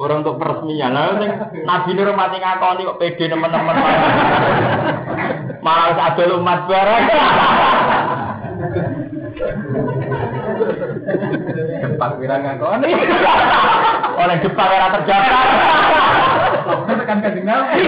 Orang 0.00 0.24
untuk 0.24 0.40
peresmian. 0.40 0.96
Lah 0.96 1.12
sing 1.20 1.32
Nabi 1.68 1.90
Nur 1.92 2.16
mati 2.16 2.40
ngakoni 2.40 2.88
kok 2.88 2.98
pede 2.98 3.24
teman-teman. 3.28 3.76
Malah 5.60 5.92
ada 5.92 6.24
umat 6.40 6.60
barang. 6.64 7.02
Depan 11.84 12.10
kira 12.16 12.36
ngakoni. 12.40 12.90
Oleh 14.20 14.36
depan 14.44 14.68
ora 14.68 14.88
terjaga. 15.00 15.40
Tekan 16.84 17.18
kanjeng 17.24 17.46
Nabi. 17.48 17.82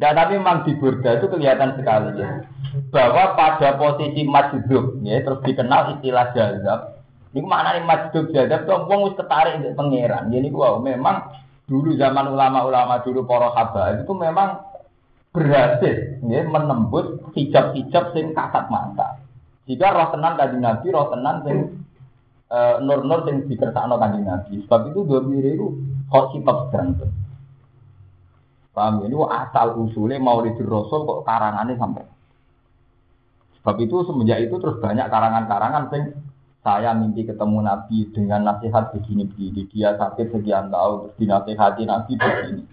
Nah, 0.00 0.16
tapi 0.16 0.32
memang 0.40 0.64
di 0.64 0.72
Burda 0.80 1.20
itu 1.20 1.28
kelihatan 1.28 1.76
sekali 1.76 2.24
ya 2.24 2.40
bahwa 2.88 3.36
pada 3.36 3.76
posisi 3.76 4.24
majdub 4.24 4.96
ya 5.04 5.20
terus 5.20 5.44
dikenal 5.44 5.98
istilah 5.98 6.32
jazab 6.32 6.80
ini 7.36 7.44
mana 7.44 7.76
nih 7.76 7.84
majdub 7.84 8.32
jazab 8.32 8.64
tuh 8.64 8.88
wong 8.88 9.12
wis 9.12 9.18
ketarik 9.20 9.60
untuk 9.60 9.76
pangeran 9.76 10.32
jadi 10.32 10.48
gua 10.48 10.80
memang 10.80 11.36
dulu 11.68 11.94
zaman 12.00 12.32
ulama-ulama 12.32 13.04
dulu 13.04 13.28
para 13.28 13.52
habaib 13.52 14.08
itu 14.08 14.12
memang 14.16 14.64
berhasil 15.30 16.18
ya 16.26 16.40
menembus 16.48 17.20
hijab-hijab 17.36 18.16
sing 18.16 18.34
kasat 18.34 18.66
mata 18.72 19.19
jika 19.70 19.94
roh 19.94 20.08
tenan 20.10 20.34
tadi 20.34 20.58
nabi 20.58 20.86
roh 20.90 21.06
tenan 21.14 21.36
sing 21.46 21.56
uh, 22.50 22.82
nur-nur 22.82 23.22
sing 23.30 23.46
dikersakno 23.46 23.94
kanjeng 24.02 24.26
nabi 24.26 24.58
sebab 24.66 24.90
itu 24.90 25.00
dua 25.06 25.20
itu 25.22 25.66
kok 26.10 26.34
sifat 26.34 26.58
ganteng 26.74 27.14
paham 28.74 29.02
ya? 29.02 29.06
ini 29.06 29.16
asal 29.30 29.78
usulnya 29.78 30.18
mau 30.18 30.42
di 30.42 30.50
rasul 30.66 31.06
kok 31.06 31.22
karangannya 31.22 31.78
sampai 31.78 32.04
Sebab 33.60 33.76
itu 33.76 33.96
semenjak 34.08 34.40
itu 34.40 34.56
terus 34.56 34.80
banyak 34.80 35.04
karangan-karangan 35.12 35.92
sing 35.92 36.16
saya 36.64 36.96
mimpi 36.96 37.28
ketemu 37.28 37.60
Nabi 37.60 38.08
dengan 38.08 38.40
nasihat 38.48 38.88
begini-begini. 38.96 39.68
Dia 39.68 40.00
sakit 40.00 40.32
sekian 40.32 40.72
tahun, 40.72 40.96
terus 41.04 41.14
dinasihati 41.20 41.84
Nabi 41.84 42.12
begini. 42.16 42.64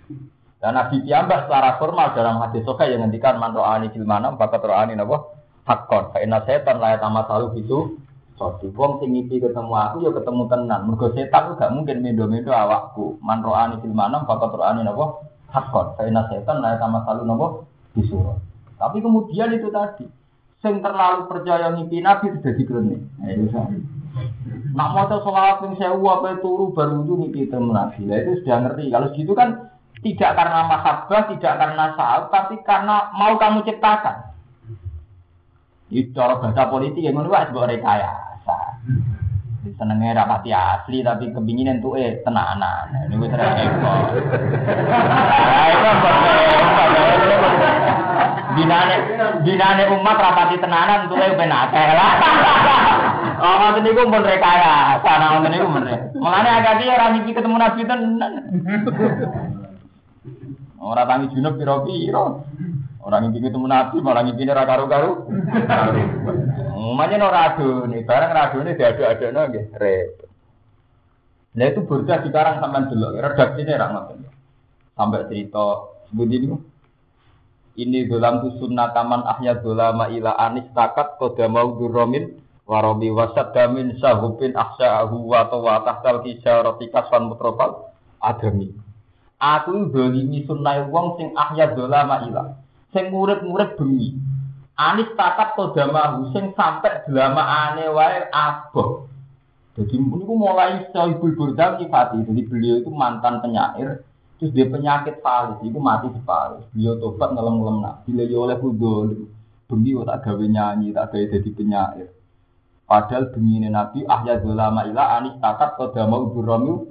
Dan 0.63 0.79
Nabi 0.79 1.03
Tiambah 1.03 1.47
secara 1.47 1.75
formal 1.75 2.15
dalam 2.15 2.39
hadis 2.39 2.63
soka 2.63 2.87
yang 2.87 3.03
ngendikan 3.03 3.35
man 3.35 3.51
ro'ani 3.51 3.91
filmanam, 3.91 4.39
bakat 4.39 4.63
ro'ani 4.63 4.95
nabo 4.95 5.36
hakon. 5.67 6.15
Karena 6.15 6.39
setan 6.47 6.79
layak 6.79 7.03
sama 7.03 7.27
selalu 7.27 7.61
itu. 7.61 7.79
Soalnya 8.37 8.69
wong 8.77 9.01
sing 9.01 9.09
mimpi 9.17 9.41
ketemu 9.41 9.73
aku 9.73 10.05
ya 10.05 10.11
ketemu 10.13 10.43
tenan. 10.45 10.81
Mergo 10.87 11.09
setan 11.11 11.57
gak 11.57 11.73
mungkin 11.73 12.05
mendo-mendo 12.05 12.53
awakku. 12.53 13.17
Man 13.19 13.41
ro'ani 13.41 13.81
filmanam, 13.83 14.23
bakat 14.23 14.55
ro'ani 14.55 14.85
nabo 14.85 15.25
hakon. 15.51 15.97
Karena 15.99 16.23
setan 16.31 16.63
layak 16.63 16.79
sama 16.79 17.03
selalu 17.03 17.23
nabo 17.27 17.47
disuruh. 17.97 18.37
Tapi 18.77 19.01
kemudian 19.01 19.57
itu 19.57 19.73
tadi, 19.73 20.05
sing 20.61 20.85
terlalu 20.85 21.25
percaya 21.25 21.73
mimpi 21.73 21.97
Nabi 21.97 22.29
itu 22.29 22.77
Nak 24.77 24.89
mau 24.93 25.09
sholat 25.09 25.61
yang 25.65 25.73
saya 25.77 25.97
apa 25.97 26.37
turu 26.37 26.69
baru 26.73 27.01
itu 27.01 27.13
mimpi 27.17 27.49
temu 27.49 27.73
Nabi. 27.73 28.05
Nah, 28.05 28.21
itu 28.21 28.45
sudah 28.45 28.57
ngerti. 28.65 28.93
Kalau 28.93 29.07
gitu 29.17 29.33
kan 29.33 29.73
tidak 30.05 30.37
karena 30.37 30.61
mahabbah, 30.69 31.21
tidak 31.33 31.53
karena 31.57 31.85
saat, 31.97 32.29
tapi 32.29 32.61
karena 32.61 33.09
mau 33.17 33.33
kamu 33.41 33.65
ciptakan. 33.65 34.26
Itu 35.87 36.11
cara 36.11 36.35
bahasa 36.39 36.67
politik 36.67 36.99
yang 36.99 37.15
menurut 37.15 37.47
sebuah 37.47 37.67
rekayasa. 37.71 38.57
Senengnya 39.67 40.23
rapati 40.23 40.55
asli 40.55 41.03
tapi 41.03 41.27
kepingin 41.31 41.81
tuh 41.83 41.99
eh 41.99 42.23
tenanan. 42.23 42.87
Ini 43.11 43.19
gue. 43.19 43.27
Nah, 43.27 43.51
itu 45.71 45.87
binane 48.57 48.95
binane 49.45 49.83
umat 49.91 50.17
rapati 50.17 50.57
tenanan 50.57 51.05
untuk 51.05 51.19
lek 51.19 51.37
ben 51.37 51.51
akeh 51.51 51.89
lah. 51.93 52.11
Oh 53.37 53.53
ngoten 53.61 53.85
niku 53.85 54.09
pun 54.09 54.25
rekaya, 54.25 54.97
sana 55.05 55.37
ngoten 55.37 55.53
niku 55.53 55.69
men. 55.69 55.85
Mulane 56.17 56.49
agak 56.49 56.81
dia 56.81 56.97
ora 56.97 57.13
mimpi 57.13 57.37
ketemu 57.37 57.57
Nabi 57.59 57.85
tenan. 57.85 58.33
Ora 60.81 61.05
tangi 61.05 61.29
junub 61.35 61.53
piro-piro. 61.59 62.41
Orang 63.01 63.31
ini 63.31 63.39
ketemu 63.39 63.67
nabi, 63.69 64.03
malah 64.03 64.25
ngimpi 64.25 64.49
ra 64.49 64.67
karu-karu. 64.67 65.31
Umumnya 66.77 67.15
no 67.17 67.29
nih, 67.87 68.03
barang 68.03 68.31
radu 68.35 68.57
nih 68.65 68.75
diadu-adu 68.75 69.25
nih, 69.31 69.65
repot. 69.77 70.27
Nah 71.57 71.65
itu 71.73 71.81
burda 71.89 72.21
sekarang 72.21 72.61
sampai 72.61 72.85
dulu, 72.85 73.17
redaksinya 73.17 73.81
rak 73.81 74.13
Sampai 74.93 75.25
cerita 75.25 75.89
sebut 76.09 76.29
ini. 76.29 76.53
Ini 77.77 78.09
dalam 78.09 78.41
tu 78.41 78.57
taman 78.73 79.21
ahya 79.25 79.61
dolama 79.61 80.09
ila 80.09 80.33
anis 80.37 80.65
takat 80.73 81.21
koda 81.21 81.45
mau 81.45 81.77
duromin 81.77 82.41
warobi 82.65 83.13
wasat 83.13 83.53
damin 83.53 83.93
sahupin 84.01 84.57
ahu 84.57 85.29
wa 85.29 85.45
tawa 85.45 85.85
tahtal 85.85 86.25
kisah 86.25 86.65
roti 86.65 86.89
kaswan 86.89 87.29
mutrofal 87.29 87.93
adami. 88.17 88.73
Aku 89.37 89.93
dolimi 89.93 90.41
sunnah 90.49 90.89
wong 90.89 91.21
sing 91.21 91.37
ahya 91.37 91.77
dolama 91.77 92.25
ila 92.25 92.57
sing 92.91 93.11
murid-murid 93.11 93.75
bengi. 93.75 94.15
Anis 94.77 95.09
takat 95.17 95.57
koda 95.57 95.89
mau 95.89 96.29
sing 96.31 96.53
sampai 96.53 97.01
delama 97.09 97.41
ane 97.41 97.89
wae 97.89 98.29
aboh. 98.29 99.09
Jadi 99.77 99.93
ini 99.93 100.25
mulai 100.25 100.89
ibu 100.89 101.25
Burda 101.37 101.77
nyifati. 101.77 102.25
Jadi 102.25 102.41
beliau 102.49 102.81
itu 102.81 102.89
mantan 102.89 103.41
penyair. 103.45 104.01
Terus 104.37 104.53
dia 104.53 104.69
penyakit 104.69 105.17
falis, 105.25 105.57
itu 105.65 105.81
mati 105.81 106.13
separuh. 106.13 106.61
Beliau 106.69 107.01
tobat 107.01 107.33
ngelem-ngelem 107.33 107.81
nak. 107.81 108.05
Bila 108.05 108.21
dia 108.21 108.37
oleh 108.37 108.57
kudol, 108.61 109.33
bengi 109.65 109.97
tak 110.05 110.29
gawe 110.29 110.45
nyanyi, 110.45 110.93
tak 110.93 111.09
gawe 111.09 111.25
jadi 111.25 111.49
penyair. 111.57 112.07
Padahal 112.87 113.33
bengi 113.33 113.59
ini 113.59 113.67
Nabi 113.67 114.05
ahya 114.07 114.39
dolama 114.39 114.87
ila 114.87 115.19
anis 115.19 115.35
takat 115.43 115.75
koda 115.75 116.07
mau 116.07 116.29
burami 116.31 116.85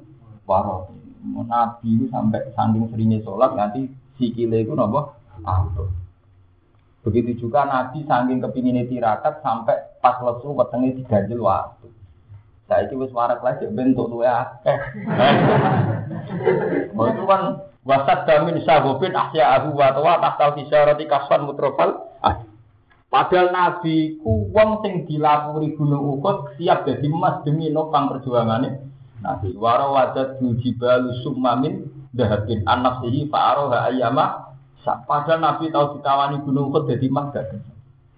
waro. 0.44 0.90
Nabi 1.22 1.88
itu 1.88 2.07
sampai 2.12 2.53
sanding 2.53 2.92
seringnya 2.92 3.24
sholat 3.24 3.57
nanti 3.57 3.88
sikile 4.20 4.61
itu 4.61 4.76
nopo 4.76 5.15
ampuh. 5.45 5.91
Begitu 7.07 7.47
juga 7.47 7.62
Nabi 7.66 8.03
saking 8.03 8.43
kepingin 8.43 8.91
tirakat 8.91 9.39
sampai 9.39 9.78
pas 10.03 10.18
lesu 10.18 10.51
wetenge 10.51 10.99
diganjel 10.99 11.39
waktu. 11.39 11.87
Saya 12.66 12.91
itu 12.91 12.99
wis 12.99 13.14
warak 13.14 13.47
lagi 13.47 13.70
bentuk 13.70 14.11
tuh 14.11 14.26
ya. 14.26 14.59
Itu 16.91 17.22
kan 17.30 17.43
wasat 17.87 18.26
damin 18.26 18.59
sahobin 18.66 19.14
asya 19.14 19.62
abu 19.62 19.78
wa 19.78 19.95
tawa 19.95 20.18
tahtal 20.18 20.59
roti 20.59 21.07
kaswan 21.07 21.47
mutrofal. 21.47 22.11
Ah. 22.26 22.43
Padahal 23.07 23.55
Nabi 23.55 24.18
ku 24.18 24.51
wong 24.51 24.82
sing 24.82 25.07
dilapuri 25.07 25.78
gunung 25.78 26.18
Uhud 26.18 26.59
siap 26.59 26.91
jadi 26.91 27.07
emas 27.07 27.47
demi 27.47 27.70
nopang 27.70 28.11
perjuangannya. 28.11 28.82
Nabi 29.22 29.55
waro 29.55 29.95
jibal 30.59 31.14
summamin 31.22 31.87
dahabin 32.11 32.66
anak 32.66 33.07
sihi 33.07 33.30
fa'aroha 33.30 33.95
ayama. 33.95 34.45
Padahal 34.87 35.43
Nabi 35.43 35.74
tahu 35.74 35.99
ditawani 35.99 36.47
gunung 36.47 36.70
Uhud 36.70 36.87
jadi 36.87 37.11
emas 37.11 37.34
gak 37.34 37.51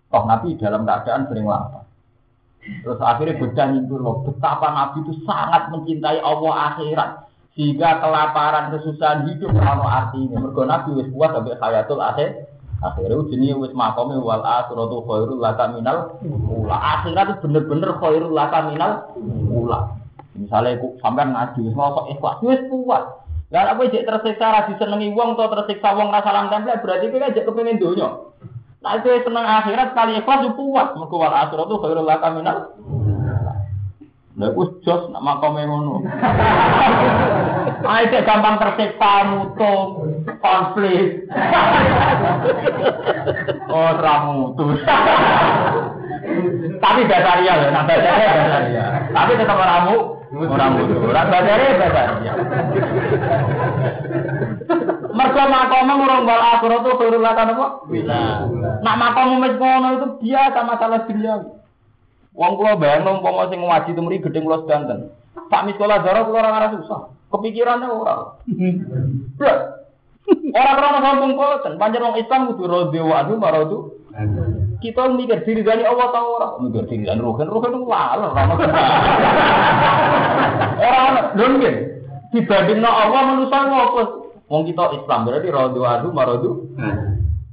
Toh 0.09 0.25
Nabi 0.25 0.57
dalam 0.57 0.89
keadaan 0.89 1.29
sering 1.29 1.45
lapar. 1.45 1.85
Terus 2.65 3.01
akhirnya 3.01 3.41
beda 3.41 3.65
itu 3.77 3.97
loh, 3.97 4.25
betapa 4.25 4.73
Nabi 4.73 5.05
itu 5.05 5.13
sangat 5.25 5.73
mencintai 5.73 6.21
Allah 6.21 6.55
akhirat. 6.73 7.11
Sehingga 7.57 7.99
kelaparan, 7.99 8.71
kesusahan 8.71 9.27
hidup 9.29 9.51
kalau 9.51 9.85
artinya. 9.85 10.39
Mereka 10.39 10.63
Nabi 10.63 10.89
wis 11.03 11.09
kuat 11.11 11.35
sampai 11.35 11.59
hayatul 11.59 11.99
akhir. 11.99 12.47
Akhirnya 12.79 13.27
jenis 13.35 13.59
wis 13.59 13.73
makome 13.75 14.15
wal 14.23 14.47
akhiratu 14.47 15.03
khairul 15.03 15.43
laka 15.43 15.67
minal 15.75 16.15
ula. 16.23 16.77
Akhirat 16.79 17.35
itu 17.35 17.51
bener-bener 17.51 17.91
khairul 17.99 18.31
laka 18.31 18.63
minal 18.71 19.11
ula. 19.51 19.99
Misalnya 20.39 20.79
sampai 21.03 21.27
ngaji, 21.27 21.59
wis 21.67 21.75
mau 21.75 22.07
ikhlas, 22.07 22.39
wis 22.47 22.63
kuat. 22.71 23.05
Lah 23.49 23.73
apa 23.73 23.89
jek 23.89 24.05
tersiksa 24.05 24.53
ra 24.53 24.69
disenengi 24.69 25.09
wong 25.17 25.33
atau 25.33 25.49
tersiksa 25.49 25.97
wong 25.97 26.13
rasa 26.13 26.29
salam 26.29 26.53
tempel 26.53 26.85
berarti 26.85 27.09
kowe 27.09 27.33
jek 27.33 27.47
kepengin 27.49 27.81
donya. 27.81 28.29
Nah 28.85 28.93
itu 29.01 29.09
senang 29.25 29.47
akhirat 29.49 29.97
sekali 29.97 30.21
ikhlas 30.21 30.45
itu 30.45 30.53
puas. 30.53 30.89
Mereka 30.93 31.17
wal 31.17 31.33
akhirat 31.33 31.73
khairul 31.73 32.05
laka 32.05 32.29
minal. 32.37 32.59
Lah 34.37 34.51
wis 34.53 34.71
jos 34.85 35.09
nak 35.11 35.25
makome 35.25 35.65
ngono. 35.65 36.05
Ayo 37.89 38.21
gampang 38.21 38.61
tersiksa 38.61 39.13
mutu 39.33 39.75
konflik. 40.45 41.25
oh 43.73 43.93
ramutu. 43.97 44.77
Tapi 46.79 47.01
basaria 47.09 47.53
loh, 47.59 47.71
nah 47.73 47.83
basaria 47.89 48.29
basaria. 48.29 48.85
Tapi 49.11 49.33
tetap 49.41 49.59
ramu, 49.59 50.18
orang 50.35 50.71
mutu. 50.77 50.95
Orang 51.09 51.29
basaria 51.33 51.81
basaria. 51.81 52.33
Mergo 55.09 55.45
makome 55.49 55.93
ngurung 55.97 56.25
bal 56.29 56.43
akhirat 56.57 56.81
itu 56.85 56.91
khairul 57.01 57.23
laka 57.25 57.43
napa? 57.49 57.67
Bila. 57.89 58.23
Nak 58.85 58.99
makom 59.01 59.41
wis 59.41 59.57
ngono 59.57 59.89
itu 59.97 60.07
biasa 60.23 60.59
masalah 60.69 61.01
dunia. 61.09 61.35
Wong 62.37 62.53
kula 62.55 62.79
bayang 62.79 63.09
umpama 63.09 63.51
sing 63.51 63.59
ngaji 63.65 63.91
temri 63.97 64.23
gedeng 64.23 64.47
kula 64.47 64.63
sedanten. 64.63 65.11
Pak 65.49 65.65
miskola 65.65 66.05
darah 66.05 66.23
kula 66.29 66.45
ora 66.45 66.51
ngarep 66.55 66.73
susah. 66.85 67.11
Kepikirannya 67.33 67.89
ora. 67.89 68.37
Orang 70.29 70.77
orang 70.77 71.05
sombong 71.05 71.33
boten, 71.41 71.81
pancen 71.81 72.05
wong 72.05 72.21
Islam 72.21 72.53
kudu 72.53 72.69
rodhe 72.69 73.01
wa 73.01 73.25
adu 73.25 73.41
maradu. 73.41 73.98
Kita 74.83 75.03
mikir 75.15 75.47
diri 75.47 75.63
dari 75.63 75.87
Allah 75.87 76.11
tahu 76.11 76.27
orang, 76.43 76.53
mikir 76.67 76.91
diri 76.91 77.07
dari 77.07 77.23
rohen, 77.23 77.47
rohen 77.47 77.71
itu 77.71 77.87
lalu 77.87 78.27
orang 78.27 78.51
orang 80.79 81.27
dongin 81.39 81.75
dibanding 82.35 82.83
Allah 82.83 83.21
manusia 83.31 83.63
apa? 83.63 84.03
Wong 84.49 84.63
kita 84.65 84.85
Islam 84.97 85.29
berarti 85.29 85.49
rodu 85.55 85.81
adu 85.87 86.09
marodu. 86.11 86.51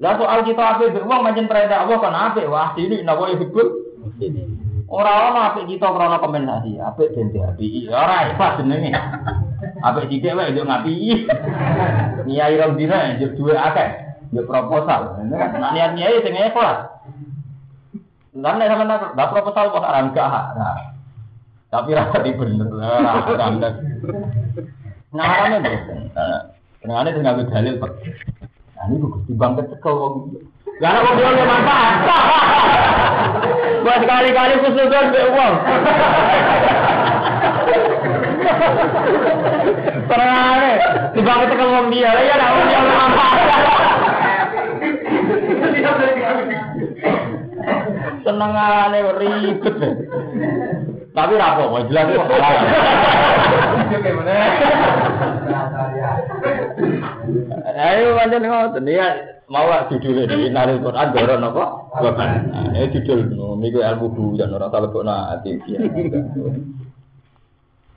Lah 0.02 0.18
soal 0.18 0.42
kita 0.42 0.64
apa 0.80 0.90
wong 1.06 1.22
macam 1.22 1.46
perintah 1.46 1.86
Allah 1.86 1.98
kan 2.02 2.16
apa? 2.16 2.42
Wah 2.50 2.74
ini 2.82 3.06
nawa 3.06 3.36
hibul. 3.36 3.68
Orang 4.86 5.18
orang 5.18 5.50
apa 5.50 5.60
kita 5.66 5.82
karena 5.82 6.22
kompensasi, 6.22 6.78
apa 6.78 7.10
dente 7.10 7.42
api, 7.42 7.90
orang 7.90 8.38
apa 8.38 8.62
jenenge? 8.62 8.94
Apa 9.82 10.06
sih 10.06 10.22
wae 10.22 10.54
yo 10.54 10.62
ngapi. 10.62 10.94
Niai 12.30 12.58
dina 12.78 13.18
yo 13.18 13.34
duwe 13.34 13.58
akeh, 13.58 14.05
yo 14.36 14.44
proposal. 14.44 15.24
Nah 15.24 15.72
niat 15.72 15.96
niai 15.96 16.20
sing 16.20 16.36
ikhlas. 16.36 16.92
Lan 18.36 18.60
nek 18.60 18.68
sampean 18.68 19.16
tak 19.16 19.32
proposal 19.32 19.72
kok 19.72 19.88
ora 19.88 20.04
enggak. 20.04 20.28
Nah. 20.60 20.92
Tapi 21.72 21.92
ra 21.96 22.08
bener 22.12 22.70
lah, 22.72 23.24
ra 23.32 23.48
Nah, 25.16 25.48
ana 25.48 25.64
Senengane 26.86 27.18
sing 27.18 27.26
nganggo 27.26 27.50
dalil 27.50 27.82
Pak. 27.82 27.92
Nah 28.78 28.86
niku 28.94 29.18
Gusti 29.18 29.34
Bang 29.34 29.58
kecekel 29.58 29.94
wong 29.98 30.14
iki. 30.30 30.40
Lah 30.78 30.90
nek 30.94 31.18
wong 31.18 31.18
manfaat. 31.50 31.98
Buat 33.82 34.02
kali-kali 34.06 34.54
kusudan 34.62 35.10
be 35.10 35.22
wong. 35.34 35.54
Senengane 40.06 40.72
timbang 41.18 41.40
kecekel 41.42 41.70
wong 41.74 41.86
dia. 41.90 42.12
Ya 42.22 42.36
nek 42.38 42.54
wong 42.54 42.68
yo 42.70 42.80
manfaat. 42.86 44.05
Senengane 48.26 49.00
ribet. 49.22 49.76
Tapi 51.16 51.34
rapo, 51.40 51.80
jelas 51.88 52.06
kok. 52.12 52.28
Ayo 57.76 58.18
pancen 58.18 58.44
ngoten 58.44 58.88
ya 58.90 59.08
mau 59.46 59.70
lah 59.70 59.86
judul 59.88 60.26
ini 60.26 60.50
nari 60.50 60.82
Quran 60.82 61.14
doron 61.14 61.48
apa? 61.48 61.66
Bukan. 62.02 62.30
Ini 62.74 62.90
judul 62.92 63.62
niku 63.62 63.80
ilmu 63.80 64.36
ora 64.42 64.68
tak 64.74 64.82
lebokno 64.90 65.14
ati. 65.14 65.52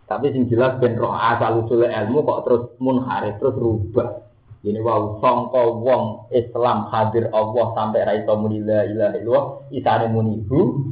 Tapi 0.09 0.26
sing 0.33 0.49
jelas 0.49 0.81
ben 0.81 0.97
roh 0.97 1.12
asal 1.12 1.64
usul 1.64 1.85
ilmu 1.85 2.24
kok 2.24 2.41
terus 2.45 2.62
munharif 2.81 3.37
terus 3.41 3.57
rubah. 3.57 4.28
Ini 4.59 4.82
wow 4.82 5.22
sangka 5.22 5.70
wong 5.70 6.34
Islam 6.34 6.90
hadir 6.90 7.30
Allah 7.30 7.66
sampai 7.78 8.02
ra 8.02 8.12
iso 8.18 8.34
muni 8.34 8.59
la 8.59 8.82
ilaha 8.90 9.14
illallah 9.14 9.44
isane 9.70 10.06
muni 10.11 10.42
bu 10.42 10.82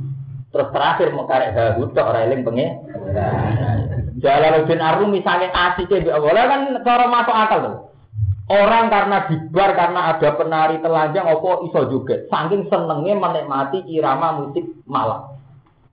terus 0.54 0.70
terakhir 0.70 1.10
mau 1.10 1.26
karek 1.26 1.50
hahu 1.50 1.90
tok 1.90 2.06
ora 2.06 2.30
eling 2.30 2.46
penge. 2.46 2.66
Jalaluddin 4.22 4.78
Arumi 4.78 5.18
saking 5.18 5.50
asike 5.50 5.98
mbek 5.98 6.14
Allah 6.14 6.46
kan 6.46 6.60
cara 6.86 7.04
masuk 7.10 7.34
akal 7.34 7.58
tuh. 7.58 7.76
Orang 8.46 8.86
karena 8.86 9.26
dibar 9.26 9.74
karena 9.74 10.00
ada 10.14 10.28
penari 10.38 10.78
telanjang 10.78 11.26
opo 11.26 11.66
iso 11.66 11.90
juga. 11.90 12.22
Saking 12.30 12.70
senengnya 12.70 13.18
menikmati 13.18 13.82
irama 13.90 14.46
musik 14.46 14.62
malam. 14.86 15.34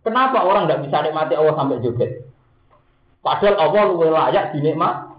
Kenapa 0.06 0.46
orang 0.46 0.70
nggak 0.70 0.86
bisa 0.86 1.02
nikmati 1.02 1.34
Allah 1.34 1.58
sampai 1.58 1.82
joget? 1.82 2.30
Padahal 3.26 3.58
Allah 3.58 3.82
luwe 3.90 4.08
layak 4.14 4.54
dinikmat. 4.54 5.10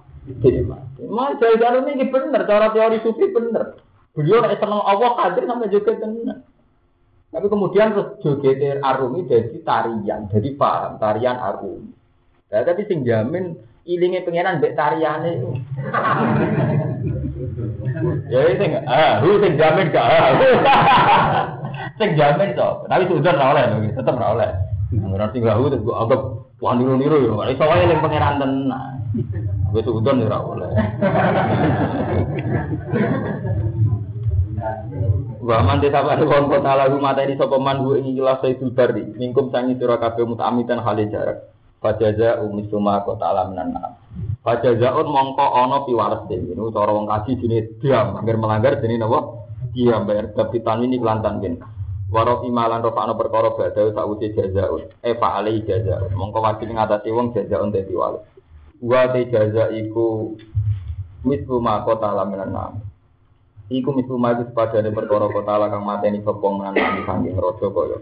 Dinikmati. 1.04 1.44
Mas 1.44 1.60
jalan 1.60 1.88
ini 1.92 2.08
bener, 2.08 2.40
cara 2.48 2.72
teori 2.72 2.98
sufi 3.04 3.28
bener. 3.30 3.76
Beliau 4.14 4.46
seneng 4.46 4.78
Allah 4.78 5.10
hadir 5.26 5.42
sampai 5.44 5.72
joget 5.74 5.98
bener. 5.98 6.46
Tapi 7.34 7.46
kemudian 7.50 7.90
terus 7.98 8.14
joget 8.22 8.78
Arumi 8.78 9.26
jadi 9.26 9.58
tarian, 9.66 10.30
jadi 10.30 10.48
paham 10.54 11.02
tarian 11.02 11.34
Arumi. 11.34 11.90
Nah, 12.54 12.62
tapi 12.62 12.86
sing 12.86 13.02
jamin 13.02 13.58
ilinge 13.82 14.22
pengenan 14.22 14.62
mbek 14.62 14.78
tariane 14.78 15.30
itu. 15.42 15.50
Ya 18.30 18.56
sing 18.58 18.70
ah, 18.88 19.22
hu 19.22 19.38
sing 19.38 19.54
jamin 19.54 19.92
gak. 19.92 20.06
Sing 22.00 22.18
jamin 22.18 22.58
to. 22.58 22.68
Tapi 22.90 23.06
sudah 23.06 23.34
ora 23.38 23.70
oleh, 23.70 23.92
tetep 23.94 24.14
ora 24.18 24.34
oleh. 24.34 24.50
Ora 25.14 25.30
sing 25.30 25.46
hu 25.46 25.70
terus 25.70 25.84
gua 25.84 26.02
anggap 26.02 26.20
wah 26.58 26.74
niru-niru. 26.74 27.38
Ora 27.38 27.54
iso 27.54 27.62
wae 27.62 27.86
ning 27.86 28.02
pangeran. 28.02 28.40
Wis 29.74 29.86
udon 29.86 30.26
ora 30.26 30.38
oleh. 30.42 30.70
Wa 35.44 35.60
man 35.60 35.78
desa 35.78 36.00
pada 36.00 36.24
kon 36.24 36.48
kota 36.48 36.72
lagu 36.72 36.96
mata 36.98 37.20
ini 37.22 37.36
sapa 37.36 37.60
man 37.60 37.84
hu 37.84 38.00
ing 38.00 38.16
ilah 38.16 38.40
sayyidul 38.40 38.72
bari 38.72 39.04
mingkum 39.14 39.52
sangi 39.52 39.76
sira 39.76 40.00
kabeh 40.00 40.24
mutamitan 40.24 40.80
hale 40.80 41.06
jarak. 41.12 41.52
Fajaza 41.84 42.40
umisuma 42.40 43.04
kota 43.04 43.28
alaminan 43.28 43.76
na'am. 43.76 43.92
Fajazaun 44.40 45.04
mongko 45.04 45.46
ana 45.52 45.84
piwales 45.84 46.24
dene. 46.32 46.56
Ini 46.56 46.72
cara 46.72 46.90
wong 46.96 47.06
kaji 47.06 47.30
jenenge 47.38 47.76
diam, 47.84 48.16
angger 48.16 48.36
melanggar 48.40 48.80
jenenge 48.80 49.04
napa? 49.04 49.20
Diam 49.76 50.08
bayar 50.08 50.32
dapitan 50.32 50.80
ini 50.80 50.96
kelantan 50.96 51.44
ben. 51.44 51.60
Waro 52.08 52.40
imalan 52.48 52.80
rofa 52.80 53.04
ana 53.04 53.12
perkara 53.12 53.52
badhe 53.52 53.92
sak 53.92 54.06
uti 54.08 54.32
jazaun. 54.32 54.88
E 55.04 55.12
fa 55.20 55.38
alai 55.38 55.60
jazaun. 55.60 56.08
Mongko 56.16 56.40
wajib 56.40 56.72
ngatasi 56.72 57.12
wong 57.12 57.36
jazaun 57.36 57.68
dadi 57.68 57.92
wales. 57.92 58.24
Wa 58.82 59.10
te 59.12 59.30
jaza 59.30 59.70
iku 59.74 60.34
misuma 61.24 61.82
kota 61.82 62.10
alaminan 62.10 62.50
na'am. 62.52 62.74
Iku 63.72 63.96
mitu 63.96 64.20
maju 64.20 64.44
sepadane 64.44 64.92
perkara 64.92 65.32
kota 65.32 65.56
ala 65.56 65.72
kang 65.72 65.88
mateni 65.88 66.20
sapa 66.20 66.44
menani 66.44 67.00
saking 67.08 67.32
raja 67.32 67.66
kaya. 67.72 67.98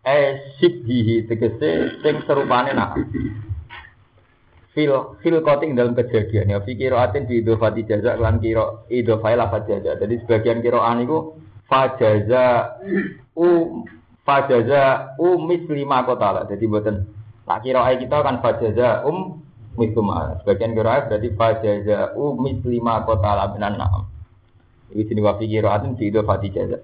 Eh 0.00 0.56
sibhihi 0.56 1.28
tegese 1.28 2.00
sing 2.00 2.24
serupane 2.24 2.72
nak. 2.72 2.96
Fil 4.72 5.20
fil 5.20 5.36
koting 5.44 5.76
dalam 5.76 5.92
kejadian 5.92 6.56
ya 6.56 6.64
fikir 6.64 6.96
atin 6.96 7.28
di 7.28 7.44
idofati 7.44 7.84
jaza 7.84 8.16
lan 8.16 8.40
kiro 8.40 8.88
idofai 8.88 9.36
lafat 9.36 9.68
jaza. 9.68 10.00
Jadi 10.00 10.24
sebagian 10.24 10.64
kiroan 10.64 11.04
itu 11.04 11.36
fajaza 11.68 12.78
u 13.36 13.82
fajaza 14.24 15.12
u 15.20 15.44
mislima 15.44 16.08
kota 16.08 16.40
lah. 16.40 16.44
Jadi 16.48 16.64
buatan 16.64 17.04
tak 17.44 17.68
kira 17.68 17.84
kita 18.00 18.16
kan 18.24 18.40
fajaza 18.40 19.04
um 19.04 19.39
mislima. 19.78 20.40
Sebagian 20.42 20.74
kira 20.74 21.06
berarti 21.06 21.28
fajaza 21.34 22.14
u 22.16 22.34
mislima 22.38 23.02
kota 23.06 23.30
lah 23.36 23.46
benar 23.54 23.74
naam. 23.76 24.06
Iki 24.90 25.14
jenenge 25.14 25.26
wa 25.26 25.34
fikir 25.38 25.64
atin 25.66 25.94
di 25.94 26.10
idofati 26.10 26.50
jaza. 26.50 26.78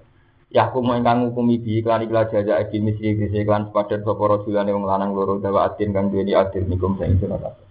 Ya 0.47 0.71
aku 0.71 0.79
mau 0.79 0.95
ingkang 0.95 1.27
ngukumi 1.27 1.59
bi 1.59 1.83
iklan 1.83 2.07
iklan 2.07 2.31
jaza 2.31 2.55
adil 2.55 2.79
misri 2.79 3.19
kese 3.19 3.43
iklan 3.43 3.67
sepadan 3.67 4.07
sapa 4.07 4.23
rasulane 4.31 4.71
wong 4.71 4.87
lanang 4.87 5.11
loro 5.11 5.43
dawa 5.43 5.67
adil 5.67 5.91
kang 5.91 6.07
duweni 6.07 6.31
adil 6.31 6.63
nikum 6.71 6.95
sing 6.95 7.19
sunat 7.19 7.43
kabeh. 7.43 7.67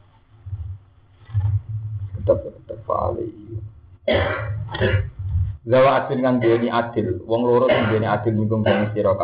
Tetep 2.21 2.37
tetep. 2.69 2.79
Dawa 5.65 5.91
adil 6.05 6.19
kang 6.21 6.37
duweni 6.37 6.69
adil, 6.69 7.25
wong 7.25 7.43
loro 7.49 7.65
sing 7.73 7.85
duweni 7.89 8.05
adil 8.05 8.35
nikum 8.37 8.61
sing 8.61 8.93
sira. 8.93 9.17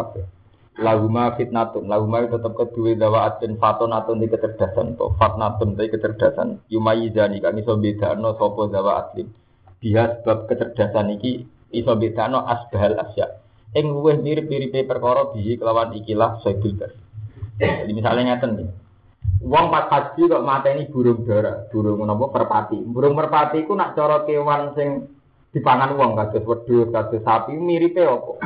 Lahuma 0.80 1.36
fitnatun, 1.36 1.84
lahuma 1.84 2.24
itu 2.24 2.40
tetap 2.40 2.56
kedua 2.56 2.96
dawa 2.96 3.28
adil 3.28 3.60
fatonatun 3.60 4.24
di 4.24 4.26
kecerdasan 4.32 4.96
to, 4.96 5.12
fatnatun 5.20 5.76
di 5.76 5.92
kecerdasan. 5.92 6.64
Yumayizani 6.72 7.44
kang 7.44 7.60
iso 7.60 7.76
bedano 7.76 8.32
sapa 8.40 8.72
dawa 8.72 9.04
adil. 9.04 9.28
Biha 9.84 10.24
sebab 10.24 10.48
kecerdasan 10.48 11.12
iki 11.20 11.44
iso 11.76 11.92
bedano 11.92 12.48
asbahal 12.48 12.96
asya. 13.04 13.36
Ing 13.76 13.92
luwih 13.92 14.16
mirip-miripe 14.24 14.88
perkara 14.88 15.28
bihi 15.36 15.60
kelawan 15.60 15.92
ikilah 15.92 16.40
saibul 16.40 16.72
bar. 16.72 16.92
Jadi 17.60 17.92
misalnya 17.92 18.32
ngeten 18.32 18.50
nih. 18.56 18.68
Wong 19.42 19.74
pas 19.74 19.90
haji 19.92 20.24
kok 20.24 20.46
mateni 20.46 20.88
burung 20.88 21.26
dara, 21.28 21.68
burung 21.68 22.00
napa 22.06 22.32
merpati. 22.32 22.78
Burung 22.80 23.12
merpati 23.12 23.60
iku 23.60 23.76
nak 23.76 23.92
cara 23.92 24.24
kewan 24.24 24.72
sing 24.72 25.04
dipangan 25.52 25.98
wong 26.00 26.16
kados 26.16 26.46
wedhus, 26.46 26.88
kados 26.94 27.20
sapi 27.20 27.52
miripe 27.58 28.06
apa? 28.06 28.40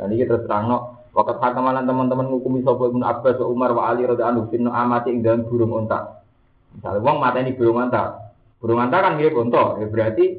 Dan 0.00 0.16
iki 0.16 0.24
terus 0.24 0.48
terangno 0.48 0.99
Wakat 1.10 1.42
hakamalan 1.42 1.84
teman-teman 1.90 2.30
ngukumi 2.30 2.62
sapa 2.62 2.86
Ibnu 2.86 3.02
Abbas 3.02 3.36
wa 3.42 3.46
Umar 3.50 3.70
wa 3.74 3.90
Ali 3.90 4.06
radhiyallahu 4.06 4.46
anhu 4.46 4.52
fitna 4.54 4.70
amati 4.70 5.10
ing 5.10 5.26
dalam 5.26 5.42
burung 5.42 5.74
unta. 5.74 6.22
Misalnya 6.70 7.02
wong 7.02 7.16
mateni 7.18 7.50
burung 7.58 7.82
unta. 7.82 8.30
Burung 8.62 8.78
unta 8.78 8.96
kan 9.02 9.18
mirip 9.18 9.34
unta, 9.34 9.80
ya 9.82 9.90
berarti 9.90 10.38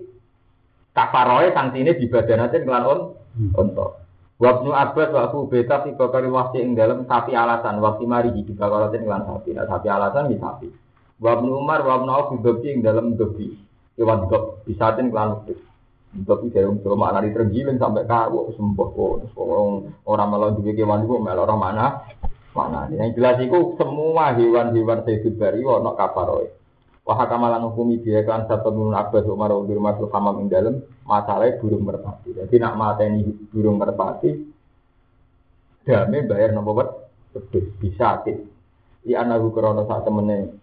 kafaroe 0.95 1.51
sanktine 1.51 1.91
dibadanatin 1.99 2.63
kelan 2.63 2.83
on 2.87 2.99
unta. 3.35 3.87
Wabnu 4.41 4.73
Abbas 4.73 5.13
wa 5.13 5.21
Abu 5.29 5.45
Beta 5.51 5.85
fi 5.85 5.93
bakari 5.93 6.25
wasi 6.25 6.65
ing 6.65 6.73
dalam 6.73 7.05
sapi 7.05 7.37
alasan 7.37 7.77
waktu 7.77 8.09
mari 8.09 8.33
di 8.33 8.41
bakaratin 8.49 9.05
kelan 9.05 9.21
sapi. 9.27 9.53
Nah, 9.53 9.69
sapi 9.69 9.85
alasan 9.85 10.33
di 10.33 10.37
sapi. 10.41 10.67
Wabnu 11.21 11.61
Umar 11.61 11.85
wa 11.85 12.01
Auf 12.09 12.33
dobi 12.41 12.73
ing 12.73 12.81
dalam 12.81 13.13
dobi. 13.13 13.53
Kewan 13.93 14.25
dok 14.31 14.65
bisatin 14.65 15.13
kelan 15.13 15.45
wedhus. 15.45 15.70
Tapi 16.11 16.51
saya 16.51 16.67
untuk 16.67 16.99
makna 16.99 17.23
di 17.23 17.31
tergiling 17.31 17.79
sampai 17.79 18.03
kawu 18.03 18.51
sembuh 18.51 18.87
kok. 18.91 19.31
Orang 20.03 20.27
malah 20.27 20.51
juga 20.51 20.75
kewan 20.75 21.07
itu 21.07 21.15
orang 21.15 21.59
mana 21.59 21.85
mana. 22.51 22.91
Yang 22.91 23.15
jelas 23.15 23.37
itu 23.39 23.79
semua 23.79 24.35
hewan-hewan 24.35 25.07
sehidup 25.07 25.39
bari 25.39 25.63
wono 25.63 25.95
kafaroe. 25.95 26.51
Wah 27.01 27.17
kamalan 27.25 27.65
hukumi 27.71 27.97
dia 28.05 28.21
kan 28.21 28.45
satu 28.45 28.69
minun 28.69 28.93
abbas 28.93 29.25
umar 29.25 29.49
udur 29.57 29.81
masuk 29.81 30.13
hamam 30.13 30.45
ing 30.45 30.53
dalam 30.53 30.85
masalahnya 31.01 31.57
burung 31.57 31.81
merpati. 31.81 32.29
Jadi 32.37 32.55
nak 32.61 33.01
ini 33.01 33.25
burung 33.49 33.81
merpati, 33.81 34.29
dame 35.81 36.17
bayar 36.29 36.53
nopo 36.53 36.77
pedus 37.33 37.65
bisa 37.81 38.21
tit. 38.21 38.37
Di 39.01 39.17
anak 39.17 39.41
krono 39.49 39.89
saat 39.89 40.05
temene 40.05 40.53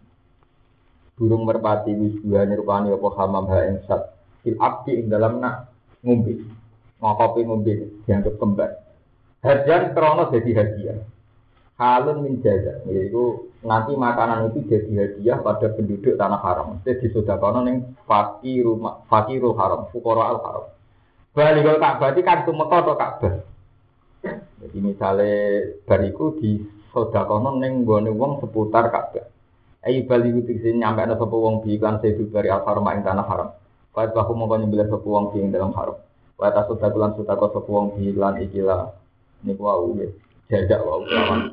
burung 1.18 1.42
merpati 1.42 1.90
wis 1.90 2.22
dua 2.22 2.46
nyerupani 2.46 2.94
apa 2.94 3.08
hamam 3.18 3.50
ha 3.50 3.58
sat 3.90 4.02
fil 4.42 4.58
abdi 4.58 5.02
ing 5.02 5.06
dalam 5.10 5.42
nak 5.42 5.70
ngombe. 6.02 6.38
Ngopi 6.98 7.40
ngombe 7.46 7.72
dianggap 8.04 8.34
kembar. 8.42 8.70
Harjan 9.38 9.94
krono 9.94 10.34
jadi 10.34 10.50
hadiah. 10.50 10.98
Halun 11.78 12.26
min 12.26 12.42
jaza, 12.42 12.82
yaitu 12.90 13.54
nanti 13.62 13.94
makanan 13.94 14.50
itu 14.50 14.66
jadi 14.66 14.92
hadiah 14.98 15.38
pada 15.38 15.70
penduduk 15.78 16.18
tanah 16.18 16.42
haram. 16.42 16.82
Jadi 16.82 17.06
disodakono 17.06 17.62
ning 17.62 17.94
fakiru 18.02 18.82
fakirul 19.06 19.54
haram, 19.54 19.86
fukara 19.94 20.26
al 20.26 20.38
haram. 20.42 20.66
Balikul 21.38 21.78
Ka'bah 21.78 22.10
itu 22.10 22.26
kan 22.26 22.42
tumeka 22.42 22.82
atau 22.82 22.98
Ka'bah. 22.98 23.34
Jadi 24.58 24.78
misalnya 24.82 25.70
bariku 25.86 26.34
di 26.34 26.58
sodakono 26.90 27.62
ning 27.62 27.86
gone 27.86 28.10
wong 28.10 28.42
seputar 28.42 28.90
Ka'bah. 28.90 29.30
Ayo 29.86 30.02
baliku 30.10 30.42
tegese 30.50 30.74
nyampe 30.74 31.06
ana 31.06 31.14
sapa 31.14 31.30
wong 31.30 31.62
bi 31.62 31.78
iklan 31.78 32.02
sedu 32.02 32.26
bari 32.26 32.50
al 32.50 32.66
haram 32.66 32.90
ing 32.90 33.06
tanah 33.06 33.22
haram. 33.22 33.54
Fa 33.98 34.06
bahu 34.06 34.30
mongko 34.30 34.62
nyembelih 34.62 34.86
sapa 34.86 35.02
wong 35.10 35.34
bi 35.34 35.42
ing 35.42 35.50
dalam 35.50 35.74
haram. 35.74 35.98
Wa 36.38 36.54
ta 36.54 36.62
sodakulan 36.70 37.18
sodako 37.18 37.50
sapa 37.50 37.66
wong 37.66 37.98
bi 37.98 38.14
iklan 38.14 38.38
ikilah 38.46 38.94
niku 39.42 39.66
wau 39.66 39.90
nggih. 39.90 40.14
Jajak 40.46 40.86
wau 40.86 41.02
lawan. 41.02 41.50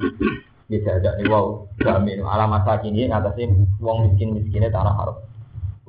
Nggih 0.70 0.82
jajak 0.86 1.18
niku 1.18 1.34
wau. 1.34 1.66
Jamin 1.82 2.22
ala 2.22 2.46
masa 2.46 2.78
kini 2.86 3.10
ngatasi 3.10 3.50
wong 3.82 3.98
miskin-miskine 4.06 4.70
tanah 4.70 4.94
haram. 4.94 5.18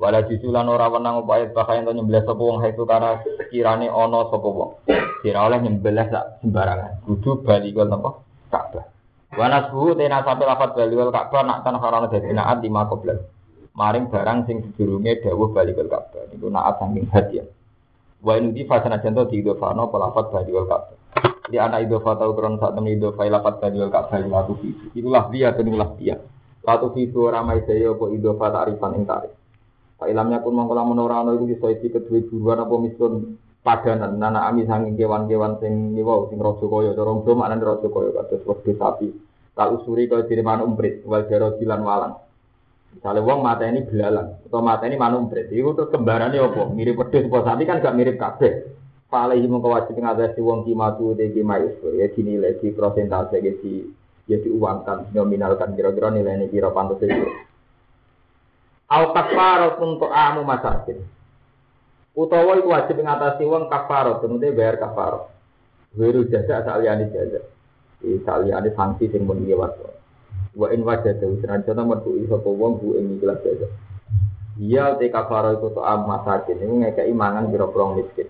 Wala 0.01 0.25
jusulan 0.25 0.65
ora 0.65 0.89
wenang 0.89 1.21
upaya 1.21 1.45
bakayan 1.53 1.85
to 1.85 1.93
nyembelih 1.93 2.25
sapa 2.25 2.41
wong 2.41 2.57
haitu 2.65 2.89
karena 2.89 3.21
kirane 3.53 3.85
ana 3.93 4.19
sapa 4.25 4.49
wong. 4.49 4.71
Kira 5.21 5.45
oleh 5.45 5.61
nyembelih 5.61 6.09
sak 6.09 6.41
sembarangan. 6.41 7.05
Kudu 7.05 7.45
balikul 7.45 7.85
napa? 7.85 8.17
Ka'bah. 8.49 8.85
Wa 9.37 9.45
nasbu 9.45 9.93
tena 9.93 10.25
sampe 10.25 10.41
lafat 10.41 10.73
balikul 10.73 11.13
Ka'bah 11.13 11.45
nak 11.45 11.61
tanah 11.61 11.81
haram 11.85 12.09
dadi 12.09 12.33
naat 12.33 12.65
di 12.65 12.69
makoblan. 12.73 13.21
Maring 13.77 14.09
barang 14.09 14.49
sing 14.49 14.57
sedurunge 14.65 15.21
dawuh 15.21 15.53
balikul 15.53 15.85
Ka'bah. 15.85 16.25
Niku 16.33 16.49
naat 16.49 16.81
saking 16.81 17.05
hadiah. 17.13 17.45
Wa 18.25 18.33
inudi 18.33 18.65
fasana 18.65 18.97
janto 18.97 19.29
di 19.29 19.45
idofano 19.45 19.93
pelafat 19.93 20.33
balikul 20.33 20.65
Ka'bah. 20.65 20.97
Di 21.45 21.61
anak 21.61 21.85
idofa 21.85 22.17
tahu 22.17 22.33
kron 22.33 22.57
saat 22.57 22.73
temen 22.73 22.97
idofa 22.97 23.29
lapat 23.29 23.61
balikul 23.61 23.93
Ka'bah 23.93 24.17
latu 24.17 24.57
fi. 24.57 24.73
Iku 24.97 25.13
lafziyah 25.13 25.53
atau 25.53 25.61
lafziyah. 25.61 26.19
Latu 26.65 26.89
fi 26.97 27.05
tu 27.13 27.29
ramai 27.29 27.61
saya 27.69 27.93
apa 27.93 28.05
idofa 28.09 28.45
ta'rifan 28.49 28.97
ing 28.97 29.05
ta'rif. 29.05 29.33
Pak 29.97 30.09
ilamnya 30.09 30.41
pun 30.41 30.53
mangkala 30.57 30.81
menora 30.81 31.21
ana 31.21 31.37
iku 31.37 31.45
bisa 31.45 31.69
iki 31.69 31.93
kedue 31.93 32.25
buruan 32.27 32.65
apa 32.65 32.75
misun 32.81 33.37
padanan 33.61 34.17
nana 34.17 34.45
ami 34.49 34.65
sanging 34.65 34.97
kewan-kewan 34.97 35.57
sing 35.61 35.93
niwa 35.93 36.29
sing 36.29 36.41
raja 36.41 36.65
kaya 36.65 36.91
cara 36.97 37.13
do 37.13 37.31
maknane 37.33 37.61
raja 37.61 37.87
kaya 37.87 38.09
kados 38.09 38.41
sapi. 38.73 39.09
Tak 39.53 39.69
usuri 39.69 40.09
kaya 40.09 40.25
diriman 40.25 40.65
umprit 40.65 41.05
wal 41.05 41.29
jaro 41.29 41.53
walang. 41.61 42.26
Misalnya 42.97 43.21
wong 43.21 43.45
mata 43.45 43.69
ini 43.69 43.85
belalang 43.85 44.41
atau 44.49 44.57
mata 44.65 44.89
ini 44.89 44.97
manumprit, 44.97 45.53
itu 45.53 45.69
terus 45.77 45.93
kembarannya 45.93 46.41
apa? 46.41 46.65
Mirip 46.73 46.97
wedhus 46.97 47.29
apa 47.29 47.45
sapi 47.45 47.69
kan 47.69 47.77
gak 47.77 47.93
mirip 47.93 48.17
kabeh. 48.17 48.73
Falehi 49.05 49.45
mengko 49.45 49.69
wajib 49.69 50.01
ngatasi 50.01 50.41
wong 50.41 50.65
kimatu 50.65 51.13
de 51.13 51.29
kimayus 51.29 51.77
ya 51.93 52.09
dinilai 52.09 52.57
di 52.57 52.73
persentase 52.73 53.37
ya 53.37 53.53
di 53.53 53.85
ya 54.25 54.41
diuangkan 54.41 55.13
nominalkan 55.13 55.77
kira-kira 55.77 56.09
nilai 56.09 56.41
ini 56.41 56.49
kira 56.49 56.73
pantas 56.73 57.05
itu. 57.05 57.29
Al 58.89 59.13
kafarat 59.13 59.77
untuk 59.77 60.09
amu 60.09 60.41
masakin. 60.41 60.97
Utawa 62.17 62.57
itu 62.57 62.65
wajib 62.65 62.97
ngatasi 62.97 63.45
uang 63.45 63.69
kafarat, 63.69 64.25
kemudian 64.25 64.57
bayar 64.57 64.81
kafarat. 64.81 65.29
Wiru 65.93 66.25
jasa 66.33 66.65
saliyani 66.65 67.13
jasa. 67.13 67.45
Di 68.01 68.17
saliyani 68.25 68.73
sanksi 68.73 69.05
sing 69.13 69.29
pun 69.29 69.45
dia 69.45 69.53
waktu. 69.53 69.96
Wa 70.57 70.73
in 70.73 70.81
wajah 70.81 71.13
jauh 71.21 71.37
senajan 71.37 71.85
metu 71.85 72.17
iso 72.17 72.41
wong 72.41 72.81
bu 72.81 72.97
ing 72.97 73.21
ikhlas 73.21 73.45
jasa. 73.45 73.69
Dia 74.57 74.97
te 74.97 75.13
kafaro 75.13 75.53
iku 75.53 75.69
to 75.69 75.85
am 75.85 76.09
masakin 76.09 76.57
ini 76.57 76.81
ngekei 76.81 77.13
mangan 77.13 77.53
pira-pira 77.53 77.93
miskin. 77.93 78.25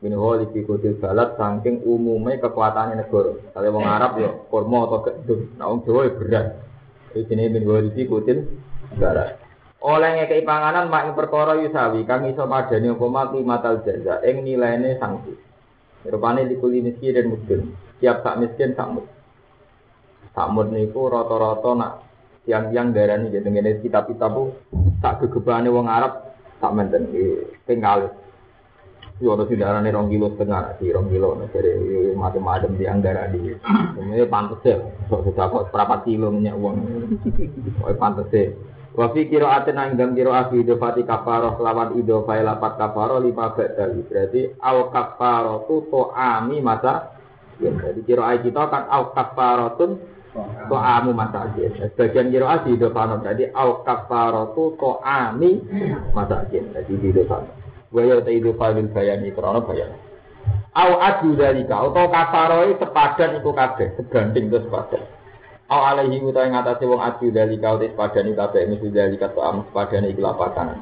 Min 0.00 0.16
holi 0.16 0.48
fi 0.56 0.64
kutil 0.64 0.96
balat 0.96 1.36
saking 1.36 1.84
umumnya 1.84 2.40
kekuatannya 2.40 3.04
negara. 3.04 3.36
Kalau 3.52 3.76
wong 3.76 3.84
Arab 3.84 4.16
ya 4.16 4.32
kurma 4.48 4.88
atau 4.88 5.04
gedung, 5.04 5.52
nah 5.60 5.68
wong 5.68 5.84
Jawa 5.84 6.08
ya 6.08 6.16
beras. 6.16 6.46
Iki 7.12 7.28
jenenge 7.28 7.60
min 7.60 7.68
holi 7.68 7.92
fi 7.92 8.08
kutil 8.08 8.48
balat. 8.96 9.36
Oleh 9.84 10.16
ngekei 10.16 10.48
panganan 10.48 10.88
mak 10.88 11.12
perkara 11.12 11.60
yusawi 11.60 12.08
kang 12.08 12.24
iso 12.24 12.48
madani 12.48 12.88
apa 12.88 13.06
mati 13.12 13.44
matal 13.44 13.84
jaza 13.84 14.24
ing 14.24 14.48
nilaine 14.48 14.96
sanksi. 14.96 15.36
Rupane 16.08 16.48
dikuli 16.48 16.80
miskin 16.80 17.12
dan 17.12 17.28
miskin. 17.28 17.60
Tiap 18.00 18.24
sak 18.24 18.40
miskin 18.40 18.72
sak 18.72 18.88
mut. 18.88 19.04
Sak 20.40 20.56
mut 20.56 20.72
niku 20.72 21.12
rata-rata 21.12 21.70
nak 21.76 21.92
tiang-tiang 22.48 22.96
darani 22.96 23.28
gitu 23.28 23.44
ngene 23.44 23.84
kitab-kitab 23.84 24.32
bu 24.32 24.56
tak 25.04 25.20
gegebane 25.20 25.68
wong 25.68 25.84
Arab 25.84 26.32
tak 26.64 26.72
menten 26.72 27.12
di 27.12 27.44
tinggal. 27.68 28.08
Yo 29.20 29.36
ono 29.36 29.44
sing 29.44 29.60
darane 29.60 29.92
rong 29.92 30.08
kilo 30.08 30.32
setengah, 30.32 30.80
di 30.80 30.88
rong 30.96 31.12
kilo 31.12 31.36
dari 31.52 31.76
macam-macam 32.16 32.72
tiang 32.80 33.04
darani. 33.04 33.52
Ini 34.00 34.24
pantes 34.32 34.64
ya, 34.64 34.80
sok 35.12 35.28
kok 35.36 35.76
berapa 35.76 36.08
kilo 36.08 36.32
minyak 36.32 36.56
uang. 36.56 36.76
Oh 37.84 37.92
pantes 38.00 38.32
ya. 38.32 38.48
Wa 38.96 39.12
fi 39.12 39.28
qira'atin 39.28 39.76
nang 39.76 40.00
dalam 40.00 40.16
qira'ah 40.16 40.48
fi 40.48 40.64
idofati 40.64 41.04
kafaroh 41.04 41.60
lawan 41.60 42.00
idofai 42.00 42.40
lapat 42.40 42.80
kafaroh 42.80 43.20
lima 43.20 43.52
badal. 43.52 43.92
Berarti 44.08 44.56
au 44.56 44.88
kafaroh 44.88 45.68
tu 45.68 45.84
to'ami 45.92 46.64
masa 46.64 47.12
ya, 47.60 47.76
jadi 47.76 48.00
qira'ah 48.08 48.40
kita 48.40 48.62
kan 48.72 48.88
au 48.88 49.12
kafarotun 49.12 50.09
to'amu 50.34 51.10
masakin. 51.12 51.74
Sebagian 51.78 52.30
qira'ah 52.30 52.62
di 52.62 52.78
idofano 52.78 53.18
jadi 53.22 53.50
au 53.54 53.82
kafarotu 53.82 54.78
to'ami 54.78 55.50
masakin. 56.14 56.70
Jadi 56.74 56.92
di 56.98 57.08
idofano. 57.10 57.50
Wa 57.90 58.00
ya 58.06 58.22
ta 58.22 58.30
idofa 58.30 58.70
bil 58.70 58.90
bayani 58.94 59.34
krana 59.34 59.60
bayan. 59.66 59.90
Au 60.70 61.02
adu 61.02 61.34
dari 61.34 61.66
kau, 61.66 61.90
atau 61.90 62.06
kafaroi 62.06 62.78
sepadan 62.78 63.42
iku 63.42 63.50
kabeh, 63.50 63.98
sebanding 63.98 64.54
terus 64.54 64.70
sepadan. 64.70 65.02
Au 65.66 65.82
alaihi 65.82 66.22
utawa 66.22 66.46
ing 66.46 66.54
atase 66.54 66.86
wong 66.86 67.02
adu 67.02 67.34
dari 67.34 67.58
kau 67.58 67.78
tes 67.78 67.90
padani 67.94 68.34
kabeh 68.34 68.70
mesti 68.70 68.90
dari 68.90 69.18
kata 69.18 69.38
am 69.42 69.66
padane 69.74 70.14
iki 70.14 70.22
lapakan. 70.22 70.78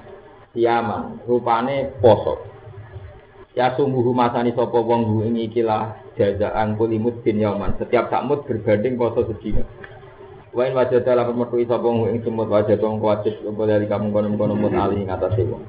Siaman, 0.52 1.24
rupane 1.24 1.92
poso. 2.00 2.57
Ya 3.58 3.74
sungguh 3.74 4.14
masani 4.14 4.54
sapa 4.54 4.78
wong 4.78 5.02
hu 5.10 5.26
ing 5.26 5.34
iki 5.34 5.66
lah 5.66 5.98
jazaan 6.14 6.78
kulimut 6.78 7.26
bin 7.26 7.42
yauman. 7.42 7.74
Setiap 7.74 8.06
sakmut 8.06 8.46
berbanding 8.46 8.94
poso 8.94 9.26
sedina. 9.26 9.66
Wain 10.54 10.78
wajah 10.78 11.02
dalam 11.02 11.34
metu 11.34 11.58
sapa 11.66 11.82
wong 11.82 12.06
ing 12.06 12.22
semut 12.22 12.46
wajah 12.46 12.78
wong 12.78 13.02
wajib 13.02 13.34
apa 13.42 13.62
dari 13.66 13.90
kamu 13.90 14.14
kono-kono 14.14 14.54
mut 14.54 14.78
ali 14.78 15.02
ing 15.02 15.10
atase 15.10 15.42
wong. 15.42 15.66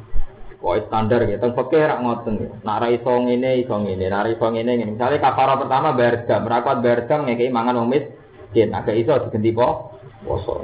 Standar 0.60 1.26
gitu, 1.26 1.42
teng 1.42 1.58
fakir 1.58 1.88
rak 1.88 2.04
ngoten 2.04 2.34
gitu. 2.38 2.56
Nak 2.62 2.78
ra 2.78 2.88
iso 2.94 3.10
ngene 3.10 3.64
iso 3.64 3.74
ngene, 3.80 4.06
nak 4.06 4.22
ra 4.22 4.30
iso 4.38 4.46
ngene 4.46 4.72
ngene. 4.76 4.94
Pertama 4.94 5.90
bayar 5.98 6.30
jam, 6.30 6.46
merakot 6.46 6.86
bayar 6.86 7.10
jam 7.10 7.26
ngekei 7.26 7.50
mangan 7.50 7.80
wong 7.80 7.90
miskin, 7.90 8.70
agak 8.76 9.02
iso 9.02 9.18
diganti 9.18 9.50
po 9.50 9.98
poso. 10.22 10.62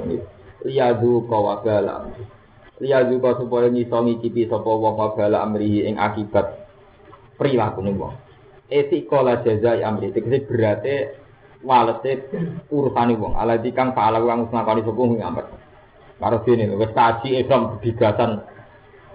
Liyadu 0.62 1.26
kawabala. 1.26 2.06
Liyadu 2.78 3.18
supaya 3.18 3.66
ngiso 3.66 3.98
ngicipi 3.98 4.46
sapa 4.46 4.70
wong 4.70 4.94
wabala 4.94 5.42
amrihi 5.42 5.90
ing 5.90 5.98
akibat 5.98 6.65
perilaku 7.36 7.84
ning 7.84 8.00
wong. 8.00 8.16
Etikola 8.66 9.44
jazai 9.46 9.86
amri, 9.86 10.10
tegese 10.10 10.42
berate 10.48 10.94
walete 11.62 12.26
urusane 12.72 13.14
wong. 13.14 13.38
Alati 13.38 13.70
kang 13.70 13.94
pahala 13.94 14.18
kang 14.24 14.50
ngakoni 14.50 14.82
sapa 14.82 14.98
wong 14.98 15.22
amr. 15.22 15.46
Karo 16.16 16.40
dene 16.48 16.72
wis 16.80 16.90
kaji 16.96 17.44
Islam 17.44 17.76
bigasan 17.76 18.40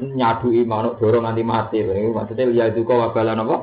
nyadui 0.01 0.61
manuk 0.69 1.01
dorong 1.01 1.26
nganti 1.26 1.43
mati. 1.43 1.78
Maksudnya 1.82 2.45
lihat 2.45 2.78
juga 2.78 3.09
wabalan 3.09 3.41
apa? 3.41 3.57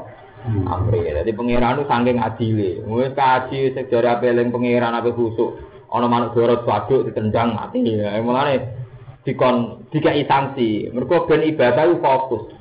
Amri. 0.66 1.06
Jadi 1.06 1.30
pangeran 1.34 1.78
itu 1.78 1.84
saking 1.86 2.18
adile. 2.18 2.70
Wis 2.82 3.14
kaji 3.14 3.78
sejarah 3.78 4.18
peleng 4.18 4.50
pangeran 4.50 4.90
apa 4.90 5.14
khusuk. 5.14 5.54
Ana 5.94 6.10
manuk 6.10 6.34
dorong 6.34 6.66
waduk 6.66 7.06
ditendang 7.06 7.54
mati. 7.54 7.78
Ya 7.86 8.18
mulane 8.18 8.74
dikon 9.22 9.86
dikai 9.94 10.26
sanksi. 10.26 10.90
Mergo 10.90 11.30
ben 11.30 11.46
ibadah 11.46 11.94
fokus. 12.02 12.57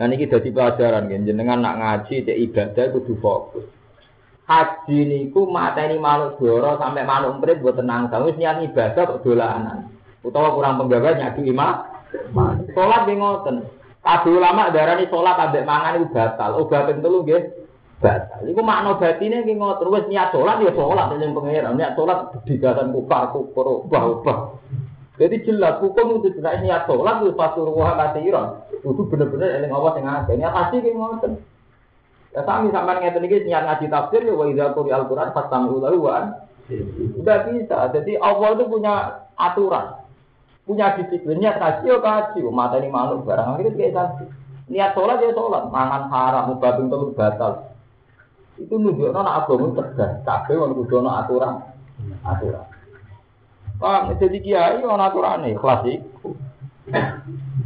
Nah 0.00 0.08
ini 0.08 0.24
dadi 0.24 0.48
pelajaran 0.48 1.12
kan 1.12 1.28
jenengan 1.28 1.60
nak 1.60 1.76
ngaji 1.76 2.24
cek 2.24 2.40
ibadah 2.48 2.84
kudu 2.96 3.20
fokus. 3.20 3.68
Haji 4.48 4.98
niku 5.04 5.44
mateni 5.44 6.00
manuk 6.00 6.40
doro 6.40 6.80
sampai 6.80 7.04
manuk 7.04 7.36
emprit 7.36 7.60
buat 7.60 7.76
tenang. 7.76 8.08
Wis 8.24 8.40
niat 8.40 8.64
ibadah 8.64 8.96
kok 8.96 9.20
dolanan. 9.20 9.92
Utawa 10.24 10.56
kurang 10.56 10.80
penggawa 10.80 11.20
nyadu 11.20 11.44
imam 11.44 11.84
Sholat 12.74 13.00
nggih 13.06 13.16
ngoten. 13.20 13.56
Kabeh 14.00 14.32
ulama 14.32 14.72
darani 14.72 15.04
sholat 15.12 15.36
ambek 15.36 15.68
mangan 15.68 16.00
iku 16.00 16.06
batal. 16.16 16.50
Obat 16.64 16.88
ping 16.88 16.98
telu 17.04 17.20
nggih 17.22 17.42
batal. 18.00 18.40
Iku 18.48 18.60
makna 18.64 18.96
batine 18.96 19.44
nggih 19.44 19.60
ngoten. 19.60 19.86
Wis 19.92 20.08
niat 20.08 20.32
sholat 20.32 20.64
ya 20.64 20.72
sholat 20.72 21.06
ning 21.14 21.36
pangeran. 21.36 21.76
Niat 21.76 21.92
sholat 21.94 22.18
digasan 22.48 22.96
kufar 22.96 23.36
kufur 23.36 23.84
ubah-ubah. 23.84 24.38
Jadi 25.20 25.44
jelas 25.44 25.76
hukum 25.84 26.16
itu 26.16 26.32
tidak 26.40 26.64
niat 26.64 26.88
sholat 26.88 27.20
itu 27.20 27.36
pasti 27.36 27.60
ruah 27.60 27.92
kasiran. 27.92 28.64
Itu 28.80 29.04
bener-bener 29.04 29.60
eling 29.60 29.68
Allah 29.68 29.92
sing 29.92 30.04
akeh. 30.08 30.34
Niat 30.40 30.52
haji 30.56 30.76
nggih 30.80 30.94
ngoten. 30.96 31.32
Ya 32.32 32.40
sami 32.48 32.72
sampean 32.72 33.04
ngeten 33.04 33.28
iki 33.28 33.44
niat 33.44 33.68
ngaji 33.68 33.92
tafsir 33.92 34.24
ya 34.24 34.32
wa 34.32 34.48
idza 34.48 34.72
quri 34.72 34.88
al-Qur'an 34.88 35.36
fastami'u 35.36 35.76
lahu 35.76 36.08
wa 36.08 36.40
bisa. 37.20 37.78
Jadi 37.92 38.16
Allah 38.16 38.48
itu 38.56 38.64
punya 38.64 38.94
aturan. 39.36 40.00
Punya 40.64 40.96
disiplin. 40.96 41.36
Niat 41.36 41.60
kaji 41.60 41.84
ya 41.92 42.48
mata 42.48 42.80
ini 42.80 42.88
malu 42.88 43.20
barang 43.20 43.60
itu 43.60 43.76
kayak 43.76 44.24
niat 44.72 44.96
sholat 44.96 45.20
ya 45.20 45.36
sholat. 45.36 45.68
Mangan 45.68 46.08
haram 46.08 46.56
mubabing 46.56 46.88
telur 46.88 47.12
batal. 47.12 47.68
Itu 48.56 48.72
nunjukno 48.72 49.20
nak 49.20 49.44
agama 49.44 49.84
tegas 49.84 50.24
kabeh 50.24 50.56
wong 50.56 50.80
kudu 50.80 51.04
aturan. 51.04 51.60
Aturan 52.24 52.69
Pak, 53.80 54.20
jadi 54.20 54.38
kiai 54.44 54.84
ana 54.84 55.08
aturane 55.08 55.56
kelas 55.56 55.88
iku. 55.88 56.36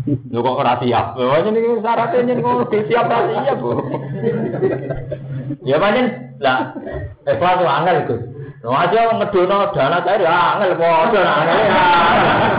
Lho 0.07 0.39
kok 0.39 0.59
ora 0.62 0.79
siap. 0.79 1.19
Lho 1.19 1.43
ini 1.43 1.83
syaratnya 1.83 2.23
ini 2.23 2.39
kok 2.39 2.71
siap 2.71 3.11
ra 3.11 3.19
siap, 3.27 3.59
Bu. 3.59 3.71
Ya 5.67 5.83
pancen 5.83 6.39
lah 6.39 6.71
ikhlas 7.27 7.59
tuh 7.59 7.67
angel 7.67 7.97
itu. 8.07 8.17
Lho 8.62 8.71
aja 8.71 9.11
ngedono 9.11 9.75
dana 9.75 9.99
cair 10.07 10.23
ya 10.23 10.55
angel 10.55 10.79
padha 10.79 11.21
angel. 11.27 11.59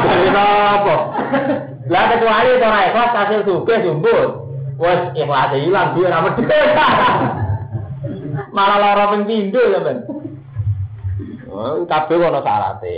Jadi 0.03 0.27
apa? 0.35 0.97
Lah 1.87 2.03
kecuali 2.11 2.59
to 2.59 2.67
ora 2.67 2.79
ikhlas 2.91 3.11
hasil 3.15 3.39
sugih 3.47 3.79
sumbut. 3.87 4.29
Wes 4.75 5.15
ikhlas 5.15 5.55
ilang 5.55 5.95
duwe 5.95 6.11
ra 6.11 6.19
medhit. 6.27 6.51
Malah 8.51 8.77
lara 8.83 9.05
ping 9.15 9.23
pindho 9.27 9.63
ya, 9.63 9.79
Men. 9.79 10.03
Kabeh 11.85 12.15
ono 12.19 12.39
syarate. 12.43 12.97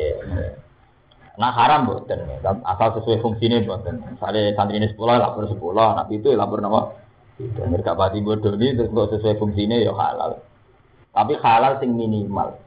Nah 1.38 1.53
haram 1.53 1.86
boten, 1.86 2.26
asal 2.41 2.97
sesuai 2.97 3.22
fungsinya 3.22 3.62
boten. 3.62 4.01
Misalnya 4.01 4.58
santri 4.58 4.82
ini 4.82 4.89
sekolah 4.89 5.22
lapor 5.22 5.45
sekolah, 5.45 6.01
nak 6.01 6.10
itu 6.10 6.34
lapor 6.34 6.66
nama. 6.66 6.89
Dan 7.38 7.69
mereka 7.69 7.94
pati 7.94 8.18
bodoh 8.26 8.57
ini 8.57 8.73
terus 8.73 8.90
sesuai 8.90 9.38
fungsinya 9.38 9.77
ya 9.77 9.94
halal. 9.94 10.41
Tapi 11.14 11.38
halal 11.38 11.77
sing 11.77 11.94
minimal. 11.94 12.57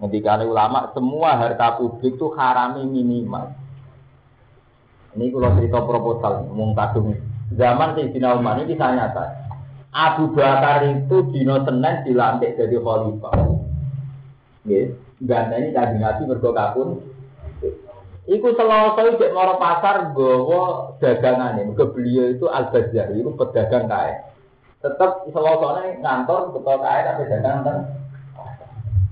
Ketika 0.00 0.38
ulama 0.46 0.94
semua 0.94 1.36
harta 1.36 1.76
publik 1.76 2.16
itu 2.16 2.30
harami 2.38 2.86
minimal. 2.86 3.52
Ini 5.18 5.34
kalau 5.34 5.50
cerita 5.58 5.78
proposal, 5.82 6.46
ngomong 6.46 6.72
kadung. 6.78 7.18
Zaman 7.58 7.98
Sayyidina 7.98 8.38
Umar 8.38 8.62
ini 8.62 8.70
kisah 8.70 8.94
nyata. 8.94 9.24
Abu 9.90 10.30
Bakar 10.30 10.86
itu 10.86 11.34
dino 11.34 11.66
Senin 11.66 12.06
dilantik 12.06 12.54
jadi 12.54 12.78
khalifah. 12.78 13.34
Nggih, 14.62 14.94
gandane 15.20 15.72
kanjeng 15.76 16.00
Nabi 16.00 16.22
mergo 16.24 16.50
kapun. 16.56 16.88
Iku 18.30 18.54
selasa 18.54 19.16
cek 19.16 19.34
moro 19.34 19.58
pasar 19.58 20.14
gowo 20.16 20.94
dagangane. 21.02 21.66
Mergo 21.66 21.92
beliau 21.92 22.32
itu 22.32 22.46
Al 22.48 22.70
Bazar, 22.72 23.12
itu 23.12 23.30
pedagang 23.36 23.90
kae. 23.90 24.12
Tetap 24.80 25.28
selasa 25.28 25.68
ngantor 26.00 26.56
betul 26.56 26.76
kae 26.80 27.00
tapi 27.04 27.22
dagang 27.28 27.58
kan. 27.66 27.78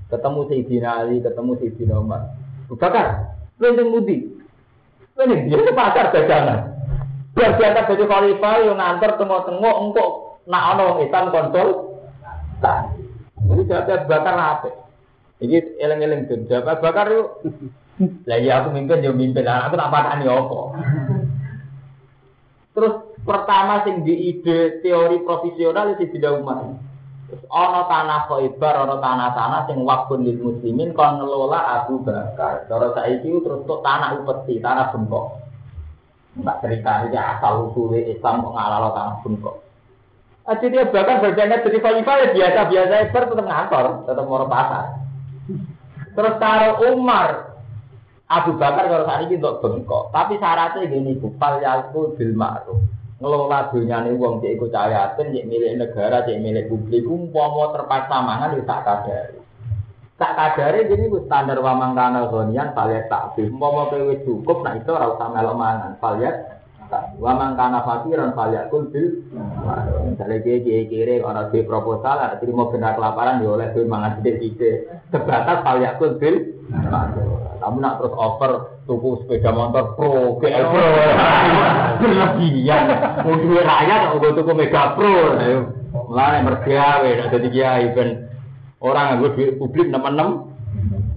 Ketemu 0.09 0.41
Sayyidina 0.49 0.91
Ali, 1.05 1.21
ketemu 1.21 1.53
Sayyidina 1.61 1.95
Umar. 2.01 2.33
Bakar, 2.73 3.37
lu 3.61 3.77
yang 3.77 3.93
mudi. 3.93 4.25
Ini 5.19 5.51
dia 5.51 5.73
pasar 5.77 6.15
dagangan. 6.15 6.79
Biar 7.37 7.55
diangkat 7.61 7.93
jadi 7.93 8.05
khalifah 8.09 8.57
yang 8.65 8.79
ngantor 8.81 9.11
tengok-tengok 9.21 9.77
engkok 9.85 10.11
nak 10.49 10.65
ana 10.75 10.83
wong 10.97 11.07
kontrol. 11.07 11.71
Nah, 12.59 12.91
jadi 13.47 13.63
jawab 13.69 14.09
bakar 14.11 14.35
apa? 14.35 14.88
Ini 15.39 15.78
eleng-eleng 15.78 16.27
tuh. 16.27 16.43
Jawab 16.51 16.82
bakar 16.82 17.15
yuk. 17.15 17.47
Lah 18.27 18.39
ya 18.39 18.62
aku 18.62 18.74
mimpin 18.74 19.06
yo 19.06 19.15
mimpin. 19.15 19.47
Aku 19.47 19.74
tak 19.78 19.90
patani 19.90 20.27
apa. 20.27 20.60
Terus 22.74 22.94
pertama 23.23 23.82
sing 23.82 24.06
di 24.06 24.35
ide 24.35 24.78
teori 24.82 25.23
profesional 25.23 25.94
itu 25.94 26.10
tidak 26.15 26.43
umat. 26.43 26.78
Terus 27.28 27.43
ana 27.51 27.85
tanah 27.90 28.20
Khaibar, 28.31 28.74
ana 28.86 28.97
tanah-tanah 29.02 29.60
sing 29.66 29.82
wakfun 29.82 30.27
lil 30.27 30.39
muslimin 30.39 30.94
kon 30.94 31.19
ngelola 31.19 31.82
Abu 31.82 32.02
Bakar. 32.02 32.70
Cara 32.70 32.94
saiki 32.94 33.31
terus 33.43 33.66
tok 33.66 33.82
tanah 33.82 34.19
upeti, 34.19 34.62
tanah 34.62 34.94
bengkok. 34.94 35.39
Mbak 36.39 36.56
cerita 36.62 37.10
ini 37.10 37.19
asal 37.19 37.66
usulnya 37.66 38.15
Islam 38.15 38.47
kok 38.47 38.55
ngalalo 38.55 38.90
kampung 38.94 39.35
kok. 39.43 39.56
Jadi 40.48 40.73
dia 40.73 40.89
bahkan 40.89 41.20
berjaya 41.20 41.60
jadi 41.60 41.78
khalifah 41.82 42.15
ya 42.16 42.27
biasa-biasa 42.32 42.94
tetap 43.12 43.36
ngantor, 43.36 43.86
tetap 44.09 44.24
mau 44.24 44.47
pasar. 44.48 45.08
Terus 46.15 46.35
kalau 46.43 46.73
Umar, 46.93 47.57
Abu 48.29 48.61
Bakar 48.61 48.93
kalau 48.93 49.09
saat 49.09 49.25
ini 49.25 49.41
untuk 49.41 49.65
bengkok, 49.65 50.12
tapi 50.12 50.37
syaratnya 50.37 50.91
gini, 50.91 51.16
kupal 51.16 51.65
yalku 51.65 52.12
bil 52.19 52.37
ma'ruf. 52.37 52.81
Ngelola 53.19 53.75
dunia 53.75 54.07
ini 54.07 54.15
uang 54.15 54.39
cek 54.39 54.55
ikut 54.55 54.70
cahayatin, 54.70 55.35
cek 55.35 55.47
milik 55.51 55.75
negara, 55.75 56.23
cek 56.23 56.39
milik 56.39 56.70
publik, 56.70 57.03
umpama 57.03 57.75
terpaksa 57.75 58.16
mangan 58.23 58.55
itu 58.55 58.62
tak 58.62 58.87
kadari. 58.87 59.39
Tak 60.19 60.33
kadari 60.39 60.87
gini 60.87 61.11
ku 61.11 61.27
standar 61.27 61.59
wamang 61.59 61.99
kana 61.99 62.31
zonian 62.31 62.70
paliat 62.79 63.11
takbih. 63.11 63.51
Umpama 63.51 63.91
kowe 63.91 64.15
cukup, 64.23 64.62
nah 64.62 64.79
itu 64.79 64.91
ora 64.95 65.15
usah 65.15 65.29
melok 65.35 65.57
mangan. 65.59 65.93
Wamang 67.19 67.55
kana 67.59 67.85
fakiran 67.85 68.32
paliat 68.32 68.73
kul 68.73 68.89
bil. 68.89 69.23
Misalnya 70.09 70.39
dia 70.40 70.56
kiai 70.65 70.85
kiri 70.89 71.20
orang 71.20 71.52
di 71.52 71.60
proposal, 71.65 72.16
ada 72.16 72.36
terima 72.40 72.69
benar 72.73 72.97
kelaparan, 72.97 73.44
dia 73.44 73.51
oleh 73.52 73.69
tuh 73.77 73.85
mangan 73.85 74.19
sedikit-sedikit. 74.20 74.74
Terbatas 75.12 75.59
paliat 75.65 75.93
kul 76.01 76.16
bil. 76.16 76.36
Kamu 77.59 77.77
nak 77.82 77.98
terus 77.98 78.15
over 78.15 78.52
tuku 78.86 79.19
sepeda 79.24 79.51
motor 79.51 79.98
pro, 79.98 80.39
GL 80.39 80.65
pro, 80.70 80.86
berlebihan. 81.98 82.85
Mau 83.27 83.35
duit 83.35 83.66
rakyat, 83.66 84.01
mau 84.15 84.31
tuku 84.31 84.52
mega 84.55 84.94
pro. 84.94 85.36
Mulai 85.89 86.44
mergawe, 86.44 87.10
jadi 87.32 87.48
kiai 87.51 87.86
ben 87.93 88.28
Orang 88.78 89.19
yang 89.19 89.35
duit 89.35 89.59
publik 89.59 89.90
enam 89.90 90.48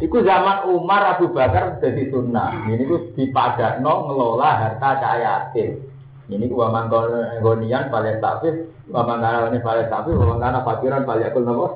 Iku 0.02 0.26
zaman 0.26 0.66
Umar 0.66 1.16
Abu 1.16 1.30
Bakar 1.30 1.78
jadi 1.78 2.10
sunnah. 2.10 2.66
Ini 2.66 2.90
tuh 2.90 3.14
dipadakno 3.14 4.10
ngelola 4.10 4.50
harta 4.58 4.98
cahayatin. 4.98 5.78
Ini 6.26 6.50
gua 6.50 6.74
mangkon 6.74 7.38
gonian 7.46 7.94
paling 7.94 8.18
tafis, 8.18 8.66
gua 8.90 9.06
mangkana 9.06 9.54
ini 9.54 9.62
paling 9.62 9.88
tafis, 9.94 10.18
gua 10.18 10.34
mangkana 10.34 10.66
fakiran 10.66 11.06
paling 11.06 11.28
akul 11.30 11.44
nopo. 11.46 11.68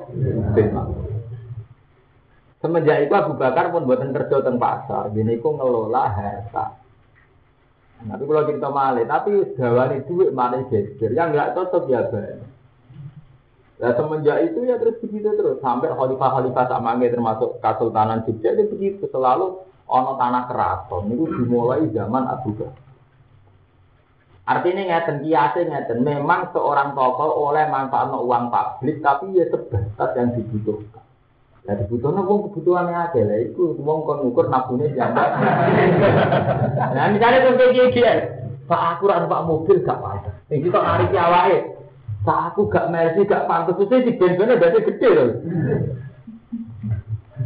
Semenjak 2.58 3.06
itu 3.06 3.14
Abu 3.14 3.38
Bakar 3.38 3.70
pun 3.70 3.86
buatan 3.86 4.10
kerja 4.10 4.42
teng 4.42 4.58
pasar. 4.58 5.14
Ini 5.14 5.38
ku 5.38 5.54
ngelola 5.54 6.02
harta. 6.10 6.82
Tapi 7.96 8.22
kalau 8.26 8.44
kita 8.44 8.68
malih, 8.74 9.04
tapi 9.06 9.54
dawani 9.54 10.02
duit 10.04 10.34
malih 10.34 10.66
geger. 10.66 11.14
Yang 11.14 11.28
nggak 11.30 11.52
cocok 11.54 11.84
ya 11.88 12.10
banyak. 12.10 12.55
Nah 13.76 13.92
semenjak 13.92 14.40
itu 14.40 14.64
ya 14.64 14.80
terus 14.80 14.96
begitu 15.04 15.36
terus. 15.36 15.60
Sampai 15.60 15.92
khalifah-khalifah 15.92 16.64
sama 16.64 16.96
termasuk 16.96 17.60
Kesultanan 17.60 18.24
Jogja 18.24 18.56
itu 18.56 18.72
begitu. 18.72 19.04
Selalu 19.12 19.60
ono 19.84 20.16
tanah 20.16 20.48
keraton. 20.48 21.12
Itu 21.12 21.28
dimulai 21.28 21.84
zaman 21.92 22.24
Abu 22.24 22.56
Bakar. 22.56 22.72
Artinya 24.46 24.82
ngeten 24.88 25.26
kiasnya 25.28 25.68
ngeten. 25.68 26.00
Memang 26.00 26.56
seorang 26.56 26.96
tokoh 26.96 27.52
oleh 27.52 27.68
manfaat 27.68 28.08
uang 28.16 28.48
publik 28.48 29.04
tapi 29.04 29.36
ya 29.36 29.44
sebatas 29.52 30.10
yang 30.16 30.32
dibutuhkan. 30.32 31.04
Ya 31.68 31.76
dibutuhkan 31.76 32.24
uang 32.24 32.48
kebutuhannya 32.48 32.96
aja 32.96 33.20
lah. 33.28 33.38
Itu 33.44 33.76
uang 33.76 33.98
kon 34.08 34.24
ukur 34.24 34.48
nabune 34.48 34.88
nah 36.96 37.10
misalnya 37.12 37.44
tuh 37.44 37.58
kayak 37.60 37.92
gini, 37.92 38.00
Pak 38.66 38.98
aku 38.98 39.06
pak 39.06 39.44
mobil 39.46 39.84
gak 39.84 40.00
apa-apa. 40.00 40.30
Kita 40.48 40.78
narik 40.80 41.12
awake 41.14 41.75
Nah, 42.26 42.50
aku 42.50 42.66
gak 42.66 42.90
mercy, 42.90 43.22
gak 43.22 43.46
pantas. 43.46 43.78
Terus 43.78 44.02
di 44.02 44.18
band-bandnya 44.18 44.82
gede 44.82 45.08
loh. 45.14 45.30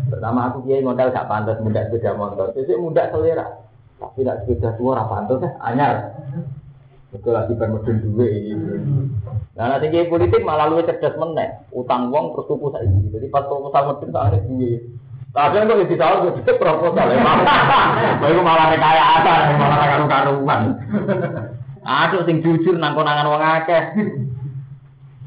Pertama 0.08 0.48
aku 0.48 0.64
kiai 0.64 0.80
modal 0.80 1.12
gak 1.12 1.28
pantas 1.28 1.60
muda 1.60 1.84
sepeda 1.84 2.16
motor. 2.16 2.56
Terus 2.56 2.80
muda 2.80 3.12
selera. 3.12 3.60
Tapi 4.00 4.24
tidak 4.24 4.48
sepeda 4.48 4.72
tua 4.80 4.96
apa 4.96 5.12
pantas 5.12 5.44
ya, 5.44 5.50
anyar. 5.60 5.94
Betul 7.10 7.34
lagi 7.34 7.52
bermodal 7.58 7.98
dua 8.06 8.30
Nah 9.58 9.64
nanti 9.66 9.92
kiai 9.92 10.08
politik 10.08 10.40
malah 10.40 10.72
lu 10.72 10.80
cerdas 10.80 11.12
meneh. 11.20 11.60
Utang 11.76 12.08
uang 12.08 12.32
terus 12.32 12.48
tuku 12.48 12.72
saya. 12.72 12.88
Jadi 12.88 13.26
pas 13.28 13.44
proposal 13.44 13.82
medun 13.92 14.14
tak 14.16 14.24
ada 14.32 14.38
duit. 14.48 14.80
Tapi 15.30 15.62
kok 15.62 15.78
di 15.86 15.96
tahun 16.00 16.40
itu 16.40 16.52
proposal 16.56 17.06
ya. 17.12 17.20
Baru 18.24 18.40
malah 18.42 18.72
kaya 18.74 19.04
apa, 19.20 19.32
malah 19.60 19.78
karu-karuan. 19.92 20.60
Aduh, 21.84 22.22
sing 22.26 22.42
jujur 22.42 22.78
nang 22.80 22.98
konangan 22.98 23.30
wong 23.30 23.42
akeh. 23.42 23.82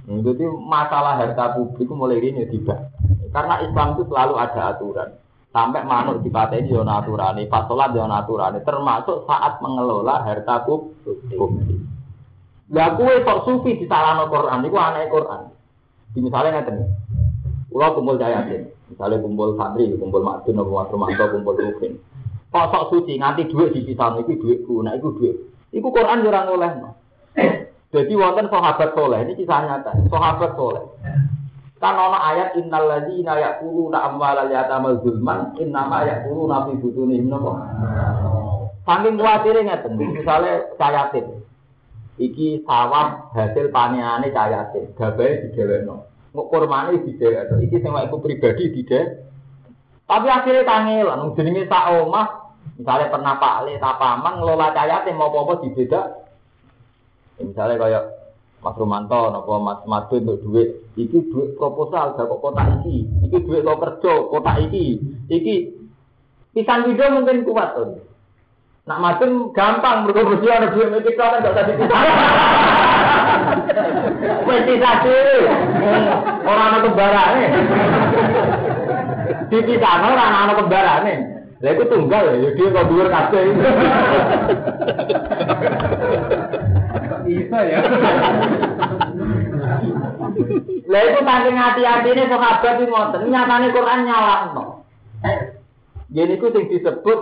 Jadi 0.03 0.43
masalah 0.67 1.15
harta 1.15 1.55
publik 1.55 1.87
itu 1.87 1.93
mulai 1.95 2.19
ini 2.19 2.43
tidak. 2.51 2.91
Karena 3.31 3.63
Islam 3.63 3.95
itu 3.95 4.03
selalu 4.11 4.33
ada 4.35 4.75
aturan. 4.75 5.09
Sampai 5.53 5.85
manuk 5.85 6.25
di 6.25 6.33
ini 6.33 6.75
ada 6.75 7.05
aturan, 7.05 7.39
pas 7.47 7.63
sholat 7.69 7.93
ada 7.93 8.25
aturan, 8.25 8.57
termasuk 8.65 9.23
saat 9.29 9.61
mengelola 9.63 10.25
harta 10.25 10.65
publik. 10.65 11.79
Lah 12.73 12.97
kue 12.97 13.21
sok 13.21 13.39
sufi 13.45 13.77
di 13.77 13.85
salah 13.85 14.17
Quran, 14.27 14.65
itu 14.65 14.75
aneh 14.75 15.05
Quran. 15.07 15.41
Di 16.09 16.19
misalnya 16.25 16.61
ngerti, 16.61 16.73
pulau 17.69 17.93
kumpul 17.93 18.17
jayatin, 18.17 18.69
misalnya 18.89 19.21
kumpul 19.21 19.53
santri, 19.53 19.93
kumpul 19.93 20.25
makdun, 20.25 20.57
kumpul 20.57 20.77
makrumanto, 20.81 21.25
kumpul 21.37 21.53
rufin. 21.53 22.01
Kok 22.49 22.69
sok 22.73 22.87
suci 22.89 23.21
nganti 23.21 23.45
duit 23.49 23.77
di 23.77 23.85
pisah, 23.85 24.17
itu 24.21 24.41
duitku, 24.41 24.81
nah 24.81 24.97
itu 24.97 25.09
duit. 25.17 25.35
Iku 25.73 25.89
Quran 25.89 26.25
jarang 26.25 26.53
oleh. 26.53 26.71
Jadi 27.93 28.17
wonten 28.17 28.49
sahabat 28.49 28.97
soleh 28.97 29.21
ini 29.21 29.37
kisah 29.37 29.69
nyata. 29.69 29.93
Sahabat 30.09 30.57
soleh. 30.57 30.81
Kan 31.77 31.93
ono 31.93 32.17
ayat 32.17 32.57
innal 32.57 32.89
ladzina 32.89 33.37
yaquluna 33.37 34.09
amwalal 34.09 34.49
yatama 34.49 34.97
zulman 35.05 35.53
innama 35.61 36.01
yaquluna 36.01 36.65
fi 36.65 36.73
butunihim 36.81 37.29
napa. 37.29 37.53
Saking 38.81 39.15
kuatire 39.21 39.61
ngeten, 39.61 39.93
misale 39.99 40.73
cayatin. 40.81 41.45
Iki 42.17 42.65
sawah 42.65 43.29
hasil 43.37 43.69
paneane 43.69 44.33
cayatin, 44.33 44.89
gabae 44.97 45.45
digewekno. 45.47 46.09
Nguk 46.33 46.49
kurmane 46.49 46.97
didewekno. 46.97 47.61
Iki 47.61 47.77
sing 47.77 47.93
aku 47.93 48.25
pribadi 48.25 48.73
didek. 48.73 49.29
Tapi 50.09 50.27
akhirnya 50.27 50.65
kangelan, 50.67 51.31
jenenge 51.37 51.69
sak 51.69 51.93
omah, 51.95 52.57
misalnya 52.75 53.07
pernah 53.07 53.39
Pak 53.39 53.69
Le 53.69 53.79
tapaman 53.79 54.41
ngelola 54.41 54.75
cayatin 54.75 55.15
mau 55.15 55.31
apa-apa 55.31 55.63
dibeda 55.63 56.22
Misalnya 57.43 57.75
kayak 57.75 58.03
Mas 58.63 58.79
Romanto, 58.79 59.27
nopo 59.27 59.59
Mas 59.59 59.83
Madu 59.83 60.23
untuk 60.23 60.39
duit, 60.47 60.87
iki 60.95 61.19
duit 61.27 61.51
proposal, 61.59 62.15
gak 62.15 62.31
kok 62.31 62.39
kota 62.39 62.63
iki, 62.79 63.03
iki 63.27 63.37
duit 63.43 63.59
lo 63.59 63.75
kerja, 63.75 64.13
kota 64.31 64.55
iki, 64.63 65.03
iki 65.27 65.75
pisang 66.55 66.87
video 66.87 67.11
mungkin 67.11 67.43
kuat 67.43 67.75
tuh. 67.75 67.99
Nak 68.87 68.99
macam 69.03 69.51
gampang, 69.51 70.07
bersih 70.07 70.47
ada 70.47 70.71
duit 70.71 70.95
mikir 70.95 71.11
kau 71.19 71.27
gak 71.43 71.51
tadi 71.51 71.75
kita. 71.75 71.97
Politisasi, 74.47 75.19
orang 76.47 76.67
anak 76.71 76.83
kembaran 76.87 77.27
nih. 77.35 77.49
Dipisah 79.51 79.95
orang 80.07 80.31
anak 80.47 80.55
kembaran 80.63 81.03
nih. 81.03 81.19
Lah 81.63 81.71
itu 81.75 81.83
tunggal 81.91 82.23
ya, 82.31 82.47
dia 82.55 82.75
kok 82.75 82.87
dhuwur 82.91 83.07
kabeh. 83.11 83.43
Bisa 87.23 87.59
ya. 87.63 87.79
Lah 90.91 91.01
itu 91.09 91.19
saking 91.23 91.57
hati-hati 91.57 92.09
ini 92.11 92.23
sahabat 92.27 92.75
itu 92.77 92.91
ngoten, 92.91 93.31
nyatane 93.31 93.67
Quran 93.71 93.99
nyalahno. 94.05 94.83
Jadi 96.13 96.33
itu 96.37 96.45
yang 96.51 96.65
disebut 96.69 97.19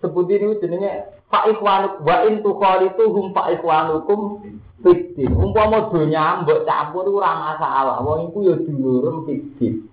sebut 0.00 0.26
ini 0.32 0.56
jenenge 0.62 0.90
Pak 1.28 1.52
Ikhwanuk 1.52 2.00
wa 2.02 2.16
in 2.24 2.40
tukhalituhum 2.40 3.36
Pak 3.36 3.60
Ikhwanukum 3.60 4.40
fiddin. 4.80 5.30
Umpama 5.36 5.92
donya 5.92 6.40
mbok 6.42 6.64
campur 6.64 7.04
ora 7.06 7.52
masalah. 7.54 8.00
Wong 8.00 8.32
iku 8.32 8.38
ya 8.48 8.56
dulurem 8.56 9.28
fiddin. 9.28 9.84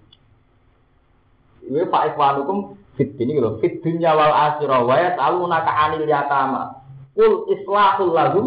Iku 1.68 1.76
Pak 1.92 2.16
Ikhwanukum 2.16 2.80
fiddin 2.96 3.30
iki 3.36 3.44
lho, 3.44 3.62
fid 3.62 3.84
dunya 3.86 4.16
wal 4.18 4.34
akhirah 4.34 4.82
wa 4.82 4.96
yas'alunaka 4.98 5.72
'anil 5.72 6.08
yatama. 6.10 6.82
Kul 7.14 7.50
islahul 7.54 8.14
lahum 8.14 8.46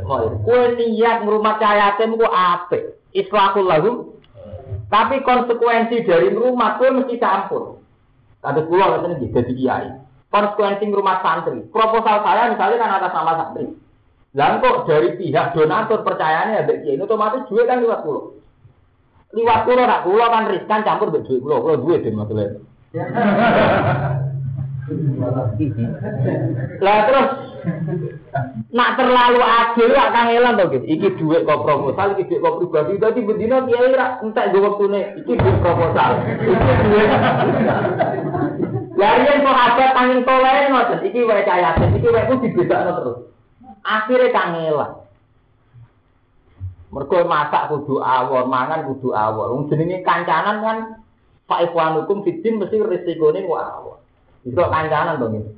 khair. 0.00 0.32
Kowe 0.44 0.64
niat 0.76 1.18
ngrumat 1.24 1.56
cayatem 1.60 2.16
ku 2.16 2.26
apik. 2.26 2.96
Islahul 3.12 3.68
lahum. 3.68 3.96
Tapi 4.88 5.24
konsekuensi 5.24 6.04
dari 6.04 6.32
rumah 6.32 6.80
kowe 6.80 6.88
mesti 6.92 7.20
campur. 7.20 7.80
Kados 8.40 8.66
kula 8.68 8.88
ngoten 8.88 9.20
iki 9.20 9.32
dadi 9.32 9.52
kiai. 9.52 9.88
Konsekuensi 10.32 10.84
ngrumat 10.88 11.20
santri. 11.20 11.60
Proposal 11.68 12.24
saya 12.24 12.52
misalnya 12.52 12.80
kan 12.80 12.96
atas 13.00 13.12
nama 13.12 13.32
santri. 13.36 13.64
Lah 14.32 14.56
kok 14.64 14.88
dari 14.88 15.12
pihak 15.20 15.52
donatur 15.52 16.00
percayanya 16.00 16.64
ya 16.64 16.74
kiai 16.80 16.96
otomatis 16.96 17.44
duit 17.52 17.68
kan 17.68 17.84
liwat 17.84 18.00
pulau. 18.00 18.32
Liwat 19.36 19.60
pulau 19.68 19.84
nak 19.84 20.04
pulau 20.08 20.28
kan 20.32 20.48
riskan 20.48 20.84
campur 20.84 21.12
duit 21.12 21.28
pulau. 21.28 21.60
Pulau 21.60 21.80
duit 21.84 22.00
deh 22.00 22.12
maksudnya. 22.16 22.56
Lah 26.82 26.98
terus 27.08 27.28
nak 28.72 28.90
terlalu 28.96 29.40
adil 29.40 29.88
lah 29.92 30.08
Kang 30.10 30.32
Elan 30.32 30.58
to 30.58 30.64
gitu. 30.72 30.86
Iki 30.86 31.08
dhuwit 31.20 31.42
kok 31.44 31.62
proposal, 31.64 32.16
iki 32.16 32.26
dhuwit 32.28 32.40
kok 32.42 32.56
pribadi. 32.60 32.92
Dadi 32.98 33.20
bendina 33.22 33.64
kiai 33.68 33.92
ra 33.92 34.18
entek 34.24 34.50
go 34.52 34.58
wektune. 34.64 35.22
Iki 35.22 35.32
dhuwit 35.36 35.56
proposal. 35.60 36.10
Iki 36.26 36.72
dhuwit. 36.86 37.08
Lah 38.96 39.12
yen 39.24 39.40
sahabat 39.40 39.90
tanging 39.96 40.20
toleh 40.22 40.68
ngoten, 40.68 40.98
iki 41.04 41.20
wae 41.24 41.42
cayaten, 41.48 41.96
iki 41.96 42.08
wae 42.12 42.28
ku 42.28 42.34
dibedakno 42.44 42.92
terus. 43.00 43.18
akhirnya 43.82 44.30
kangelan. 44.30 44.92
Mergo 46.92 47.18
masak 47.24 47.72
kudu 47.72 48.04
awor, 48.04 48.46
mangan 48.46 48.84
kudu 48.84 49.16
awor. 49.16 49.56
Wong 49.56 49.72
jenenge 49.72 50.04
kancanan 50.04 50.60
kan 50.60 50.78
Pak 51.48 51.72
Ikhwanukum 51.72 52.20
fitin 52.22 52.60
mesti 52.60 52.78
resikone 52.78 53.48
ku 53.48 53.56
awor. 53.56 54.01
Itu 54.42 54.58
kancanan 54.58 55.22
to 55.22 55.26
ngene. 55.30 55.50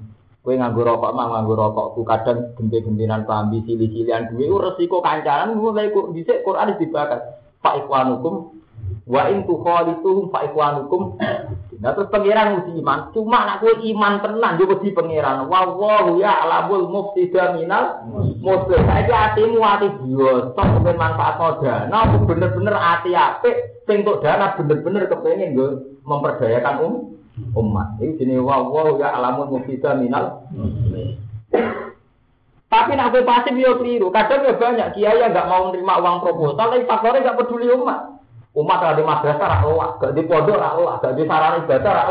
Kowe 0.44 0.52
nganggo 0.60 0.84
rokok 0.84 1.14
mah 1.16 1.26
nganggo 1.32 1.54
rokokku 1.56 2.04
kadang 2.04 2.52
gente-gentenan 2.60 3.24
pambi 3.24 3.64
sili-silian 3.64 4.28
duwe 4.28 4.44
resiko 4.60 5.00
kancanan 5.00 5.56
mulai 5.56 5.88
kok 5.88 6.12
dhisik 6.12 6.44
Quran 6.44 6.76
dibakar. 6.76 7.40
Pak 7.64 7.80
Ikhwanukum 7.80 8.54
wa 9.04 9.28
in 9.28 9.44
tukhalituhum 9.44 10.32
fa 10.32 10.48
ikhwanukum. 10.48 11.20
Nah 11.80 11.92
terus 11.92 12.08
pangeran 12.08 12.64
uji 12.64 12.80
iman, 12.80 13.12
cuma 13.12 13.44
nak 13.44 13.60
kowe 13.60 13.68
iman 13.68 14.24
tenan 14.24 14.56
yo 14.56 14.72
di 14.80 14.88
pangeran. 14.96 15.44
Wallahu 15.52 16.16
ya 16.16 16.44
alamul 16.44 16.88
mufsida 16.88 17.52
minal 17.52 18.08
muslim. 18.40 18.80
Saiki 18.88 19.12
atimu 19.12 19.60
ati 19.60 19.88
biasa 19.92 20.60
kepen 20.60 20.96
manfaat 20.96 21.60
dana, 21.60 22.00
bener-bener 22.24 22.72
ati 22.72 23.12
apik 23.12 23.84
sing 23.84 24.00
dana 24.04 24.56
bener-bener 24.56 25.04
kepengin 25.12 25.52
nggo 25.52 25.68
memperdayakan 26.08 26.76
um 26.80 26.94
umat. 27.54 27.98
Iki 27.98 28.18
jenenge 28.22 28.42
wallahu 28.42 28.98
ya 28.98 29.14
alamul 29.14 29.58
mufsida 29.58 29.94
minal. 29.98 30.46
Tapi 32.70 32.90
nak 32.98 33.14
pasif 33.14 33.54
yo 33.54 33.78
keliru. 33.78 34.10
Kadang 34.10 34.42
ya 34.46 34.54
banyak 34.58 34.88
kiai 34.98 35.22
yang 35.22 35.30
nggak 35.30 35.46
mau 35.46 35.70
menerima 35.70 35.94
uang 36.02 36.16
proposal, 36.26 36.58
tapi 36.58 36.86
faktornya 36.86 37.22
nggak 37.22 37.38
peduli 37.42 37.70
umat. 37.70 38.18
Umat 38.54 38.78
ada 38.86 39.02
madrasah 39.02 39.46
ra 39.50 39.66
gak 39.98 40.14
di 40.14 40.22
pondok 40.30 40.62
ra 40.62 40.78
gak 41.02 41.18
di 41.18 41.26
sarana 41.26 41.58
ibadah 41.62 41.92
ra 41.94 42.04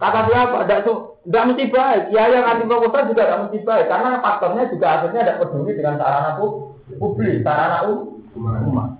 Kata 0.00 0.20
siapa? 0.26 0.64
Tidak 0.64 0.80
tidak 1.28 1.46
mesti 1.52 1.64
baik. 1.68 2.02
Ya 2.10 2.24
yang 2.32 2.48
anti 2.48 2.64
proposal 2.64 3.06
juga 3.12 3.22
tidak 3.28 3.40
mesti 3.46 3.58
baik 3.62 3.86
karena 3.86 4.18
faktornya 4.24 4.64
juga 4.72 4.86
akhirnya 4.96 5.20
tidak 5.22 5.38
peduli 5.44 5.72
dengan 5.76 5.94
sarana 6.00 6.30
publik, 6.98 7.44
sarana 7.44 7.78
umat. 8.34 8.90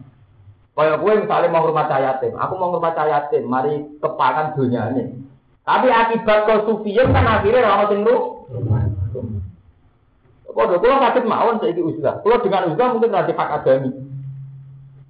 Kayak 0.76 1.00
gue 1.04 1.12
misalnya 1.26 1.52
mau 1.52 1.68
rumah 1.68 1.92
yatim, 1.92 2.32
aku 2.40 2.52
mau 2.56 2.72
rumah 2.72 2.94
yatim, 2.96 3.44
mari 3.44 3.84
kepakan 4.00 4.56
dunia 4.56 4.88
ini. 4.96 5.12
Tapi 5.70 5.86
akibat 5.86 6.50
kesufian 6.50 7.14
kan 7.14 7.30
akhirnya 7.30 7.62
orang 7.62 7.94
sing 7.94 8.02
Kode 10.50 10.82
kalau 10.82 10.98
sakit 10.98 11.30
mawon 11.30 11.62
saya 11.62 11.78
usaha. 11.78 12.18
Kalau 12.26 12.42
dengan 12.42 12.74
usaha 12.74 12.90
mungkin 12.90 13.14
nanti 13.14 13.38
pak 13.38 13.62
adami. 13.62 13.94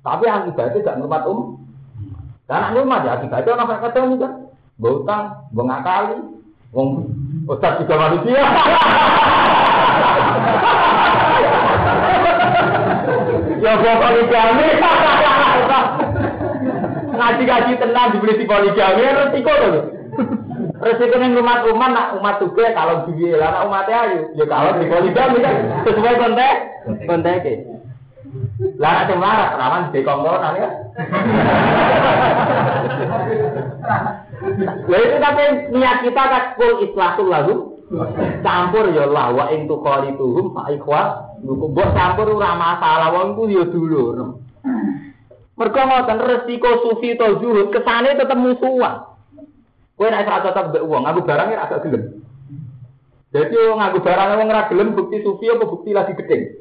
Tapi 0.05 0.25
akibatnya 0.29 0.85
gak 0.85 1.01
ngurmat 1.01 1.25
um. 1.25 1.65
Karena 2.45 2.77
ngurmat 2.77 3.09
ya 3.09 3.17
akibatnya 3.17 3.57
orang 3.57 3.81
kata 3.81 4.05
ini 4.05 4.21
kan. 4.21 4.53
Bautang, 4.77 5.49
bengakali, 5.57 6.21
wong 6.77 7.09
ustaz 7.49 7.81
juga 7.81 7.97
manusia. 7.97 8.37
ya 13.65 13.73
bawa 13.81 13.97
poligami. 13.97 14.69
Ngaji-ngaji 17.17 17.73
tenang 17.81 18.13
dibeli 18.13 18.41
di 18.41 18.45
poligami, 18.45 19.09
resiko 19.09 19.53
loh. 19.57 20.00
Resiko 20.81 21.17
yang 21.21 21.37
umat 21.37 21.69
umat 21.69 21.91
nak 21.93 22.09
umat 22.17 22.41
juga 22.41 22.73
kalau 22.73 23.05
duwe 23.05 23.37
lah 23.37 23.69
umatnya 23.69 23.97
ayu 24.09 24.21
ya 24.33 24.49
kalau 24.49 24.81
di 24.81 24.89
poligami 24.89 25.39
kan 25.45 25.85
sesuai 25.85 26.17
kontek 26.17 26.57
kontek 27.05 27.45
lah 28.79 29.05
ada 29.05 29.15
marah, 29.19 29.51
rawan 29.59 29.83
di 29.91 30.01
kongkonan 30.07 30.55
ya. 30.55 30.69
Lah 34.87 35.01
itu 35.03 35.17
tapi 35.19 35.45
niat 35.75 35.99
kita 36.07 36.23
kan 36.23 36.45
kul 36.55 36.73
islatul 36.87 37.29
lagu 37.29 37.55
campur 38.47 38.95
ya 38.95 39.11
lah 39.11 39.35
wa 39.35 39.51
ing 39.51 39.67
tuqalituhum 39.67 40.55
fa 40.55 40.71
ikhwa 40.71 41.03
mbok 41.43 41.91
campur 41.97 42.39
ora 42.39 42.55
masalah 42.55 43.11
wong 43.11 43.35
ku 43.35 43.51
ya 43.51 43.67
dulur. 43.67 44.39
Mergo 45.59 45.83
ngoten 45.83 46.19
resiko 46.25 46.71
sufi 46.87 47.19
to 47.19 47.43
zuhud 47.43 47.69
kesane 47.75 48.17
tetep 48.17 48.39
musuhan. 48.39 49.10
Kowe 50.01 50.09
nek 50.09 50.25
ora 50.25 50.41
cocok 50.41 50.67
mbek 50.73 50.87
wong, 50.89 51.05
aku 51.05 51.21
barang 51.29 51.53
agak 51.61 51.85
gelem. 51.85 52.25
Jadi 53.37 53.53
ngaku 53.53 54.01
barang 54.01 54.33
wong 54.33 54.49
ora 54.49 54.65
gelem 54.73 54.97
bukti 54.97 55.21
sufi 55.21 55.53
apa 55.53 55.69
bukti 55.69 55.93
lagi 55.93 56.17
gedeng. 56.17 56.57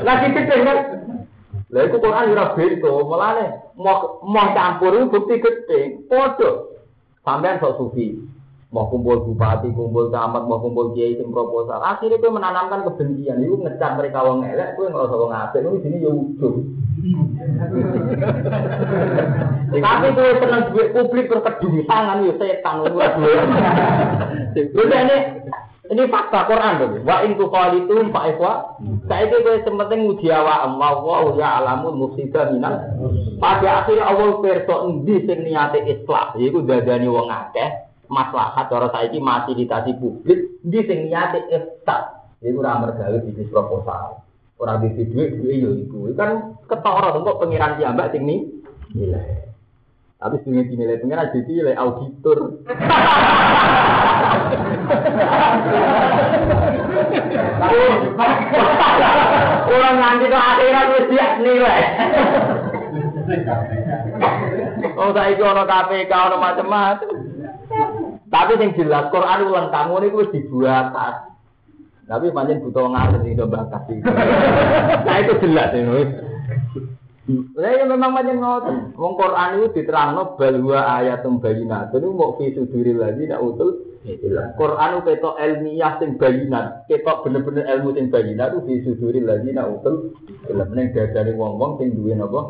Lagi 0.00 0.26
gede 0.32 0.56
kan? 0.64 0.78
Lah 1.68 1.82
itu 1.84 1.96
Quran 2.00 2.32
ora 2.32 2.56
beda, 2.56 2.92
mulane 3.04 3.46
mau 3.76 4.48
campur 4.56 4.96
bukti 5.12 5.36
gede, 5.36 6.08
padha. 6.08 6.72
Sampean 7.28 7.60
sok 7.60 7.76
sufi, 7.76 8.16
mau 8.68 8.84
kumpul 8.92 9.24
bupati, 9.24 9.72
kumpul 9.72 10.12
camat, 10.12 10.44
mau 10.44 10.60
kumpul 10.60 10.92
kiai 10.92 11.16
sing 11.16 11.32
proposal. 11.32 11.80
Akhirnya 11.80 12.20
itu 12.20 12.28
menanamkan 12.28 12.84
kebencian. 12.84 13.40
Itu 13.40 13.56
ngecat 13.64 13.96
mereka 13.96 14.20
wong 14.28 14.44
elek, 14.44 14.76
kowe 14.76 14.92
ngerasa 14.92 15.16
wong 15.16 15.32
apik. 15.32 15.64
Ini 15.64 15.80
sini 15.80 16.04
ya 16.04 16.10
ujung. 16.12 16.56
Tapi 19.88 20.06
kowe 20.12 20.30
seneng 20.36 20.62
duit 20.72 20.92
publik 20.92 21.32
berkedung 21.32 21.80
tangan 21.88 22.28
ya 22.28 22.36
setan. 22.36 22.84
Lha 22.92 23.08
ini 25.00 25.16
ini 25.88 26.04
fakta 26.12 26.44
Quran 26.44 26.76
dong. 26.84 27.08
Wa 27.08 27.24
in 27.24 27.40
tuqalitum 27.40 28.12
fa 28.12 28.28
ikhwa. 28.28 28.76
Saiki 29.08 29.48
kowe 29.48 29.64
sementing 29.64 30.04
nguji 30.04 30.28
awak 30.28 30.68
Allah 30.68 30.92
wa 31.00 31.32
ya 31.40 31.64
alamul 31.64 31.96
mufsida 31.96 32.52
minal. 32.52 32.84
Pada 33.40 33.80
akhir 33.80 33.96
Allah 33.96 34.44
perso 34.44 34.92
endi 34.92 35.24
sing 35.24 35.48
niate 35.48 35.88
islah, 35.88 36.36
yaiku 36.36 36.60
dadani 36.68 37.08
wong 37.08 37.32
akeh 37.32 37.87
maslahat 38.08 38.72
cara 38.72 38.88
saiki 38.92 39.20
ditasi 39.20 39.96
publik, 40.00 40.58
endi 40.64 40.78
sing 40.88 40.98
niate 41.08 41.44
islah. 41.52 42.18
Iku 42.38 42.62
ora 42.62 42.78
mergawe 42.78 43.18
bisnis 43.22 43.50
proposal. 43.50 44.22
Ora 44.58 44.78
di 44.78 44.90
duit 44.94 45.38
duit 45.38 45.58
yo 45.62 45.70
iku. 45.74 46.10
Kan 46.14 46.58
ketara 46.66 47.14
kok 47.14 47.38
pengiran 47.42 47.78
piyambak 47.78 48.10
sing 48.10 48.26
ni 48.26 48.46
nilai. 48.94 49.46
Tapi 50.18 50.42
sing 50.42 50.54
dinilai 50.54 50.98
pengen 50.98 51.18
aja 51.18 51.38
nilai 51.38 51.78
auditor. 51.78 52.62
Orang 59.68 59.96
nanti 60.00 60.26
ke 60.26 60.38
akhirat 60.38 60.86
wis 60.94 61.06
siap 61.10 61.32
nilai. 61.38 61.82
Oh 64.98 65.10
saiki 65.14 65.42
ana 65.42 65.62
KPK 65.66 66.10
ana 66.10 66.36
macam-macam. 66.38 67.27
Tapi 68.28 68.60
yang 68.60 68.76
jelas 68.76 69.08
Quran 69.08 69.48
ulang 69.48 69.68
kamu 69.72 69.94
ini 70.04 70.08
wis 70.12 70.32
dibuat. 70.32 70.92
Tapi 72.08 72.32
pancen 72.32 72.64
butuh 72.64 72.88
ngalir 72.88 73.20
sing 73.20 73.36
bakat. 73.36 73.82
Nah 75.04 75.16
itu 75.20 75.32
jelas 75.44 75.76
ini. 75.76 76.00
Lah 77.28 77.70
ya 77.76 77.84
memang 77.84 78.16
macam 78.16 78.40
ngoten. 78.40 78.76
Wong 78.96 79.14
Quran 79.20 79.60
itu 79.60 79.66
diterangno 79.76 80.40
bal 80.40 80.56
huwa 80.56 80.80
ayatum 80.96 81.44
bayinat. 81.44 81.92
Itu 81.92 82.08
mau 82.16 82.40
fi 82.40 82.56
suduril 82.56 82.96
ladzi 82.96 83.28
nak 83.28 83.44
utul. 83.44 83.84
Quran 84.56 84.88
itu 84.96 85.00
ketok 85.04 85.36
ilmiah 85.36 86.00
sing 86.00 86.16
bayinat. 86.16 86.88
Ketok 86.88 87.28
bener-bener 87.28 87.68
ilmu 87.68 87.92
sing 87.92 88.08
bayinat 88.08 88.56
itu 88.56 88.80
fi 88.80 89.20
ladzi 89.20 89.52
nak 89.52 89.68
utul. 89.68 90.16
Ilmu 90.48 90.72
ning 90.72 90.96
dadane 90.96 91.36
wong-wong 91.36 91.76
sing 91.76 91.92
duwe 91.92 92.16
napa? 92.16 92.48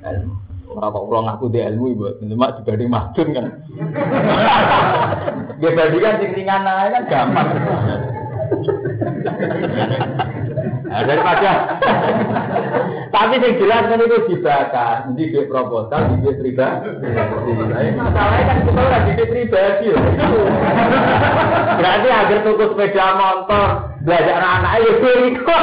Ilmu. 0.00 0.43
Ora 0.74 0.90
kok 0.90 1.04
kula 1.06 1.20
ngaku 1.22 1.46
di 1.54 1.60
ilmu 1.62 1.86
ibu, 1.94 2.04
cuma 2.18 2.50
dibanding 2.58 2.90
madun 2.90 3.28
kan. 3.30 3.46
Dia 5.62 5.70
bandingkan 5.70 6.18
sing 6.18 6.30
ringan 6.34 6.66
ae 6.66 6.86
kan 6.90 7.04
gampang. 7.06 7.48
Nah, 10.84 11.02
daripada 11.06 11.50
tapi 13.14 13.38
yang 13.38 13.54
jelas 13.62 13.86
kan 13.86 14.02
itu 14.02 14.18
dibakar, 14.26 15.06
di 15.14 15.30
duit 15.30 15.46
proposal, 15.46 16.10
di 16.10 16.16
duit 16.26 16.38
pribadi. 16.42 16.90
Masalahnya 17.94 18.42
kan 18.42 18.58
kita 18.66 18.82
lagi 18.82 19.10
duit 19.14 19.30
pribadi. 19.30 19.86
Berarti 21.78 22.08
agar 22.10 22.38
tuku 22.42 22.64
sepeda 22.74 23.06
motor, 23.14 23.68
belajar 24.02 24.34
anak-anak 24.42 24.72
ya 24.82 24.92
beriku. 24.98 25.56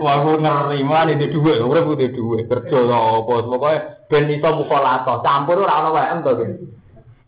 Wah, 0.00 0.14
aku 0.18 0.40
nerima 0.40 1.04
nih 1.04 1.20
di 1.20 1.26
duit, 1.28 1.60
aku 1.60 1.92
butuh 1.92 2.10
duit, 2.12 2.48
kerja 2.48 2.78
apa, 2.88 3.34
pokoknya 3.44 3.78
ben 4.08 4.32
iso 4.32 4.48
mukolato, 4.56 5.20
campur 5.20 5.60
ora 5.60 5.84
ono 5.84 5.90
WM 5.92 6.18
to 6.24 6.30
gitu. 6.40 6.64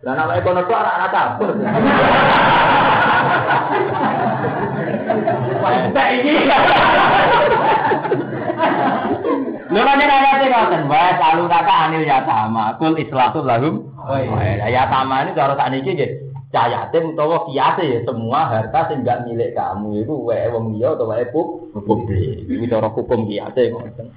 Lah 0.05 0.12
nek 0.16 0.40
ekonomi 0.40 0.72
ora 0.72 0.92
ana 0.96 1.09
campur. 1.12 1.48
Pak 5.92 6.06
iki. 6.20 6.32
Lho 9.74 9.80
kan 9.80 9.98
ayat 9.98 10.44
e 10.44 10.46
ngoten, 10.52 10.82
wa 10.86 11.16
salu 11.18 11.44
kata 11.48 11.74
anil 11.88 12.05
ya 12.05 12.20
sama, 12.28 12.76
kul 12.76 12.94
islatul 13.01 13.48
lahum. 13.48 13.90
Oh 14.05 14.20
iya, 14.20 14.68
ya 14.68 14.82
sama 14.92 15.24
ini 15.24 15.32
cara 15.32 15.56
sakniki 15.56 15.96
nggih. 15.96 16.34
Cah 16.55 16.70
yatim 16.70 17.18
utawa 17.18 17.51
kiase 17.51 17.82
ya 17.82 18.01
semua 18.06 18.47
harta 18.47 18.86
sing 18.86 19.02
gak 19.02 19.26
milik 19.26 19.59
kamu 19.59 20.06
itu 20.06 20.14
wae 20.14 20.47
wong 20.55 20.78
liya 20.78 20.94
atau 20.94 21.10
wae 21.10 21.26
publik. 21.74 22.47
Iki 22.47 22.70
cara 22.70 22.86
hukum 22.94 23.26
kiase 23.26 23.74
ngoten. 23.74 24.14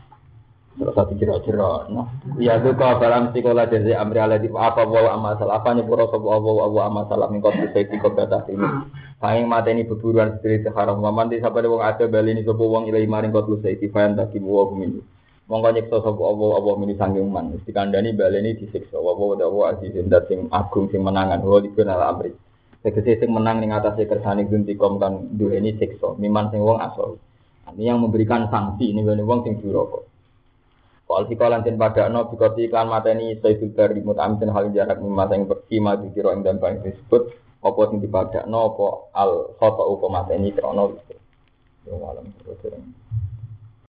Terus 0.78 0.94
satu 0.94 1.18
kira-kira, 1.18 1.90
nah, 1.90 2.06
ya 2.38 2.62
itu 2.62 2.70
kau 2.78 3.02
dalam 3.02 3.34
sekolah 3.34 3.66
jadi 3.66 3.98
amri 3.98 4.22
ala 4.22 4.38
di 4.38 4.46
apa 4.54 4.86
bawa 4.86 5.18
amal 5.18 5.34
salah 5.42 5.58
apa 5.58 5.74
nyepuro 5.74 6.06
sobo 6.14 6.30
abu 6.30 6.62
abu 6.62 6.78
amal 6.78 7.10
salah 7.10 7.34
mingkot 7.34 7.58
bisa 7.58 7.82
kau 7.98 8.14
batas 8.14 8.46
ini. 8.54 8.86
Paling 9.18 9.50
mata 9.50 9.74
ini 9.74 9.90
beburuan 9.90 10.38
sediri 10.38 10.62
sekarang. 10.62 11.02
Maman 11.02 11.34
di 11.34 11.42
siapa 11.42 11.66
wong 11.66 11.82
ada 11.82 12.06
bali 12.06 12.38
ini 12.38 12.46
sobo 12.46 12.70
wong 12.70 12.86
ilai 12.94 13.10
maring 13.10 13.34
kau 13.34 13.50
tulis 13.50 13.66
di 13.66 13.90
fayan 13.90 14.14
tak 14.14 14.38
ibu 14.38 14.46
wong 14.46 14.86
ini. 14.86 15.02
Mongko 15.48 15.70
nyekso 15.72 16.04
sobo 16.04 16.28
abu 16.28 16.46
abu 16.60 16.76
ini 16.84 17.00
sanggeng 17.00 17.32
man. 17.32 17.56
Mesti 17.56 17.72
kandani 17.72 18.12
bali 18.12 18.44
ini 18.44 18.60
disiksa. 18.60 19.00
Wabu 19.00 19.40
wabu 19.40 19.64
aziz 19.64 19.96
dat 20.12 20.28
sing 20.28 20.52
agung 20.52 20.92
sing 20.92 21.00
menangan. 21.00 21.40
Wabu 21.40 21.72
dikenal 21.72 22.04
amri. 22.04 22.36
Tegese 22.84 23.24
sing 23.24 23.32
menang 23.32 23.64
ning 23.64 23.72
atase 23.72 24.04
kersane 24.12 24.44
guntikom 24.44 25.00
kan 25.00 25.32
duweni 25.40 25.80
siksa. 25.80 26.20
Miman 26.20 26.52
sing 26.52 26.60
wong 26.60 26.84
asal. 26.84 27.16
Ini 27.72 27.96
yang 27.96 28.04
memberikan 28.04 28.52
sanksi 28.52 28.92
ini 28.92 29.08
wong 29.08 29.48
sing 29.48 29.64
duraka. 29.64 30.04
Wal 31.08 31.24
sikolan 31.32 31.64
den 31.64 31.80
padakno 31.80 32.28
bikoti 32.28 32.68
iklan 32.68 32.92
mateni 32.92 33.40
sayyidul 33.40 33.72
bari 33.72 34.04
mutamin 34.04 34.52
hal 34.52 34.68
jarak 34.76 35.00
mimma 35.00 35.32
sing 35.32 35.48
pergi 35.48 35.80
maju 35.80 36.12
kira 36.12 36.36
ing 36.36 36.44
dan 36.44 36.60
bang 36.60 36.84
disebut 36.84 37.32
apa 37.64 37.82
sing 37.88 38.04
dipadakno 38.04 38.76
apa 38.76 38.88
al 39.16 39.32
khata 39.56 39.84
apa 39.88 40.06
mateni 40.12 40.52
krono. 40.52 41.00
Yo 41.88 41.96
alam 42.04 42.28
terus 42.44 42.60